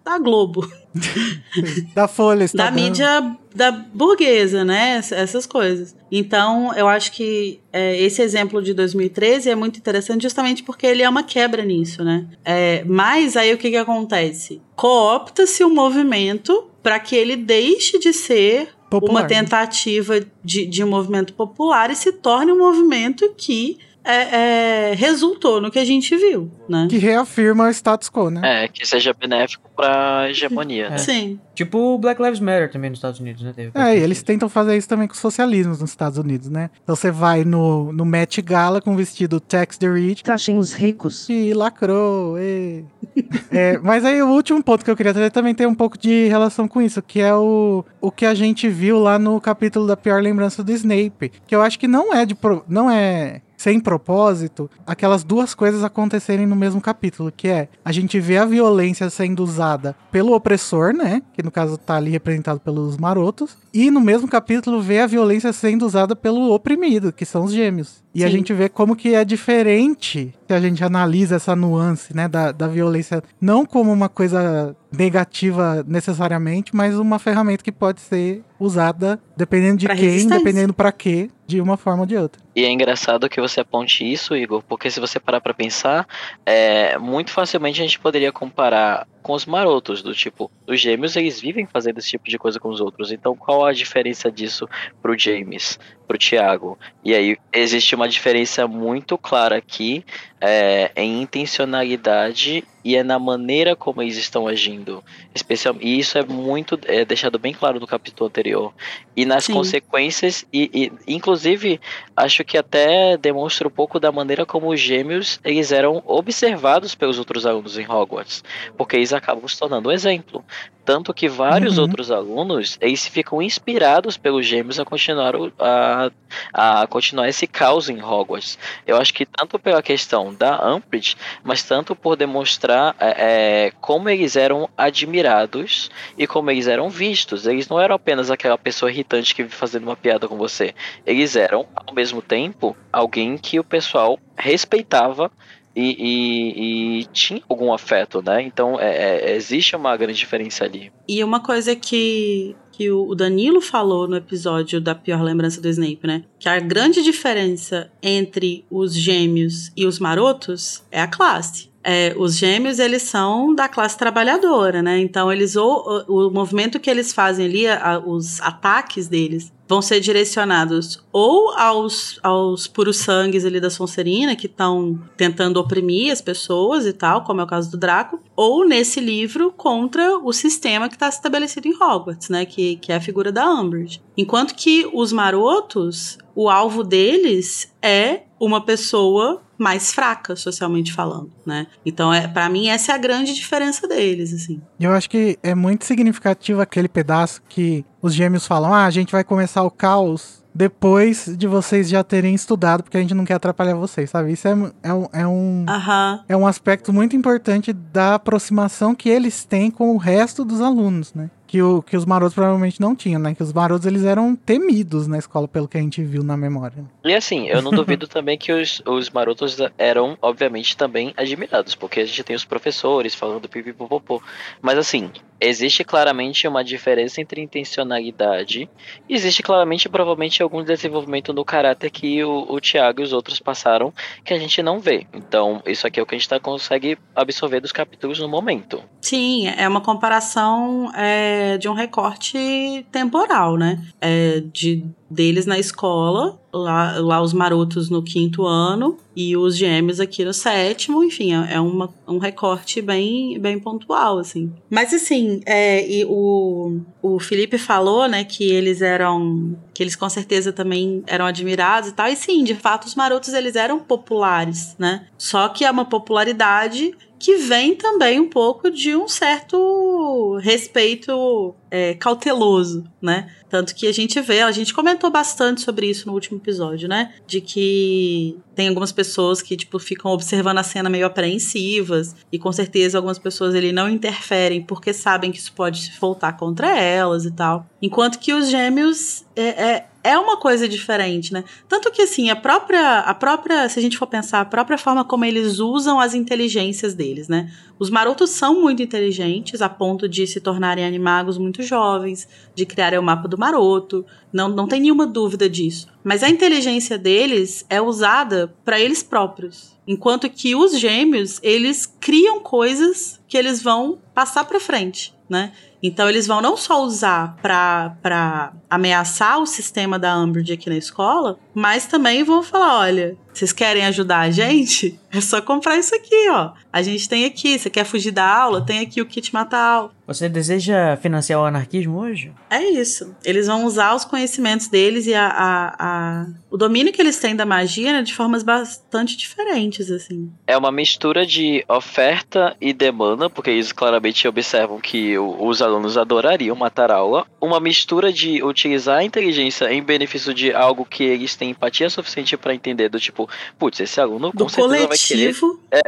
[0.05, 0.71] da Globo,
[1.95, 2.75] Da Folha, da Estadão.
[2.75, 4.99] mídia da burguesa, né?
[4.99, 5.95] Ess- Essas coisas.
[6.11, 11.03] Então, eu acho que é, esse exemplo de 2013 é muito interessante justamente porque ele
[11.03, 12.27] é uma quebra nisso, né?
[12.45, 14.61] É, mas aí o que, que acontece?
[14.77, 19.29] Coopta-se o movimento para que ele deixe de ser Popular, uma né?
[19.29, 25.61] tentativa de, de um movimento popular e se torne um movimento que é, é, resultou
[25.61, 26.87] no que a gente viu, né?
[26.91, 28.65] Que reafirma o status quo, né?
[28.65, 30.99] É, que seja benéfico pra hegemonia, né?
[30.99, 31.39] Sim.
[31.55, 33.53] Tipo o Black Lives Matter também nos Estados Unidos, né?
[33.55, 36.71] Teve É, e eles tentam fazer isso também com o socialismo nos Estados Unidos, né?
[36.83, 40.73] Então você vai no, no Met Gala com o vestido Tax the Rich Taxem os
[40.73, 41.29] ricos.
[41.29, 42.39] e lacrou.
[42.39, 42.85] e-
[43.51, 46.27] É, mas aí o último ponto que eu queria trazer também tem um pouco de
[46.29, 49.97] relação com isso, que é o, o que a gente viu lá no capítulo da
[49.97, 53.79] pior lembrança do Snape, que eu acho que não é de pro- não é sem
[53.79, 59.09] propósito aquelas duas coisas acontecerem no mesmo capítulo, que é a gente vê a violência
[59.09, 64.01] sendo usada pelo opressor, né, que no caso tá ali representado pelos marotos, e no
[64.01, 68.03] mesmo capítulo vê a violência sendo usada pelo oprimido, que são os gêmeos.
[68.15, 68.35] E a Sim.
[68.35, 72.69] gente vê como que é diferente se a gente analisa essa nuance, né, da, da
[72.69, 79.79] violência, não como uma coisa negativa necessariamente, mas uma ferramenta que pode ser usada dependendo
[79.79, 82.43] de Pra quem, dependendo pra quê, de uma forma ou de outra.
[82.55, 86.07] E é engraçado que você aponte isso, Igor, porque se você parar pra pensar,
[86.45, 91.41] é, muito facilmente a gente poderia comparar com os marotos, do tipo, os gêmeos eles
[91.41, 93.13] vivem fazendo esse tipo de coisa com os outros.
[93.13, 94.69] Então qual a diferença disso
[95.01, 95.79] pro James,
[96.13, 96.79] pro Thiago?
[97.03, 100.05] E aí existe uma diferença muito clara aqui
[100.41, 105.03] é, em intencionalidade e é na maneira como eles estão agindo.
[105.35, 108.75] Especial, e isso é muito é, deixado bem claro no capítulo anterior.
[109.17, 109.55] E nas Sim.
[109.55, 111.81] consequências, e, e inclusive
[112.17, 117.19] acho que até demonstra um pouco da maneira como os gêmeos eles eram observados pelos
[117.19, 118.45] outros alunos em Hogwarts,
[118.77, 120.45] porque eles acabam se tornando um exemplo.
[120.85, 121.85] Tanto que vários Uhum.
[121.85, 126.11] outros alunos eles ficam inspirados pelos gêmeos a continuar, a,
[126.53, 128.59] a continuar esse caos em Hogwarts.
[128.87, 134.09] Eu acho que tanto pela questão da Umbridge, mas tanto por demonstrar é, é, como
[134.09, 137.47] eles eram admirados e como eles eram vistos.
[137.47, 140.75] Eles não eram apenas aquela pessoa irritante que vive fazendo uma piada com você.
[141.07, 145.31] Eles eram, ao mesmo tempo, alguém que o pessoal respeitava
[145.75, 148.43] e, e- e tinha algum afeto, né?
[148.43, 150.93] Então é- é- existe uma grande diferença ali.
[151.09, 156.07] E uma coisa que, que o Danilo falou no episódio da pior lembrança do Snape,
[156.07, 156.25] né?
[156.39, 161.72] Que a grande diferença entre os gêmeos e os marotos é a classe.
[161.85, 164.99] É, os gêmeos, eles são da classe trabalhadora, né?
[165.01, 169.81] Então, eles o, o, o movimento que eles fazem ali, a- os ataques deles, vão
[169.83, 176.21] ser direcionados ou aos, aos puros sangues ali da Sonserina, que estão tentando oprimir as
[176.21, 180.89] pessoas e tal, como é o caso do Draco, ou nesse livro contra o sistema
[180.89, 182.45] que está estabelecido em Hogwarts, né?
[182.45, 184.01] Que, que é a figura da Umbridge.
[184.17, 191.67] Enquanto que os marotos, o alvo deles é uma pessoa mais fraca, socialmente falando, né?
[191.87, 194.61] Então, é, para mim, essa é a grande diferença deles, assim.
[194.79, 199.13] Eu acho que é muito significativo aquele pedaço que os gêmeos falam: ah, a gente
[199.13, 203.35] vai começar o caos depois de vocês já terem estudado, porque a gente não quer
[203.35, 204.33] atrapalhar vocês, sabe?
[204.33, 204.53] Isso é,
[204.83, 206.25] é, um, é, um, Aham.
[206.29, 211.15] é um aspecto muito importante da aproximação que eles têm com o resto dos alunos,
[211.15, 211.31] né?
[211.53, 213.35] Que, o, que os marotos provavelmente não tinham, né?
[213.35, 216.83] Que os marotos eles eram temidos na escola, pelo que a gente viu na memória.
[217.05, 222.01] E assim, eu não duvido também que os, os marotos eram, obviamente, também admirados, porque
[222.01, 224.23] a gente tem os professores falando pipipopopô.
[224.63, 225.11] Mas assim,
[225.43, 228.69] existe claramente uma diferença entre intencionalidade,
[229.09, 233.93] existe claramente, provavelmente, algum desenvolvimento no caráter que o, o Thiago e os outros passaram
[234.25, 235.07] que a gente não vê.
[235.13, 238.83] Então, isso aqui é o que a gente tá, consegue absorver dos capítulos no momento.
[239.01, 243.83] Sim, é uma comparação é, de um recorte temporal, né?
[244.01, 250.01] É, de deles na escola, lá, lá os marotos no quinto ano e os gêmeos
[250.01, 254.53] aqui no sétimo, enfim, é, é uma, um recorte bem, bem pontual, assim.
[254.71, 260.09] Mas assim, é, e o, o Felipe falou, né, que eles eram, que eles com
[260.09, 264.75] certeza também eram admirados e tal, e sim, de fato os marotos eles eram populares,
[264.79, 265.07] né?
[265.17, 271.95] Só que é uma popularidade que vem também um pouco de um certo respeito é,
[271.95, 273.31] cauteloso, né?
[273.49, 277.15] Tanto que a gente vê, a gente comentou bastante sobre isso no último episódio, né?
[277.25, 282.17] De que tem algumas pessoas que, tipo, ficam observando a cena meio apreensivas.
[282.33, 286.33] E com certeza algumas pessoas ele não interferem porque sabem que isso pode se voltar
[286.33, 287.67] contra elas e tal.
[287.81, 289.72] Enquanto que os gêmeos é, é,
[290.05, 291.45] é uma coisa diferente, né?
[291.69, 295.05] Tanto que, assim, a própria, a própria, se a gente for pensar, a própria forma
[295.05, 297.51] como eles usam as inteligências deles, né?
[297.79, 302.99] Os marotos são muito inteligentes, a ponto de se tornarem animagos muito jovens, de criarem
[302.99, 304.05] o mapa do maroto.
[304.33, 305.89] Não, não tem nenhuma dúvida disso.
[306.05, 309.73] Mas a inteligência deles é usada para eles próprios.
[309.87, 315.53] Enquanto que os gêmeos, eles criam coisas que eles vão passar para frente, né?
[315.83, 321.39] Então eles vão não só usar para ameaçar o sistema da Umbridge aqui na escola,
[321.53, 324.99] mas também vão falar, olha, vocês querem ajudar a gente?
[325.11, 326.53] É só comprar isso aqui, ó.
[326.73, 327.59] A gente tem aqui.
[327.59, 328.65] Você quer fugir da aula?
[328.65, 329.93] Tem aqui o kit matal.
[330.07, 332.33] Você deseja financiar o anarquismo hoje?
[332.51, 333.15] É isso.
[333.25, 336.27] Eles vão usar os conhecimentos deles e a, a, a...
[336.51, 340.31] o domínio que eles têm da magia né, de formas bastante diferentes, assim.
[340.47, 346.57] É uma mistura de oferta e demanda, porque eles claramente observam que os alunos adorariam
[346.57, 347.27] matar a aula.
[347.41, 352.37] Uma mistura de utilizar a inteligência em benefício de algo que eles têm empatia suficiente
[352.37, 353.22] para entender, do tipo,
[353.59, 355.61] putz, esse aluno com Do certeza vai querer coletivo.
[355.71, 355.83] é,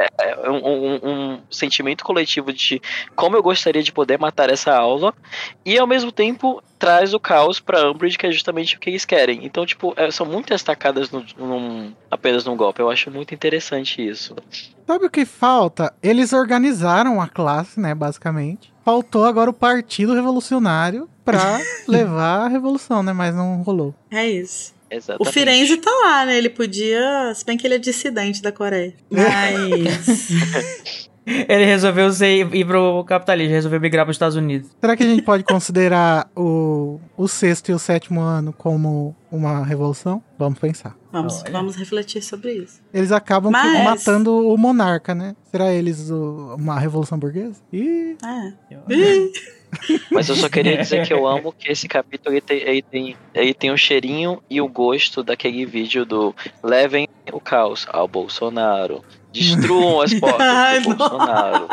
[0.45, 2.81] é um, um- um sentimento coletivo de
[3.15, 5.13] como eu gostaria de poder matar essa aula
[5.65, 9.05] e ao mesmo tempo traz o caos pra Umbridge que é justamente o que eles
[9.05, 13.33] querem então tipo é, são muitas tacadas no- num- apenas num golpe eu acho muito
[13.33, 14.35] interessante isso
[14.85, 15.91] Sabe o que falta?
[16.03, 18.71] Eles organizaram a classe, né, basicamente.
[18.85, 21.59] Faltou agora o Partido Revolucionário pra
[21.89, 23.95] levar a revolução, né, mas não rolou.
[24.11, 24.74] É isso.
[24.91, 26.37] O exatamente Firenze tá lá, né?
[26.37, 27.33] Ele podia.
[27.35, 28.93] Se bem que ele é dissidente da Coreia.
[29.09, 30.29] Mas.
[31.27, 34.69] Ele resolveu ser, ir pro capitalismo, resolveu migrar pros Estados Unidos.
[34.79, 39.65] Será que a gente pode considerar o, o sexto e o sétimo ano como uma
[39.65, 40.21] revolução?
[40.37, 40.95] Vamos pensar.
[41.11, 41.51] vamos, Olha.
[41.51, 42.79] vamos refletir sobre isso.
[42.93, 45.35] Eles acabam que- Mas- matando o monarca, né?
[45.49, 47.55] Será eles o- uma revolução burguesa?
[47.73, 48.53] Ih, É.
[48.93, 49.31] Ih,
[50.11, 53.17] mas eu só queria dizer que eu amo que esse capítulo ele tem, ele tem,
[53.33, 59.03] ele tem o cheirinho e o gosto daquele vídeo do levem o caos ao Bolsonaro.
[59.31, 60.95] Destruam as portas do.
[60.95, 61.67] Bolsonaro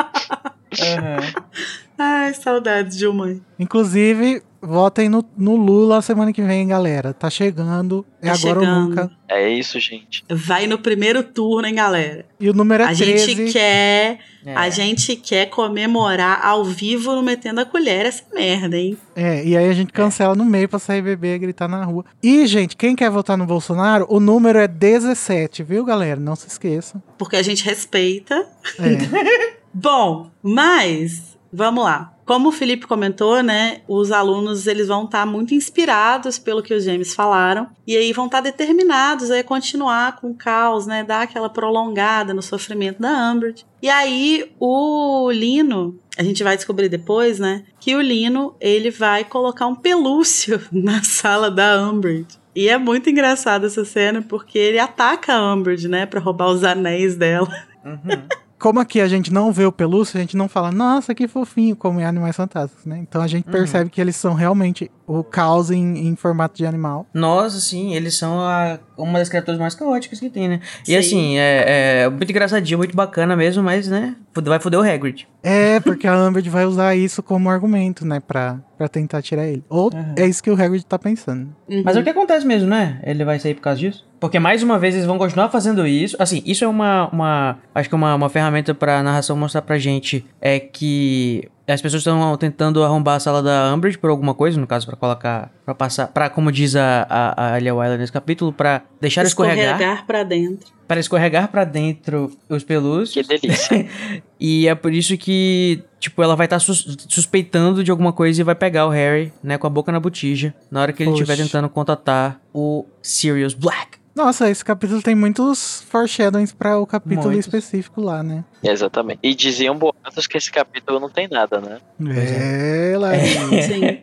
[2.05, 3.41] Ai, saudades de mãe.
[3.59, 7.13] Inclusive, votem no, no Lula semana que vem, galera.
[7.15, 8.05] Tá chegando.
[8.21, 8.89] É Tá agora ou chegando.
[8.89, 9.11] nunca.
[9.29, 12.27] é isso gente Vai no primeiro turno, hein, galera?
[12.41, 13.05] E o número é A 13.
[13.35, 14.19] gente quer.
[14.45, 14.57] É.
[14.57, 18.99] A gente quer comemorar ao vivo no Metendo a Colher essa merda, hein?
[19.15, 22.05] É, e aí a gente cancela no meio pra sair beber e gritar na rua.
[22.21, 26.19] E, gente, quem quer votar no Bolsonaro, o número é 17, viu, galera?
[26.19, 27.01] Não se esqueçam.
[27.17, 28.45] Porque a gente respeita.
[28.81, 29.53] É.
[29.73, 32.15] Bom, mas vamos lá.
[32.25, 36.85] Como o Felipe comentou, né, os alunos eles vão estar muito inspirados pelo que os
[36.85, 41.51] gêmeos falaram e aí vão estar determinados a continuar com o caos, né, dar aquela
[41.51, 43.67] prolongada no sofrimento da Umbridge.
[43.83, 49.25] E aí o Lino, a gente vai descobrir depois, né, que o Lino ele vai
[49.25, 52.41] colocar um pelúcio na sala da Umbridge.
[52.55, 56.63] E é muito engraçado essa cena porque ele ataca a Umbridge, né, para roubar os
[56.63, 57.53] anéis dela.
[57.85, 58.23] Uhum.
[58.63, 61.75] Como aqui a gente não vê o pelúcio, a gente não fala, nossa, que fofinho,
[61.75, 62.97] como em Animais Fantásticos, né?
[63.01, 63.51] Então a gente Uhum.
[63.51, 67.05] percebe que eles são realmente o caos em, em formato de animal.
[67.13, 70.61] Nossa, sim, eles são a- uma das criaturas mais caóticas que tem, né?
[70.85, 70.93] Sim.
[70.93, 74.15] E assim, é, é muito engraçadinho, muito bacana mesmo, mas, né,
[74.45, 75.27] vai foder o Hagrid.
[75.43, 79.65] É, porque a Umbridge vai usar isso como argumento, né, pra, pra tentar tirar ele.
[79.69, 80.15] Ou Uhum.
[80.17, 81.49] é isso que o Hagrid tá pensando.
[81.85, 83.01] Mas é o que acontece mesmo, né?
[83.03, 84.07] Ele vai sair por causa disso?
[84.23, 86.15] Porque mais uma vez eles vão continuar fazendo isso.
[86.17, 87.09] Assim, isso é uma.
[87.13, 91.83] uma acho que é uma, uma ferramenta pra narração mostrar pra gente é que as
[91.83, 95.51] pessoas estão tentando arrombar a sala da Umbridge por alguma coisa, no caso, pra colocar.
[95.65, 96.07] pra passar.
[96.07, 99.73] pra, como diz a, a, a Alia Wyler nesse capítulo, pra deixar escorregar.
[99.73, 100.73] escorregar pra dentro.
[100.87, 103.27] Para escorregar pra dentro os pelúcios.
[103.27, 103.89] que delícia
[104.39, 108.55] E é por isso que, tipo, ela vai estar suspeitando de alguma coisa e vai
[108.55, 111.69] pegar o Harry, né, com a boca na botija, na hora que ele estiver tentando
[111.69, 114.02] contatar o Sirius Black.
[114.15, 117.47] Nossa, esse capítulo tem muitos foreshadowings pra o capítulo Muitos.
[117.47, 118.45] específico lá, né?
[118.65, 121.79] exatamente e diziam boatos que esse capítulo não tem nada né
[122.15, 123.63] É, Larissa.
[123.63, 123.99] Sim.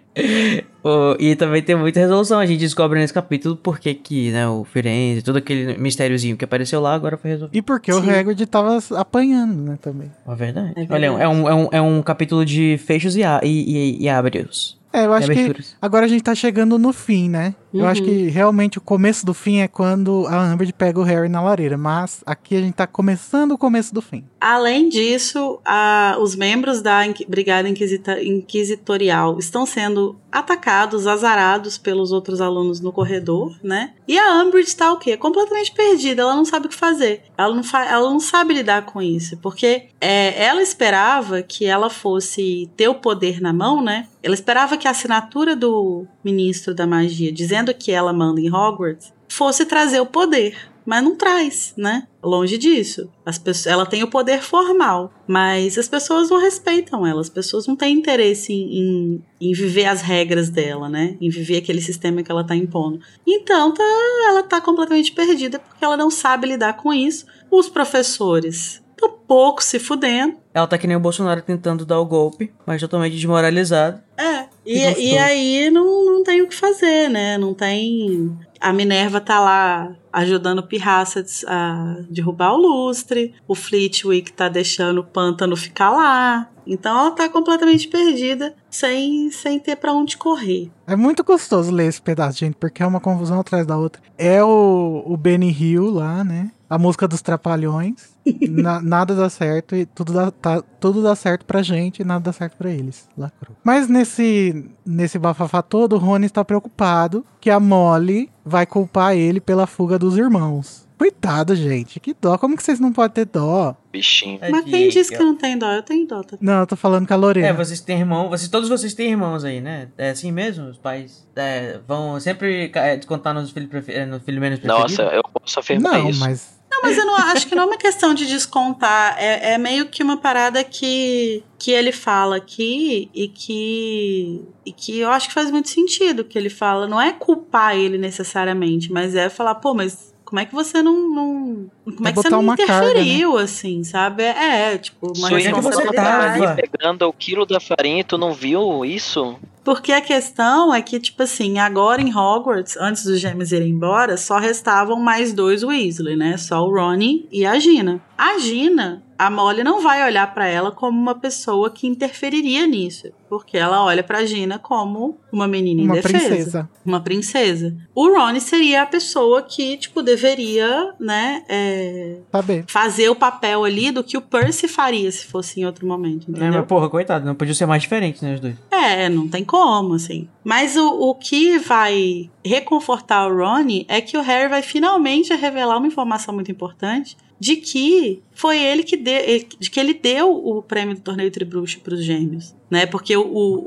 [0.84, 2.40] O- e também tem muita resolução.
[2.40, 6.82] A gente descobre nesse capítulo porque que, né, o Firenze, todo aquele mistériozinho que apareceu
[6.82, 7.56] lá, agora foi resolvido.
[7.58, 8.10] E porque o Sim.
[8.10, 10.12] Hagrid tava apanhando, né, também.
[10.28, 10.74] É verdade.
[10.76, 11.22] É Olha, verdade.
[11.24, 14.78] é um, é, um, é um capítulo de fechos e, a, e, e, e ábrios.
[14.92, 17.54] É, eu acho que agora a gente tá chegando no fim, né?
[17.74, 18.08] Eu acho Uhum.
[18.08, 21.78] que realmente o começo do fim é quando a Amber pega o Harry na lareira.
[21.78, 24.24] Mas aqui a gente tá começando o começo do fim.
[24.42, 32.12] Além disso, a- os membros da Inqui- Brigada Inquisita- Inquisitorial estão sendo atacados, azarados pelos
[32.12, 33.94] outros alunos no corredor, né?
[34.08, 35.18] E a Umbridge tá o quê?
[35.18, 37.24] Completamente perdida, ela não sabe o que fazer.
[37.38, 41.90] Ela não, fa- ela não sabe lidar com isso, porque é, ela esperava que ela
[41.90, 44.08] fosse ter o poder na mão, né?
[44.22, 49.14] Ela esperava que a assinatura do ministro da magia dizendo que ela manda em Hogwarts
[49.28, 52.08] fosse trazer o poder, mas não traz, né?
[52.22, 53.10] Longe disso.
[53.26, 57.22] As pessoas, ela tem o poder formal, mas as pessoas não respeitam ela.
[57.22, 61.16] As pessoas não têm interesse em, em, em viver as regras dela, né?
[61.22, 63.00] Em viver aquele sistema que ela tá impondo.
[63.26, 63.84] Então, tá,
[64.28, 67.26] ela tá completamente perdida porque ela não sabe lidar com isso.
[67.52, 70.38] Os professores estão pouco se fudendo.
[70.54, 74.02] Ela tá que nem o Bolsonaro tentando dar o golpe, mas totalmente desmoralizado.
[74.18, 77.38] É, e, e aí não, não tem o que fazer, né?
[77.38, 78.38] Não tem.
[78.62, 85.00] A Minerva tá lá ajudando o Pirraça a derrubar o lustre, o Fleetwick tá deixando
[85.00, 86.50] o pântano ficar lá.
[86.68, 90.70] Então ela tá completamente perdida, sem, sem ter pra onde correr.
[90.86, 94.02] É muito gostoso ler esse pedaço, gente, porque é uma confusão atrás da outra.
[94.18, 96.52] É o, o Benny Hill lá, né?
[96.70, 98.18] A música dos Trapalhões.
[98.48, 102.26] Na- nada dá certo e tudo dá, tá- tudo dá certo pra gente e nada
[102.26, 103.10] dá certo pra eles.
[103.18, 103.56] Lacrou.
[103.64, 109.40] Mas nesse, nesse bafafá todo, o Rony está preocupado que a Molly vai culpar ele
[109.40, 110.88] pela fuga dos irmãos.
[111.00, 111.98] Coitado, gente.
[111.98, 112.38] Que dó.
[112.38, 113.74] Como que vocês não podem ter dó?
[113.90, 114.38] Bichinho.
[114.52, 115.72] Mas quem disse que não tem dó?
[115.72, 116.22] Eu tenho dó.
[116.22, 116.38] Tá?
[116.42, 117.48] Não, eu tô falando com a Lorena.
[117.48, 119.88] É, vocês têm irmão, vocês, todos vocês têm irmãos aí, né?
[119.98, 120.66] É assim mesmo?
[120.68, 124.90] Os pais é, vão sempre é, descontar nos filhos é, no filho menos preferido?
[124.90, 126.20] Nossa, eu posso afirmar não, isso.
[126.20, 129.16] mas Não, mas eu não acho que não é uma questão de descontar.
[129.18, 135.00] É, é meio que uma parada que, que ele fala aqui e que, e que
[135.00, 136.88] eu acho que faz muito sentido que ele fala.
[136.88, 141.10] Não é culpar ele necessariamente, mas é falar, pô, mas como é que você não.
[141.10, 142.92] não como é É que você não uma carga, né?
[142.92, 144.22] interferiu, assim, sabe?
[144.22, 146.24] É, é, tipo, uma Sua é que você tava.
[146.34, 149.36] ali pegando o quilo da farinha e tu não viu isso?
[149.64, 154.18] Porque a questão é que, tipo assim, agora em Hogwarts, antes dos gêmeos irem embora,
[154.18, 156.38] só restavam mais dois Weasley, né?
[156.38, 158.00] Só o Ronnie e a Gina.
[158.16, 163.10] A Gina, a Molly não vai olhar pra ela como uma pessoa que interferiria nisso.
[163.28, 166.26] Porque ela olha pra Gina como uma menina uma indefesa.
[166.26, 166.70] princesa.
[166.86, 167.78] Uma princesa.
[167.94, 172.64] O Ronnie seria a pessoa que, tipo, deveria, né, é, Saber.
[172.68, 176.38] fazer o papel ali do que o Percy faria se fosse em outro momento, Né,
[176.40, 176.60] entendeu?
[176.62, 178.56] mas porra, coitado, não podia ser mais diferente, né, os dois.
[178.72, 180.28] É, não tem como, assim.
[180.44, 185.78] Mas o, o que vai reconfortar o Ronnie é que o Harry vai finalmente revelar
[185.78, 189.22] uma informação muito importante de que foi ele que deu,
[189.60, 192.86] de que ele deu o prêmio do torneio Tribruxo para os gêmeos, né?
[192.86, 193.24] Porque o,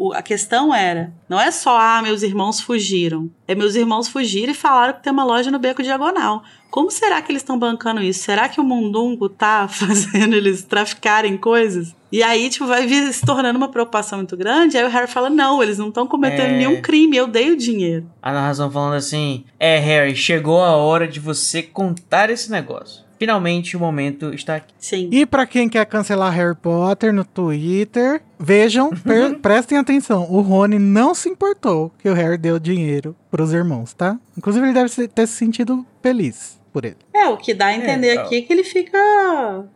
[0.09, 4.53] o- a questão era, não é só ah, meus irmãos fugiram, é meus irmãos fugiram
[4.53, 6.43] e falaram que tem uma loja no Beco Diagonal.
[6.71, 8.25] Como será que eles estão bancando isso?
[8.25, 11.95] Será que o Mundungo tá fazendo eles traficarem coisas?
[12.11, 14.77] E aí, tipo, vai se tornando uma preocupação muito grande.
[14.77, 16.59] Aí o Harry fala: Não, eles não estão cometendo É.
[16.59, 18.07] nenhum crime, eu dei o dinheiro.
[18.23, 23.03] A narração falando assim: É, Harry, chegou a hora de você contar esse negócio.
[23.23, 24.75] Finalmente o momento está aqui.
[24.79, 25.09] Sim.
[25.13, 30.27] E pra quem quer cancelar Harry Potter no Twitter, vejam, per- prestem atenção.
[30.29, 34.19] O Rony não se importou que o Harry deu dinheiro pros irmãos, tá?
[34.37, 36.97] Inclusive ele deve ter se sentido feliz por ele.
[37.15, 38.99] É, o que dá a entender É, aqui é que ele fica.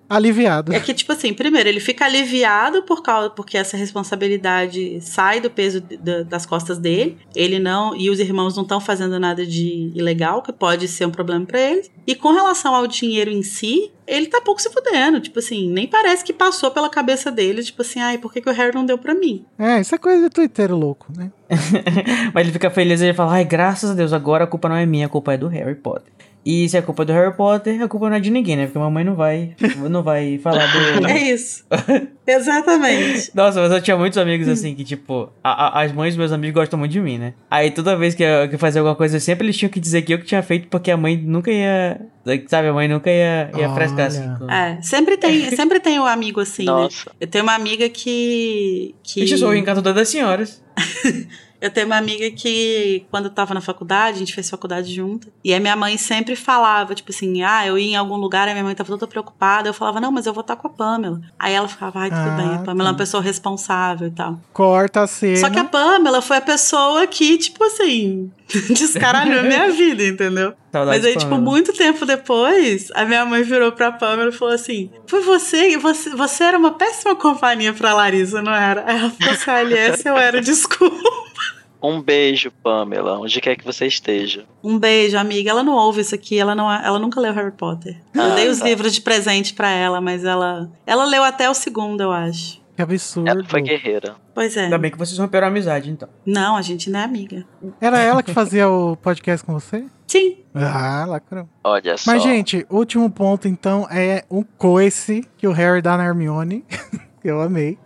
[0.09, 0.73] Aliviado.
[0.73, 5.51] É que, tipo assim, primeiro, ele fica aliviado por causa porque essa responsabilidade sai do
[5.51, 7.19] peso de- da- das costas dele.
[7.35, 7.95] Ele não.
[7.97, 11.61] E os irmãos não estão fazendo nada de ilegal, que pode ser um problema pra
[11.61, 11.91] eles.
[12.07, 15.21] E com relação ao dinheiro em si, ele tá pouco se fudendo.
[15.21, 18.49] Tipo assim, nem parece que passou pela cabeça dele, tipo assim, ai, por que, que
[18.49, 19.45] o Harry não deu pra mim?
[19.59, 21.31] É, isso é coisa de Twitter louco, né?
[22.33, 24.77] Mas ele fica feliz e ele fala: Ai, graças a Deus, agora a culpa não
[24.77, 26.13] é minha, a culpa é do Harry Potter.
[26.49, 28.67] E se a culpa é do Harry Potter, a culpa não é de ninguém, né?
[28.67, 29.57] Porque a mamãe não vai,
[29.91, 30.65] não vai falar
[31.01, 31.05] do.
[31.11, 31.65] É isso.
[32.25, 33.31] Exatamente.
[33.35, 36.31] Nossa, mas eu tinha muitos amigos assim que, tipo, a- a- as mães dos meus
[36.33, 37.35] amigos gostam muito de mim, né?
[37.51, 40.03] Aí toda vez que eu, que eu fazia alguma coisa, sempre eles tinham que dizer
[40.03, 42.01] que eu que tinha feito, porque a mãe nunca ia.
[42.49, 44.23] Sabe, a mãe nunca ia, ia frescar assim.
[44.23, 44.37] Olha.
[44.39, 46.71] com- É, sempre tem, sempre tem um amigo assim, né?
[46.73, 47.11] Nossa.
[47.21, 48.95] Eu tenho uma amiga que.
[49.03, 49.21] que...
[49.33, 50.63] Eu sou o encantador das senhoras.
[51.67, 55.29] Eu tenho uma amiga que, quando eu tava na faculdade, a gente fez faculdade junto.
[55.45, 58.53] E a minha mãe sempre falava, tipo assim, ah, eu ia em algum lugar, a
[58.53, 59.69] minha mãe tava toda preocupada.
[59.69, 61.21] Eu falava, não, mas eu vou estar com a Pamela.
[61.39, 63.03] Aí ela ficava, ai, tudo Ah, bem, a Pamela é uma tá.
[63.03, 64.41] pessoa responsável e tal.
[64.53, 65.37] Corta a cena.
[65.37, 68.31] Só que a Pamela foi a pessoa que, tipo assim,
[68.71, 70.55] descaralhou a minha vida, entendeu?
[70.73, 74.55] Saudades Mas aí, tipo, muito tempo depois, a minha mãe virou pra Pamela e falou
[74.55, 78.85] assim: Foi você, você, você era uma péssima companhia pra Larissa, não era?
[78.87, 80.97] Aí ela falou assim: "Ah, aliás, eu era, desculpa.
[81.83, 84.45] Um beijo, Pamela, onde quer que você esteja.
[84.63, 85.51] Um beijo, amiga.
[85.51, 87.97] Ela não ouve isso aqui, ela, não, ela nunca leu Harry Potter.
[88.15, 88.65] Eu Ah, dei os tá.
[88.65, 90.71] livros de presente pra ela, mas ela.
[90.87, 92.61] Ela leu até o segundo, eu acho.
[92.75, 93.29] Que absurdo.
[93.31, 94.17] Ela foi guerreira.
[94.35, 94.65] Pois é.
[94.65, 96.09] Ainda bem que vocês romperam a amizade, então.
[96.27, 97.45] Não, a gente não é amiga.
[97.81, 99.87] Era ela que fazia o podcast com você?
[100.07, 100.39] Sim.
[100.55, 101.49] Ah, lacrou.
[101.65, 102.11] Olha só.
[102.13, 106.65] Mas, gente, último ponto, então, é um coice que o Harry dá na Hermione.
[107.25, 107.79] eu amei.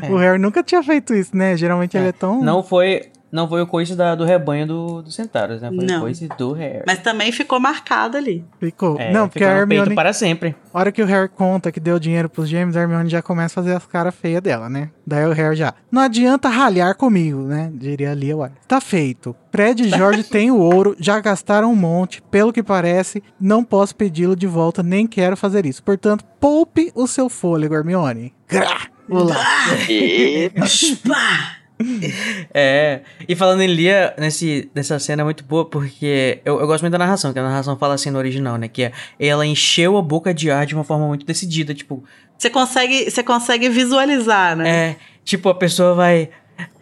[0.00, 0.10] É.
[0.10, 1.56] O Harry nunca tinha feito isso, né?
[1.56, 2.40] Geralmente ele é tão.
[2.40, 5.68] Não foi, não foi o coice da, do rebanho do, do Centauros, né?
[5.68, 5.98] Foi Não.
[5.98, 6.82] o coice do Harry.
[6.86, 8.42] Mas também ficou marcado ali.
[8.58, 8.98] Ficou.
[8.98, 9.94] É, não, porque ficou a Hermione.
[9.94, 10.56] para sempre.
[10.72, 13.60] A hora que o Harry conta que deu dinheiro pros gêmeos, a Hermione já começa
[13.60, 14.90] a fazer as caras feias dela, né?
[15.06, 15.74] Daí o Harry já.
[15.92, 17.70] Não adianta ralhar comigo, né?
[17.74, 18.52] Diria ali, uai.
[18.66, 19.36] Tá feito.
[19.52, 22.22] Fred e George têm o ouro, já gastaram um monte.
[22.22, 25.82] Pelo que parece, não posso pedi-lo de volta, nem quero fazer isso.
[25.82, 28.34] Portanto, poupe o seu fôlego, Hermione.
[28.48, 28.88] Grá!
[29.10, 29.36] Olá.
[29.88, 30.50] E...
[32.54, 36.82] É, e falando em Lia, nesse, nessa cena é muito boa, porque eu, eu gosto
[36.82, 38.68] muito da narração, que a narração fala assim no original, né?
[38.68, 42.02] Que é, ela encheu a boca de ar de uma forma muito decidida, tipo,
[42.38, 44.68] Você consegue, você consegue visualizar, né?
[44.68, 46.30] é, tipo, a pessoa vai,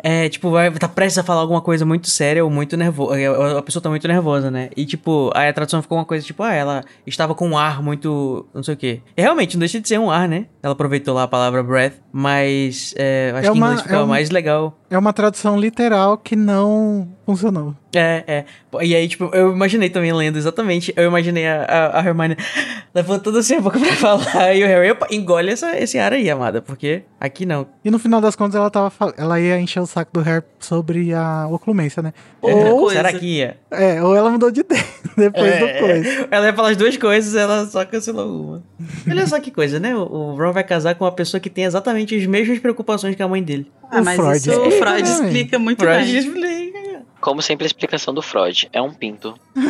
[0.07, 3.63] é, tipo, vai, tá prestes a falar alguma coisa muito séria ou muito nervosa, a
[3.63, 4.69] pessoa tá muito nervosa, né?
[4.77, 7.83] E, tipo, aí a tradução ficou uma coisa, tipo, ah, ela estava com um ar
[7.83, 9.01] muito, não sei o quê.
[9.17, 10.45] E realmente, não deixa de ser um ar, né?
[10.63, 14.05] Ela aproveitou lá a palavra breath, mas, é, acho É que em inglês ficava é
[14.05, 14.79] um- mais legal.
[14.91, 17.75] É uma tradução literal que não funcionou.
[17.97, 18.45] É, é.
[18.85, 20.93] E aí, tipo, eu imaginei também lendo exatamente.
[20.97, 22.37] Eu imaginei a, a, a Hermione
[22.95, 24.55] levantando assim a boca pra falar.
[24.55, 26.61] E o Harry, opa, engole essa, esse ar aí, amada.
[26.63, 27.67] Porque aqui não.
[27.85, 31.15] E no final das contas, ela tava ela ia encher o saco do Harry sobre
[31.15, 32.13] a oclumência, né?
[32.43, 32.97] Ou, coisa.
[32.97, 33.57] Será que ia?
[33.71, 34.85] é, ou ela mudou de ideia
[35.17, 36.29] depois É, do coisa.
[36.31, 38.63] Ela ia falar as duas coisas, ela só cancelou uma.
[39.09, 39.95] Olha só que coisa, né?
[39.95, 43.23] O, o Ron vai casar com uma pessoa que tem exatamente as mesmas preocupações que
[43.23, 43.71] a mãe dele.
[43.91, 46.17] Ah, O mas Freud isso o explica Freud explica muito Freud bem.
[46.19, 47.03] explica.
[47.21, 48.69] Como sempre a explicação do Freud.
[48.73, 49.35] É um pinto.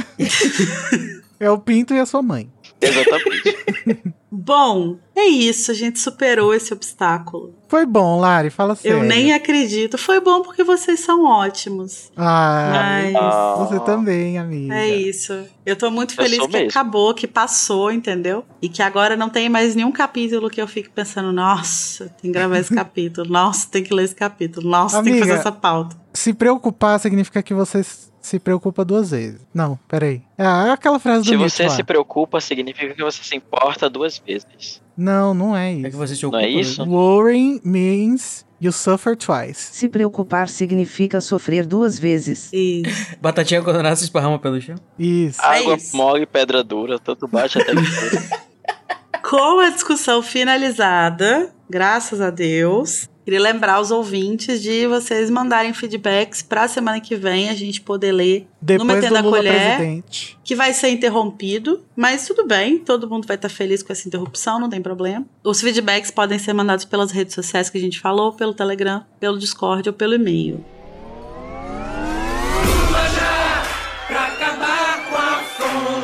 [1.41, 2.49] É o Pinto e a sua mãe.
[2.85, 4.15] Exatamente.
[4.37, 5.71] Bom, é isso.
[5.71, 7.55] A gente superou esse obstáculo.
[7.69, 8.99] Foi bom, Lari, fala sério.
[8.99, 9.97] Eu nem acredito.
[9.97, 12.11] Foi bom porque vocês são ótimos.
[12.17, 13.55] Ah, Mas Ah.
[13.59, 14.75] você também, amiga.
[14.75, 15.33] é isso.
[15.65, 16.69] Eu tô muito feliz que mesmo.
[16.69, 18.45] acabou, que passou, entendeu?
[18.61, 22.37] E que agora não tem mais nenhum capítulo que eu fique pensando, nossa, tem que
[22.37, 23.31] gravar esse capítulo.
[23.31, 24.69] Nossa, tem que ler esse capítulo.
[24.69, 25.97] Nossa, tem que Amiga, fazer essa pauta.
[26.13, 29.41] Se preocupar significa que você s- se preocupa duas vezes.
[29.53, 30.23] Não, peraí.
[30.39, 31.69] É aquela frase do Se Nietzsche você lá.
[31.71, 34.81] se preocupa, significa que você se importa duas vezes.
[34.97, 35.99] Não, não é É que isso.
[35.99, 36.43] você se Não ocupa.
[36.45, 36.83] é isso?
[36.85, 39.75] Worrying means you suffer twice.
[39.75, 42.49] Se preocupar significa sofrer duas vezes.
[42.53, 43.15] Isso.
[43.21, 44.77] Batatinha quando nasce esparrama pelo chão.
[44.99, 45.41] Isso.
[45.43, 45.95] Água isso.
[45.95, 47.83] mole, pedra dura, tanto bate até que.
[49.29, 56.43] Com a discussão finalizada, graças a Deus, queria lembrar os ouvintes de vocês mandarem feedbacks
[56.43, 59.77] pra semana que vem a gente poder ler Depois Metendo do a Lula Colher.
[59.77, 60.39] presidente.
[60.45, 64.61] que vai ser interrompido, mas tudo bem, todo mundo vai estar feliz com essa interrupção,
[64.61, 65.25] não tem problema.
[65.43, 69.39] Os feedbacks podem ser mandados pelas redes sociais que a gente falou, pelo Telegram, pelo
[69.39, 70.63] Discord ou pelo e-mail.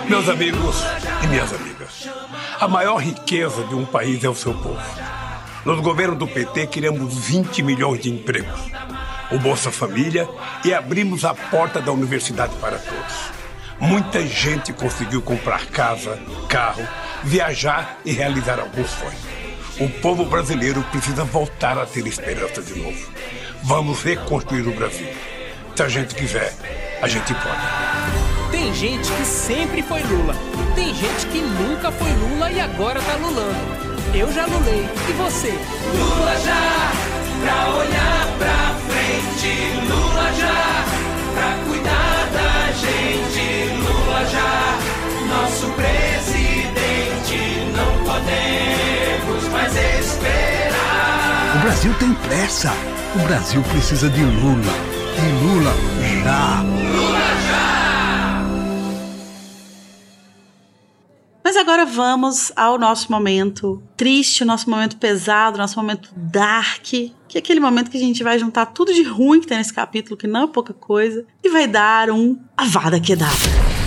[0.09, 0.77] Meus amigos
[1.23, 2.09] e minhas amigas,
[2.59, 4.81] a maior riqueza de um país é o seu povo.
[5.65, 8.61] No governo do PT, criamos 20 milhões de empregos,
[9.31, 10.27] o Bolsa Família
[10.65, 13.41] e abrimos a porta da universidade para todos.
[13.79, 16.19] Muita gente conseguiu comprar casa,
[16.49, 16.87] carro,
[17.23, 19.41] viajar e realizar alguns sonhos.
[19.79, 23.11] O povo brasileiro precisa voltar a ter esperança de novo.
[23.63, 25.09] Vamos reconstruir o Brasil.
[25.75, 26.55] Se a gente quiser,
[27.03, 28.51] a gente pode.
[28.51, 30.35] Tem gente que sempre foi Lula.
[30.75, 33.90] Tem gente que nunca foi Lula e agora tá lulando.
[34.13, 34.89] Eu já lulei.
[35.09, 35.51] E você?
[35.97, 36.93] Lula já,
[37.43, 39.51] pra olhar pra frente.
[39.89, 40.85] Lula já,
[41.35, 43.73] pra cuidar da gente.
[43.79, 44.79] Lula já,
[45.29, 47.39] nosso presidente.
[47.77, 51.57] Não podemos mais esperar.
[51.57, 52.73] O Brasil tem pressa.
[53.15, 54.75] O Brasil precisa de Lula.
[55.17, 55.75] E Lula
[56.25, 57.30] já.
[61.43, 67.39] Mas agora vamos ao nosso momento triste, nosso momento pesado, nosso momento dark, que é
[67.39, 70.27] aquele momento que a gente vai juntar tudo de ruim que tem nesse capítulo, que
[70.27, 73.80] não é pouca coisa, e vai dar um Avada Kedavra.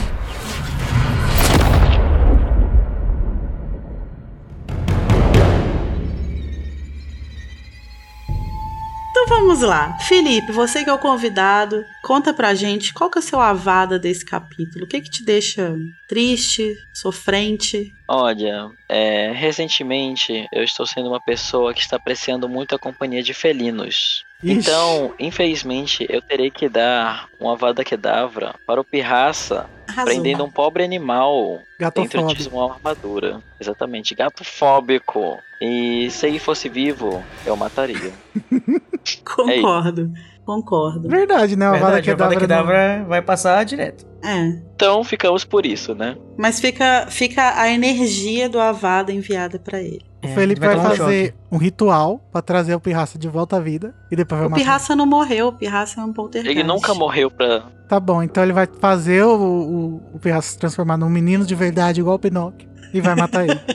[9.43, 9.97] Vamos lá.
[9.99, 13.99] Felipe, você que é o convidado, conta pra gente qual que é o seu avada
[13.99, 14.85] desse capítulo.
[14.85, 15.75] O que que te deixa
[16.07, 17.93] triste, sofrente?
[18.07, 23.33] Olha, é, recentemente eu estou sendo uma pessoa que está apreciando muito a companhia de
[23.33, 24.23] felinos.
[24.41, 24.59] Ixi.
[24.59, 30.05] Então, infelizmente, eu terei que dar uma vada kedavra para o Pirraça, Arrasou.
[30.05, 31.59] prendendo um pobre animal
[31.93, 33.41] dentro de uma armadura.
[33.59, 35.37] Exatamente, gato fóbico.
[35.61, 38.11] E se ele fosse vivo, eu mataria.
[39.23, 40.11] Concordo.
[40.45, 41.07] Concordo.
[41.07, 41.65] Verdade, né?
[41.67, 42.33] A Avada Kedavra.
[42.35, 44.05] não- Kedavra vai passar direto.
[44.23, 44.59] É.
[44.75, 46.17] Então, ficamos por isso, né?
[46.37, 50.01] Mas fica, fica a energia do Avada enviada pra ele.
[50.23, 51.33] O É, Felipe vai vai, um fazer choque.
[51.51, 53.93] um ritual pra trazer o Pirraça de volta à vida.
[54.11, 54.61] E depois vai O matar.
[54.63, 56.57] Pirraça não morreu, o Pirraça é um poltergeist.
[56.59, 57.63] Ele nunca morreu pra.
[57.89, 61.53] Tá bom, então ele vai fazer o, o, o Pirraça se transformar num menino de
[61.55, 62.67] verdade igual o Pinóquio.
[62.93, 63.59] E vai matar ele.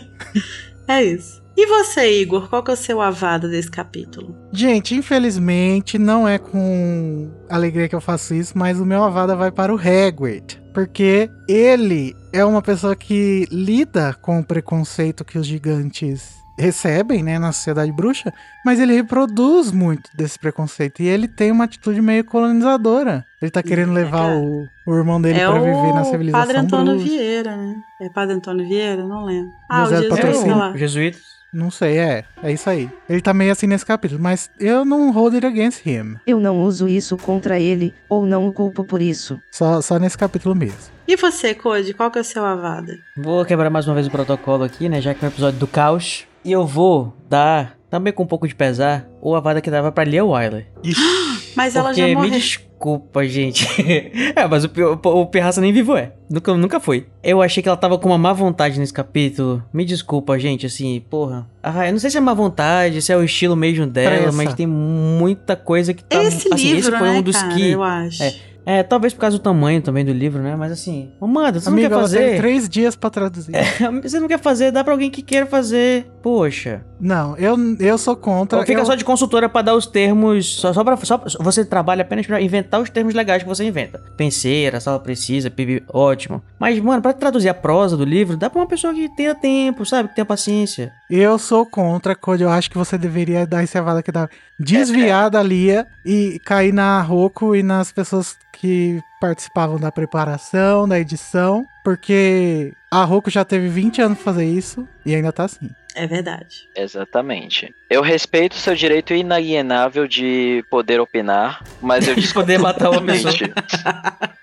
[0.91, 1.43] É isso.
[1.61, 4.33] E você, Igor, qual que é o seu Avada desse capítulo?
[4.53, 9.51] Gente, infelizmente não é com alegria que eu faço isso, mas o meu Avada vai
[9.51, 10.63] para o Hagrid.
[10.73, 17.41] Porque ele é uma pessoa que lida com o preconceito que os gigantes recebem, né,
[17.41, 18.33] na sociedade bruxa,
[18.65, 21.03] mas ele reproduz muito desse preconceito.
[21.03, 23.27] E ele tem uma atitude meio colonizadora.
[23.43, 26.59] Ele tá querendo levar o, o irmão dele é pra o viver na civilização Padre
[26.59, 27.11] Antônio bruxa.
[27.11, 27.75] Vieira, né?
[28.01, 29.05] É Padre Antônio Vieira?
[29.05, 29.51] Não lembro.
[29.69, 30.43] Ah, José o Patrocínio.
[30.43, 30.77] sei lá.
[30.77, 31.38] Jesuítas.
[31.53, 32.25] Não sei, é.
[32.43, 32.91] É isso aí.
[33.09, 36.17] Ele tá meio assim nesse capítulo, mas eu não hold it against him.
[36.27, 39.39] Eu não uso isso contra ele, ou não o culpo por isso.
[39.51, 40.79] Só, só nesse capítulo mesmo.
[41.07, 42.99] E você, Code, qual que é o seu Avada?
[43.17, 45.01] Vou quebrar mais uma vez o protocolo aqui, né?
[45.01, 46.27] Já que é um episódio do caos.
[46.45, 50.05] E eu vou dar, também com um pouco de pesar, o Avada que dava pra
[50.05, 50.67] Lia Wyler.
[51.59, 52.31] Mas ela já me morreu.
[52.31, 53.67] desculpa, gente.
[54.37, 56.13] é, mas o, o, o Pirraça nem vivo é.
[56.31, 57.09] Nunca, nunca foi.
[57.21, 59.61] Eu achei que ela tava com uma má vontade nesse capítulo.
[59.73, 61.51] Me desculpa, gente, assim, porra.
[61.61, 64.33] Ah, eu não sei se é má vontade, se é o estilo mesmo dela, Pressa.
[64.37, 66.23] mas tem muita coisa que tá.
[66.23, 67.71] Esse assim, livro, esse foi né, um dos cara, que.
[67.71, 68.23] eu acho.
[68.23, 68.35] É.
[68.69, 70.55] É, talvez por causa do tamanho também do livro, né?
[70.55, 72.37] Mas assim, Amanda, você não quer ela teve fazer?
[72.37, 73.53] três dias pra traduzir.
[74.03, 76.07] Você não quer fazer, dá pra alguém que queira fazer.
[76.23, 76.85] Poxa.
[77.01, 78.59] Não, eu, eu sou contra.
[78.59, 80.61] Ou fica eu, só de consultora pra dar os termos.
[80.61, 80.97] Só, só pra.
[80.99, 84.03] Só, você trabalha apenas pra inventar os termos legais que você inventa.
[84.19, 86.43] Penseira, sala precisa, PIB, ótimo.
[86.59, 89.87] Mas, mano, pra traduzir a prosa do livro, dá pra uma pessoa que tenha tempo,
[89.87, 90.11] sabe?
[90.11, 90.93] Que tenha paciência.
[91.11, 92.43] Eu sou contra, Code.
[92.43, 94.29] Eu acho que você deveria dar esse avada que dá.
[94.59, 100.99] Desviar da Lia e cair na Roku e nas pessoas que participavam da preparação, da
[100.99, 101.65] edição.
[101.85, 105.71] Porque a Roku já teve 20 anos pra fazer isso e ainda tá assim.
[105.95, 106.69] É verdade.
[106.77, 107.75] Exatamente.
[107.91, 113.01] Eu respeito o seu direito inalienável de poder opinar, mas eu De poder matar uma
[113.01, 113.33] pessoa.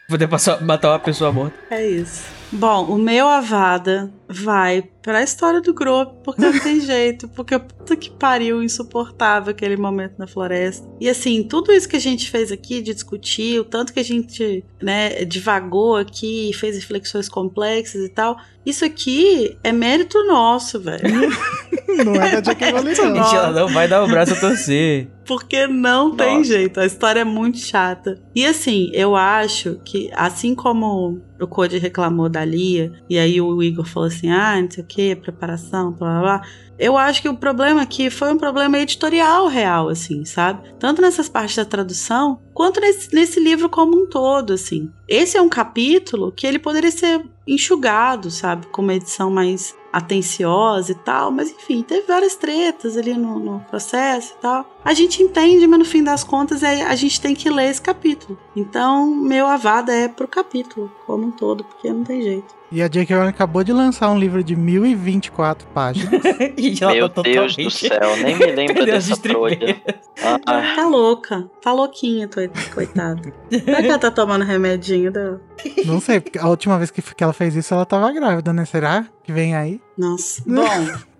[0.07, 1.55] Poder passar, matar uma pessoa morta.
[1.69, 2.23] É isso.
[2.51, 7.95] Bom, o meu Avada vai pra história do grupo, porque não tem jeito, porque puta
[7.95, 10.87] que pariu, insuportável aquele momento na floresta.
[10.99, 14.03] E assim, tudo isso que a gente fez aqui de discutir, o tanto que a
[14.03, 21.03] gente, né, divagou aqui, fez reflexões complexas e tal, isso aqui é mérito nosso, velho.
[22.03, 22.71] Não é da J.K.
[22.71, 23.13] Rowling, não.
[23.35, 25.07] Ela não vai dar o braço a torcer.
[25.25, 26.53] Porque não tem Nossa.
[26.53, 28.19] jeito, a história é muito chata.
[28.35, 33.61] E assim, eu acho que, assim como o Code reclamou da Lia, e aí o
[33.61, 36.41] Igor falou assim: ah, não sei o que, preparação, blá blá blá.
[36.77, 40.73] Eu acho que o problema aqui foi um problema editorial real, assim, sabe?
[40.77, 44.91] Tanto nessas partes da tradução, quanto nesse, nesse livro como um todo, assim.
[45.07, 48.67] Esse é um capítulo que ele poderia ser enxugado, sabe?
[48.67, 53.59] Com uma edição mais atenciosa e tal, mas enfim, teve várias tretas ali no, no
[53.61, 54.74] processo e tal.
[54.85, 57.81] A gente entende, mas no fim das contas é, a gente tem que ler esse
[57.81, 58.37] capítulo.
[58.55, 62.53] Então, meu avada é pro capítulo como um todo, porque não tem jeito.
[62.71, 63.15] E a J.K.
[63.15, 66.21] Rowling acabou de lançar um livro de 1024 páginas.
[66.57, 69.53] E ela Meu tá Deus do céu, nem me lembro dessa trolha.
[69.53, 70.01] estribeiras.
[70.45, 72.29] Ah, Tá louca, tá louquinha,
[72.73, 73.33] coitada.
[73.49, 75.41] Será que ela tá tomando remedinho dela?
[75.85, 78.65] Não sei, porque a última vez que, que ela fez isso, ela tava grávida, né?
[78.65, 79.81] Será que vem aí?
[79.97, 80.43] Nossa.
[80.45, 80.63] Bom,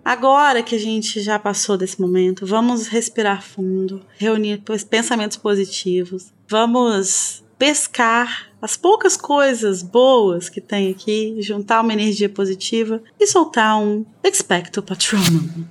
[0.06, 7.44] agora que a gente já passou desse momento, vamos respirar fundo, reunir pensamentos positivos, vamos
[7.58, 14.06] pescar as poucas coisas boas que tem aqui, juntar uma energia positiva e soltar um
[14.22, 15.66] Expecto Patronum.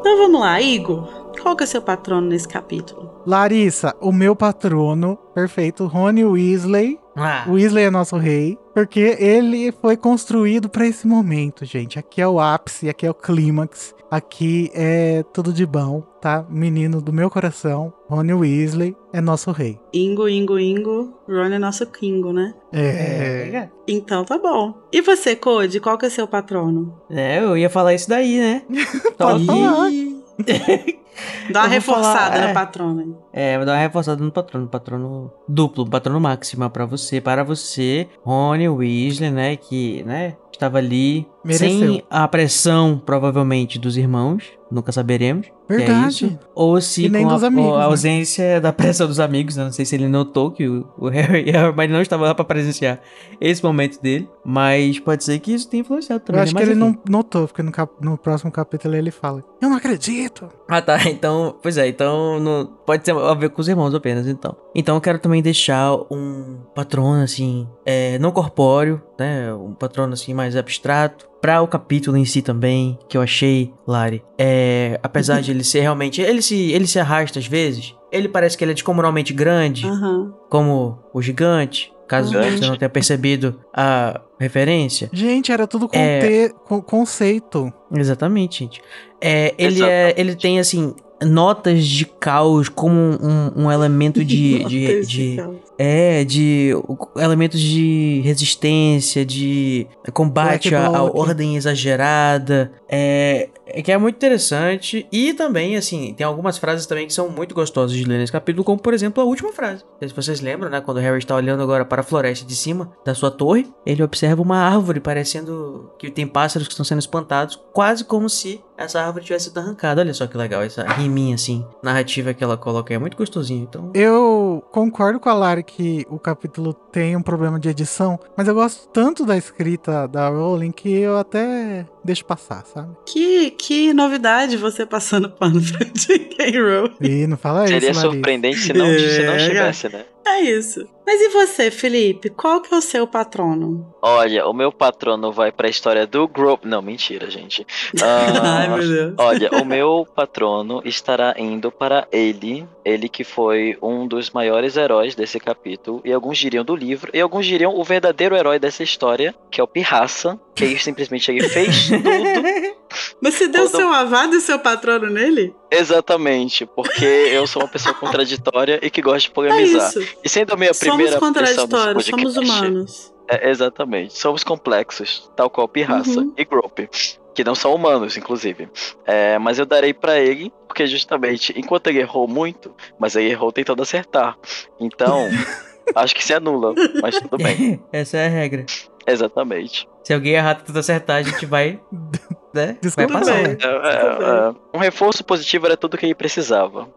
[0.00, 1.32] Então vamos lá, Igor.
[1.40, 3.22] Qual que é seu patrono nesse capítulo?
[3.26, 6.98] Larissa, o meu patrono, perfeito, Rony Weasley.
[7.18, 11.98] Ah, O Weasley é nosso rei, porque ele foi construído pra esse momento, gente.
[11.98, 16.44] Aqui é o ápice, aqui é o clímax, aqui é tudo de bom, tá?
[16.48, 19.78] Menino do meu coração, Rony Weasley é nosso rei.
[19.92, 21.14] Ingo, Ingo, Ingo.
[21.28, 22.54] Ron é nosso Kingo, né?
[22.72, 23.68] É.
[23.86, 24.74] Então tá bom.
[24.92, 26.94] E você, Code, qual que é seu patrono?
[27.10, 28.62] É, eu ia falar isso daí, né?
[29.18, 29.90] Pode falar.
[31.50, 32.52] Dá uma reforçada falar, no é.
[32.52, 33.00] patrono.
[33.02, 33.16] hein?
[33.32, 38.08] É, vou dar uma reforçada no patrono, patrono duplo, patrono máxima pra você, para você,
[38.22, 41.68] Rony Weasley, né, que, né, estava ali Mereceu.
[41.78, 44.44] sem a pressão, provavelmente, dos irmãos.
[44.70, 45.46] Nunca saberemos.
[45.66, 46.26] é Verdade.
[46.26, 46.38] isso.
[46.54, 47.84] Ou se E nem com a, amigos, a né?
[47.84, 49.56] ausência da pressão dos amigos.
[49.56, 49.64] né?
[49.64, 52.34] Não sei se ele notou que o, o Harry e a Hermione não estavam lá
[52.34, 53.00] pra presenciar
[53.40, 54.28] esse momento dele.
[54.44, 56.40] Mas pode ser que isso tenha influenciado também.
[56.40, 56.60] Eu acho né?
[56.60, 60.50] que ele não notou, porque no, cap- no próximo capítulo ele fala: Eu não acredito.
[60.68, 60.98] Ah, tá.
[61.18, 64.56] Então, pois é, então não, pode ter a ver com os irmãos apenas, então.
[64.74, 69.52] Então eu quero também deixar um patrono, assim, é, não corpóreo, né?
[69.54, 71.28] Um patrono, assim, mais abstrato.
[71.40, 74.24] Pra o capítulo em si também, que eu achei, Lari.
[74.36, 76.20] É, apesar de ele ser realmente.
[76.20, 77.94] Ele se, ele se arrasta às vezes.
[78.10, 80.34] Ele parece que ele é descomunalmente grande, Aham.
[80.48, 81.92] como o gigante.
[82.08, 82.58] Caso Gigante.
[82.58, 85.10] você não tenha percebido a referência.
[85.12, 86.48] Gente, era tudo É.
[86.48, 87.72] conte- con- conceito.
[87.94, 88.80] Exatamente, gente.
[89.20, 90.20] É, ele, é, Exatamente.
[90.20, 94.64] ele tem, assim, notas de caos como um, um elemento de.
[94.64, 95.36] de, de- de
[95.80, 96.72] é, de
[97.16, 102.72] elementos de resistência, de combate à, ordem exagerada.
[102.88, 105.06] É, é que é muito interessante.
[105.12, 108.64] E também, assim, tem algumas frases também que são muito gostosas de ler nesse capítulo,
[108.64, 109.84] como por exemplo a última frase.
[109.84, 110.80] Não sei Se vocês lembram, né?
[110.80, 114.02] Quando o Harry está olhando agora para a floresta de cima da sua torre, ele
[114.02, 119.02] observa uma árvore parecendo que tem pássaros que estão sendo espantados, quase como se essa
[119.02, 120.00] árvore tivesse sido arrancada.
[120.00, 122.94] Olha só que legal, essa riminha, assim, narrativa que ela coloca.
[122.94, 123.64] É muito gostosinho.
[123.68, 128.46] Então, Eu concordo com a Lara que o capítulo tem um problema de edição, mas
[128.46, 132.96] eu gosto tanto da escrita da Rowling que eu até deixo passar, sabe?
[133.04, 136.50] Que, que novidade você passando pano pra J.K.
[136.58, 136.94] Rowling.
[137.00, 140.04] E não fala isso, Seria surpreendente se não, se não É, tivesse, né?
[140.26, 140.86] É isso.
[141.10, 142.28] Mas e você, Felipe?
[142.28, 143.94] Qual que é o seu patrono?
[144.02, 146.66] Olha, o meu patrono vai pra história do Group.
[146.66, 147.66] Não, mentira, gente.
[148.02, 149.14] Ah, Ai, meu Deus.
[149.16, 155.14] Olha, o meu patrono estará indo para ele, ele que foi um dos maiores heróis
[155.14, 159.34] desse capítulo, e alguns diriam do livro, e alguns diriam o verdadeiro herói dessa história,
[159.50, 162.02] que é o Pirraça, que ele simplesmente ele fez tudo
[163.20, 165.54] Mas você deu Todo- seu avado e seu patrono nele?
[165.70, 169.88] exatamente, porque eu sou uma pessoa contraditória e que gosta de É polemizar.
[169.90, 170.16] isso.
[170.24, 173.14] E sendo a minha Somos primeira nesse contraditórios, somos humanos.
[173.30, 174.18] É, exatamente.
[174.18, 176.32] Somos complexos, tal qual Pirraça Uhum.
[176.36, 176.88] e Grope,
[177.34, 178.68] que não são humanos, inclusive.
[179.06, 183.52] É, mas eu darei pra ele, porque justamente, enquanto ele errou muito, mas ele errou
[183.52, 184.36] tentando acertar.
[184.80, 185.28] Então,
[185.94, 186.72] acho que se anula,
[187.02, 187.82] mas tudo bem.
[187.92, 188.64] essa é a regra.
[189.06, 189.88] Exatamente.
[190.04, 191.78] Se alguém errar tentando acertar, a gente vai.
[192.54, 192.64] Né?
[192.68, 193.34] Vai Desculpa, passar.
[193.34, 193.42] bem.
[193.42, 193.56] né?
[193.60, 196.88] É, é, é, um reforço positivo era tudo que ele precisava.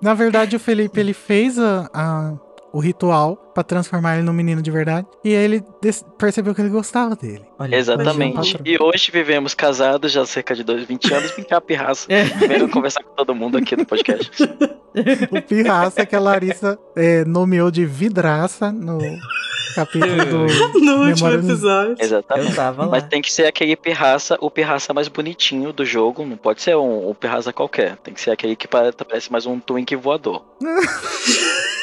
[0.00, 2.32] Na verdade, o Felipe ele fez a, a-
[2.76, 5.06] o ritual pra transformar ele num menino de verdade.
[5.24, 5.64] E aí ele
[6.18, 7.42] percebeu que ele gostava dele.
[7.58, 8.34] Olha, Exatamente.
[8.34, 8.60] patrão.
[8.66, 12.06] E hoje vivemos casados já há cerca de dois, 20 anos, brincar pirraça.
[12.12, 12.28] É.
[12.28, 14.30] Primeiro conversar com todo mundo aqui no podcast.
[15.30, 18.98] O pirraça que a Larissa é, nomeou de vidraça no
[19.74, 20.46] capítulo do.
[20.80, 21.96] No último episódio.
[21.98, 22.48] Exatamente.
[22.48, 22.90] Eu tava lá.
[22.92, 26.24] Mas tem que ser aquele pirraça, o pirraça mais bonitinho do jogo.
[26.24, 27.96] Não pode ser um, um pirraça qualquer.
[27.98, 30.42] Tem que ser aquele que pare- parece mais um twink voador.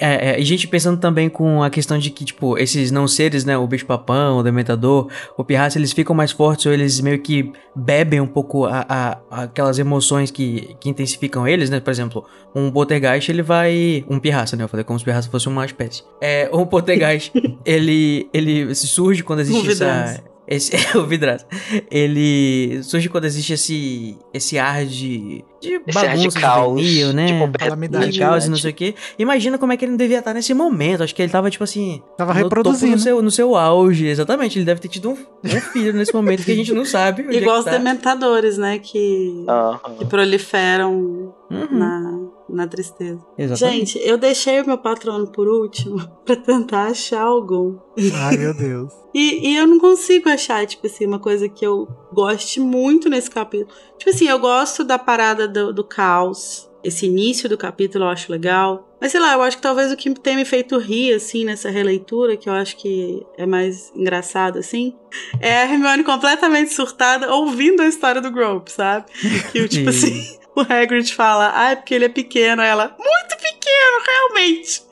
[0.00, 3.44] É, é, e gente pensando também com a questão de que, tipo, esses não seres,
[3.44, 7.52] né, o bicho-papão, o dementador, o pirraça, eles ficam mais fortes ou eles meio que
[7.76, 11.78] bebem um pouco a, a- aquelas emoções que, que intensificam eles, né?
[11.78, 12.24] Por exemplo,
[12.54, 14.04] um poltergeist, ele vai...
[14.08, 14.64] Um pirraça, né?
[14.64, 16.02] Eu falei como se o pirraça fosse uma espécie.
[16.20, 17.30] É, um poltergeist,
[17.64, 20.24] ele, ele surge quando existe essa...
[20.54, 21.46] Esse, é o vidraça.
[21.90, 27.12] Ele surge quando existe esse, esse ar de, de Esse ar de bagunça caos, juvenil,
[27.12, 27.26] né?
[27.26, 28.10] tipo, calamidade.
[28.12, 28.94] de caos e não sei o que.
[29.18, 31.02] Imagina como é que ele não devia estar nesse momento.
[31.02, 32.02] Acho que ele tava, tipo assim.
[32.16, 32.92] Tava no reproduzindo.
[32.92, 34.58] No seu, no seu auge, exatamente.
[34.58, 37.22] Ele deve ter tido um, um filho nesse momento que a gente não sabe.
[37.28, 37.70] é Igual que os tá.
[37.78, 38.78] dementadores, né?
[38.78, 39.94] Que, Aham.
[39.98, 43.24] que proliferam Uhum, na, na tristeza.
[43.36, 43.94] Exatamente.
[43.94, 47.78] Gente, eu deixei o meu patrono por último pra tentar achar algum.
[48.14, 48.92] Ai, meu Deus.
[49.14, 53.30] E, e eu não consigo achar, tipo assim, uma coisa que eu goste muito nesse
[53.30, 53.70] capítulo.
[53.98, 56.66] Tipo assim, eu gosto da parada do, do caos.
[56.82, 58.88] Esse início do capítulo eu acho legal.
[58.98, 61.68] Mas sei lá, eu acho que talvez o que tem me feito rir, assim, nessa
[61.68, 64.94] releitura, que eu acho que é mais engraçado, assim,
[65.40, 69.06] é a Hermione completamente surtada ouvindo a história do Grope, sabe?
[69.52, 70.06] Que eu, tipo Sim.
[70.06, 72.62] assim, o Hagrid fala, ah, é porque ele é pequeno.
[72.62, 74.82] Aí ela, muito pequeno, realmente.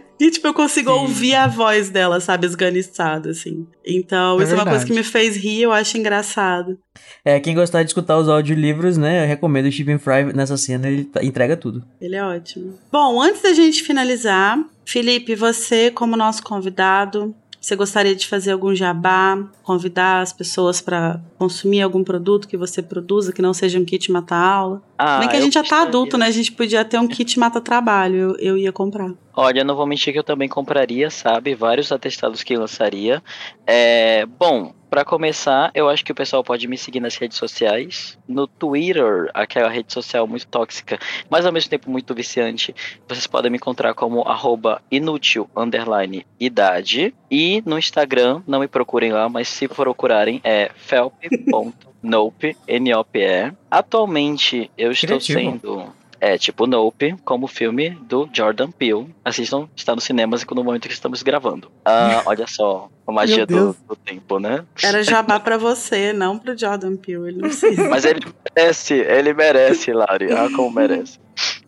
[0.18, 0.98] E, tipo, eu consigo Sim.
[0.98, 3.66] ouvir a voz dela, sabe, esganiçada, assim.
[3.86, 4.86] Então, É isso é uma coisa verdade.
[4.86, 6.78] que me fez rir, eu acho engraçado.
[7.22, 9.24] É, quem gostar de escutar os audiolivros, né?
[9.24, 11.84] Eu recomendo o Stephen Fry nessa cena, ele tá- entrega tudo.
[12.00, 12.78] Ele é ótimo.
[12.90, 17.34] Bom, antes da gente finalizar, Felipe, você, como nosso convidado,
[17.66, 22.80] você gostaria de fazer algum jabá, convidar as pessoas para consumir algum produto que você
[22.80, 24.80] produza, que não seja um kit mata-aula?
[24.96, 26.26] Ah, Bem que a gente já tá adulto, né?
[26.26, 29.10] A gente podia ter um kit mata-trabalho, eu, eu ia comprar.
[29.38, 31.54] Olha, não vou mentir que eu também compraria, sabe?
[31.54, 33.22] Vários atestados que lançaria.
[33.66, 38.18] É, bom, para começar, eu acho que o pessoal pode me seguir nas redes sociais.
[38.26, 40.98] No Twitter, aquela rede social muito tóxica,
[41.28, 42.74] mas ao mesmo tempo muito viciante.
[43.06, 47.14] Vocês podem me encontrar como arroba inútil, underline, idade.
[47.30, 53.52] E no Instagram, não me procurem lá, mas se procurarem é felp.nope, N-O-P-E.
[53.70, 55.38] Atualmente, eu estou Criativo.
[55.38, 56.05] sendo...
[56.20, 59.14] É tipo Nope, como filme do Jordan Peele.
[59.24, 61.70] Assistam, está nos cinemas no momento que estamos gravando.
[61.84, 64.64] Ah, olha só, a magia do, do tempo, né?
[64.82, 67.28] Era jabá pra você, não pro Jordan Peele.
[67.28, 67.88] Ele não precisa.
[67.88, 68.20] Mas ele
[68.54, 70.32] merece, ele merece, Lari.
[70.32, 71.18] Ah, como merece.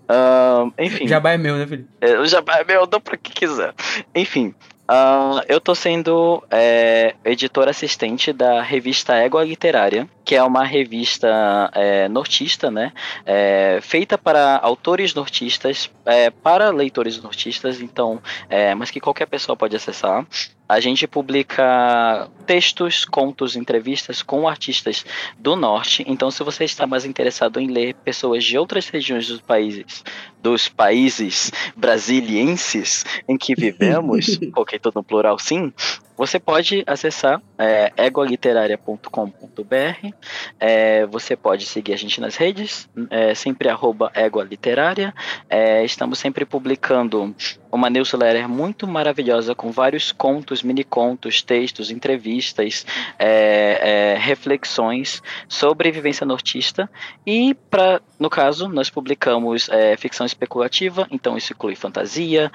[0.09, 1.91] Ahn, enfim, Jabá é meu, né, Felipe?
[2.01, 3.75] é, o jabá é meu, dou pra quem quiser.
[4.15, 4.55] Enfim,
[4.89, 11.71] ah, eu tô sendo é, editor assistente da revista Égua Literária, que é uma revista
[11.75, 12.93] é, nortista, né?
[13.25, 19.57] É, feita para autores nortistas, é, para leitores nortistas, então, é, mas que qualquer pessoa
[19.57, 20.27] pode acessar.
[20.69, 25.03] A gente publica textos, contos, entrevistas com artistas
[25.39, 26.05] do norte.
[26.07, 30.05] Então, se você está mais interessado em ler pessoas de outras regiões dos países,
[30.43, 35.73] dos países brasilienses em que vivemos, coloquei tudo no plural sim,
[36.19, 40.13] você pode acessar é, egualiteraria.com.br.
[40.59, 45.15] É, você pode seguir a gente nas redes, é, sempre arroba Égua Literária.
[45.49, 47.33] É, estamos sempre publicando
[47.71, 52.85] uma newsletter muito maravilhosa com vários contos, mini contos, textos, entrevistas,
[53.17, 56.91] é, é, reflexões sobre vivência nortista.
[57.25, 57.57] E,
[58.19, 62.51] no caso, nós publicamos é, ficção especulativa, então isso inclui fantasia,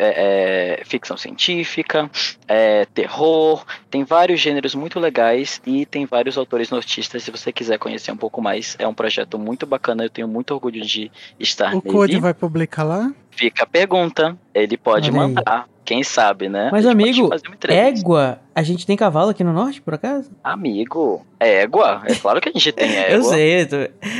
[0.00, 2.10] é, é, ficção científica,
[2.48, 7.22] é, terror, tem vários gêneros muito legais e tem vários autores nortistas.
[7.22, 10.04] Se você quiser conhecer um pouco mais, é um projeto muito bacana.
[10.04, 11.90] Eu tenho muito orgulho de estar O nele.
[11.90, 13.12] Code vai publicar lá?
[13.30, 14.36] Fica a pergunta.
[14.54, 15.28] Ele pode Olha aí.
[15.34, 15.68] mandar.
[15.84, 16.68] Quem sabe, né?
[16.70, 18.00] Mas, amigo, fazer uma entrevista.
[18.00, 20.30] Égua, a gente tem cavalo aqui no norte, por acaso?
[20.44, 21.22] Égua?
[21.38, 22.02] Égua?
[22.06, 23.14] É claro que a gente tem égua.
[23.16, 23.66] Eu sei.
[23.66, 23.76] tô-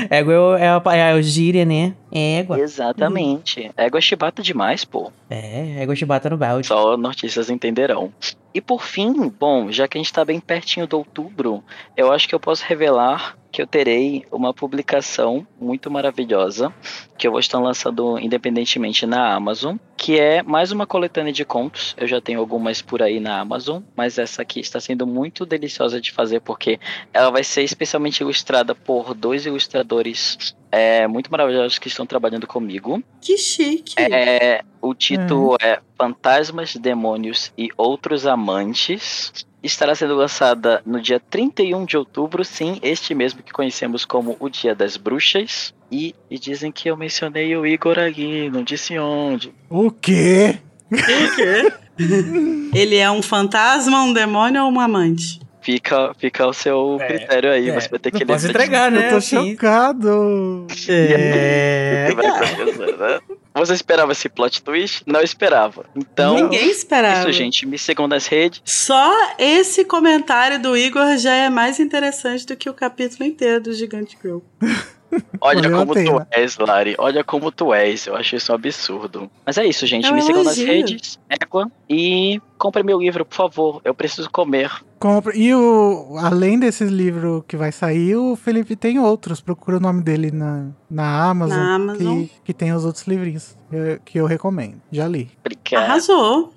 [0.08, 1.94] Égua é o- é, a- é o gíria, né?
[2.12, 2.58] É égua.
[2.58, 3.70] Exatamente.
[3.76, 5.12] Égua é chibata demais, pô.
[5.28, 6.66] É, égua chibata no balde.
[6.66, 8.12] Só nortistas entenderão.
[8.52, 11.62] E por fim, bom, já que a gente está bem pertinho do outubro,
[11.96, 16.72] eu acho que eu posso revelar que eu terei uma publicação muito maravilhosa
[17.18, 21.94] que eu vou estar lançando independentemente na Amazon, que é mais uma coletânea de contos.
[21.98, 26.00] Eu já tenho algumas por aí na Amazon, mas essa aqui está sendo muito deliciosa
[26.00, 26.78] de fazer porque
[27.12, 33.02] ela vai ser especialmente ilustrada por dois ilustradores é, muito maravilhosos que estão trabalhando comigo.
[33.20, 33.94] Que chique.
[34.00, 39.32] É, o título é Fantasmas, Demônios e Outros Amantes.
[39.62, 44.48] Estará sendo lançada no dia 31 de outubro, sim, este mesmo que conhecemos como o
[44.48, 45.74] Dia das Bruxas.
[45.92, 49.52] E, e dizem que eu mencionei o Igor ali, não disse onde.
[49.68, 50.58] O quê?
[52.74, 55.40] Ele é um fantasma, um demônio ou um amante?
[55.62, 58.44] Fica, fica ao seu É, critério aí, é, você vai ter que ler.
[58.44, 59.06] entregar, né?
[59.06, 59.50] Eu tô assim.
[59.50, 60.66] chocado.
[60.88, 63.20] É, né?
[63.54, 65.02] Você esperava esse plot twist?
[65.06, 65.84] Não esperava.
[65.94, 67.20] Então, Ninguém esperava.
[67.20, 67.66] isso, gente.
[67.66, 68.62] Me sigam nas redes.
[68.64, 73.72] Só esse comentário do Igor já é mais interessante do que o capítulo inteiro do
[73.74, 74.38] Gigante Girl.
[75.40, 76.94] Olha Valeu como tu és, Lari.
[76.98, 78.06] Olha como tu és.
[78.06, 79.30] Eu acho isso um absurdo.
[79.44, 80.06] Mas é isso, gente.
[80.06, 81.70] É Me sigam nas redes, Égua.
[81.88, 83.80] E compre meu livro, por favor.
[83.84, 84.70] Eu preciso comer.
[84.98, 85.38] Compre.
[85.38, 89.40] E o, além desse livro que vai sair, o Felipe tem outros.
[89.40, 91.58] Procura o nome dele na, na Amazon.
[91.58, 92.22] Na Amazon.
[92.24, 94.80] Que, que tem os outros livrinhos eh, que eu recomendo.
[94.92, 95.30] Já li.
[95.40, 95.84] Obrigado.
[95.84, 96.52] Arrasou.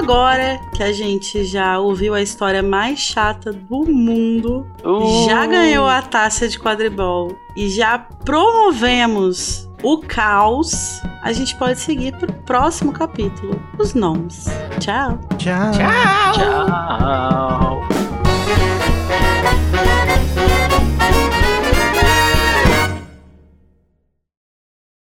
[0.00, 5.26] Agora que a gente já ouviu a história mais chata do mundo, Uh.
[5.28, 12.12] já ganhou a taça de quadribol e já promovemos o caos, a gente pode seguir
[12.16, 14.46] pro próximo capítulo, os nomes.
[14.78, 15.18] Tchau.
[15.38, 15.70] Tchau.
[15.72, 17.69] Tchau.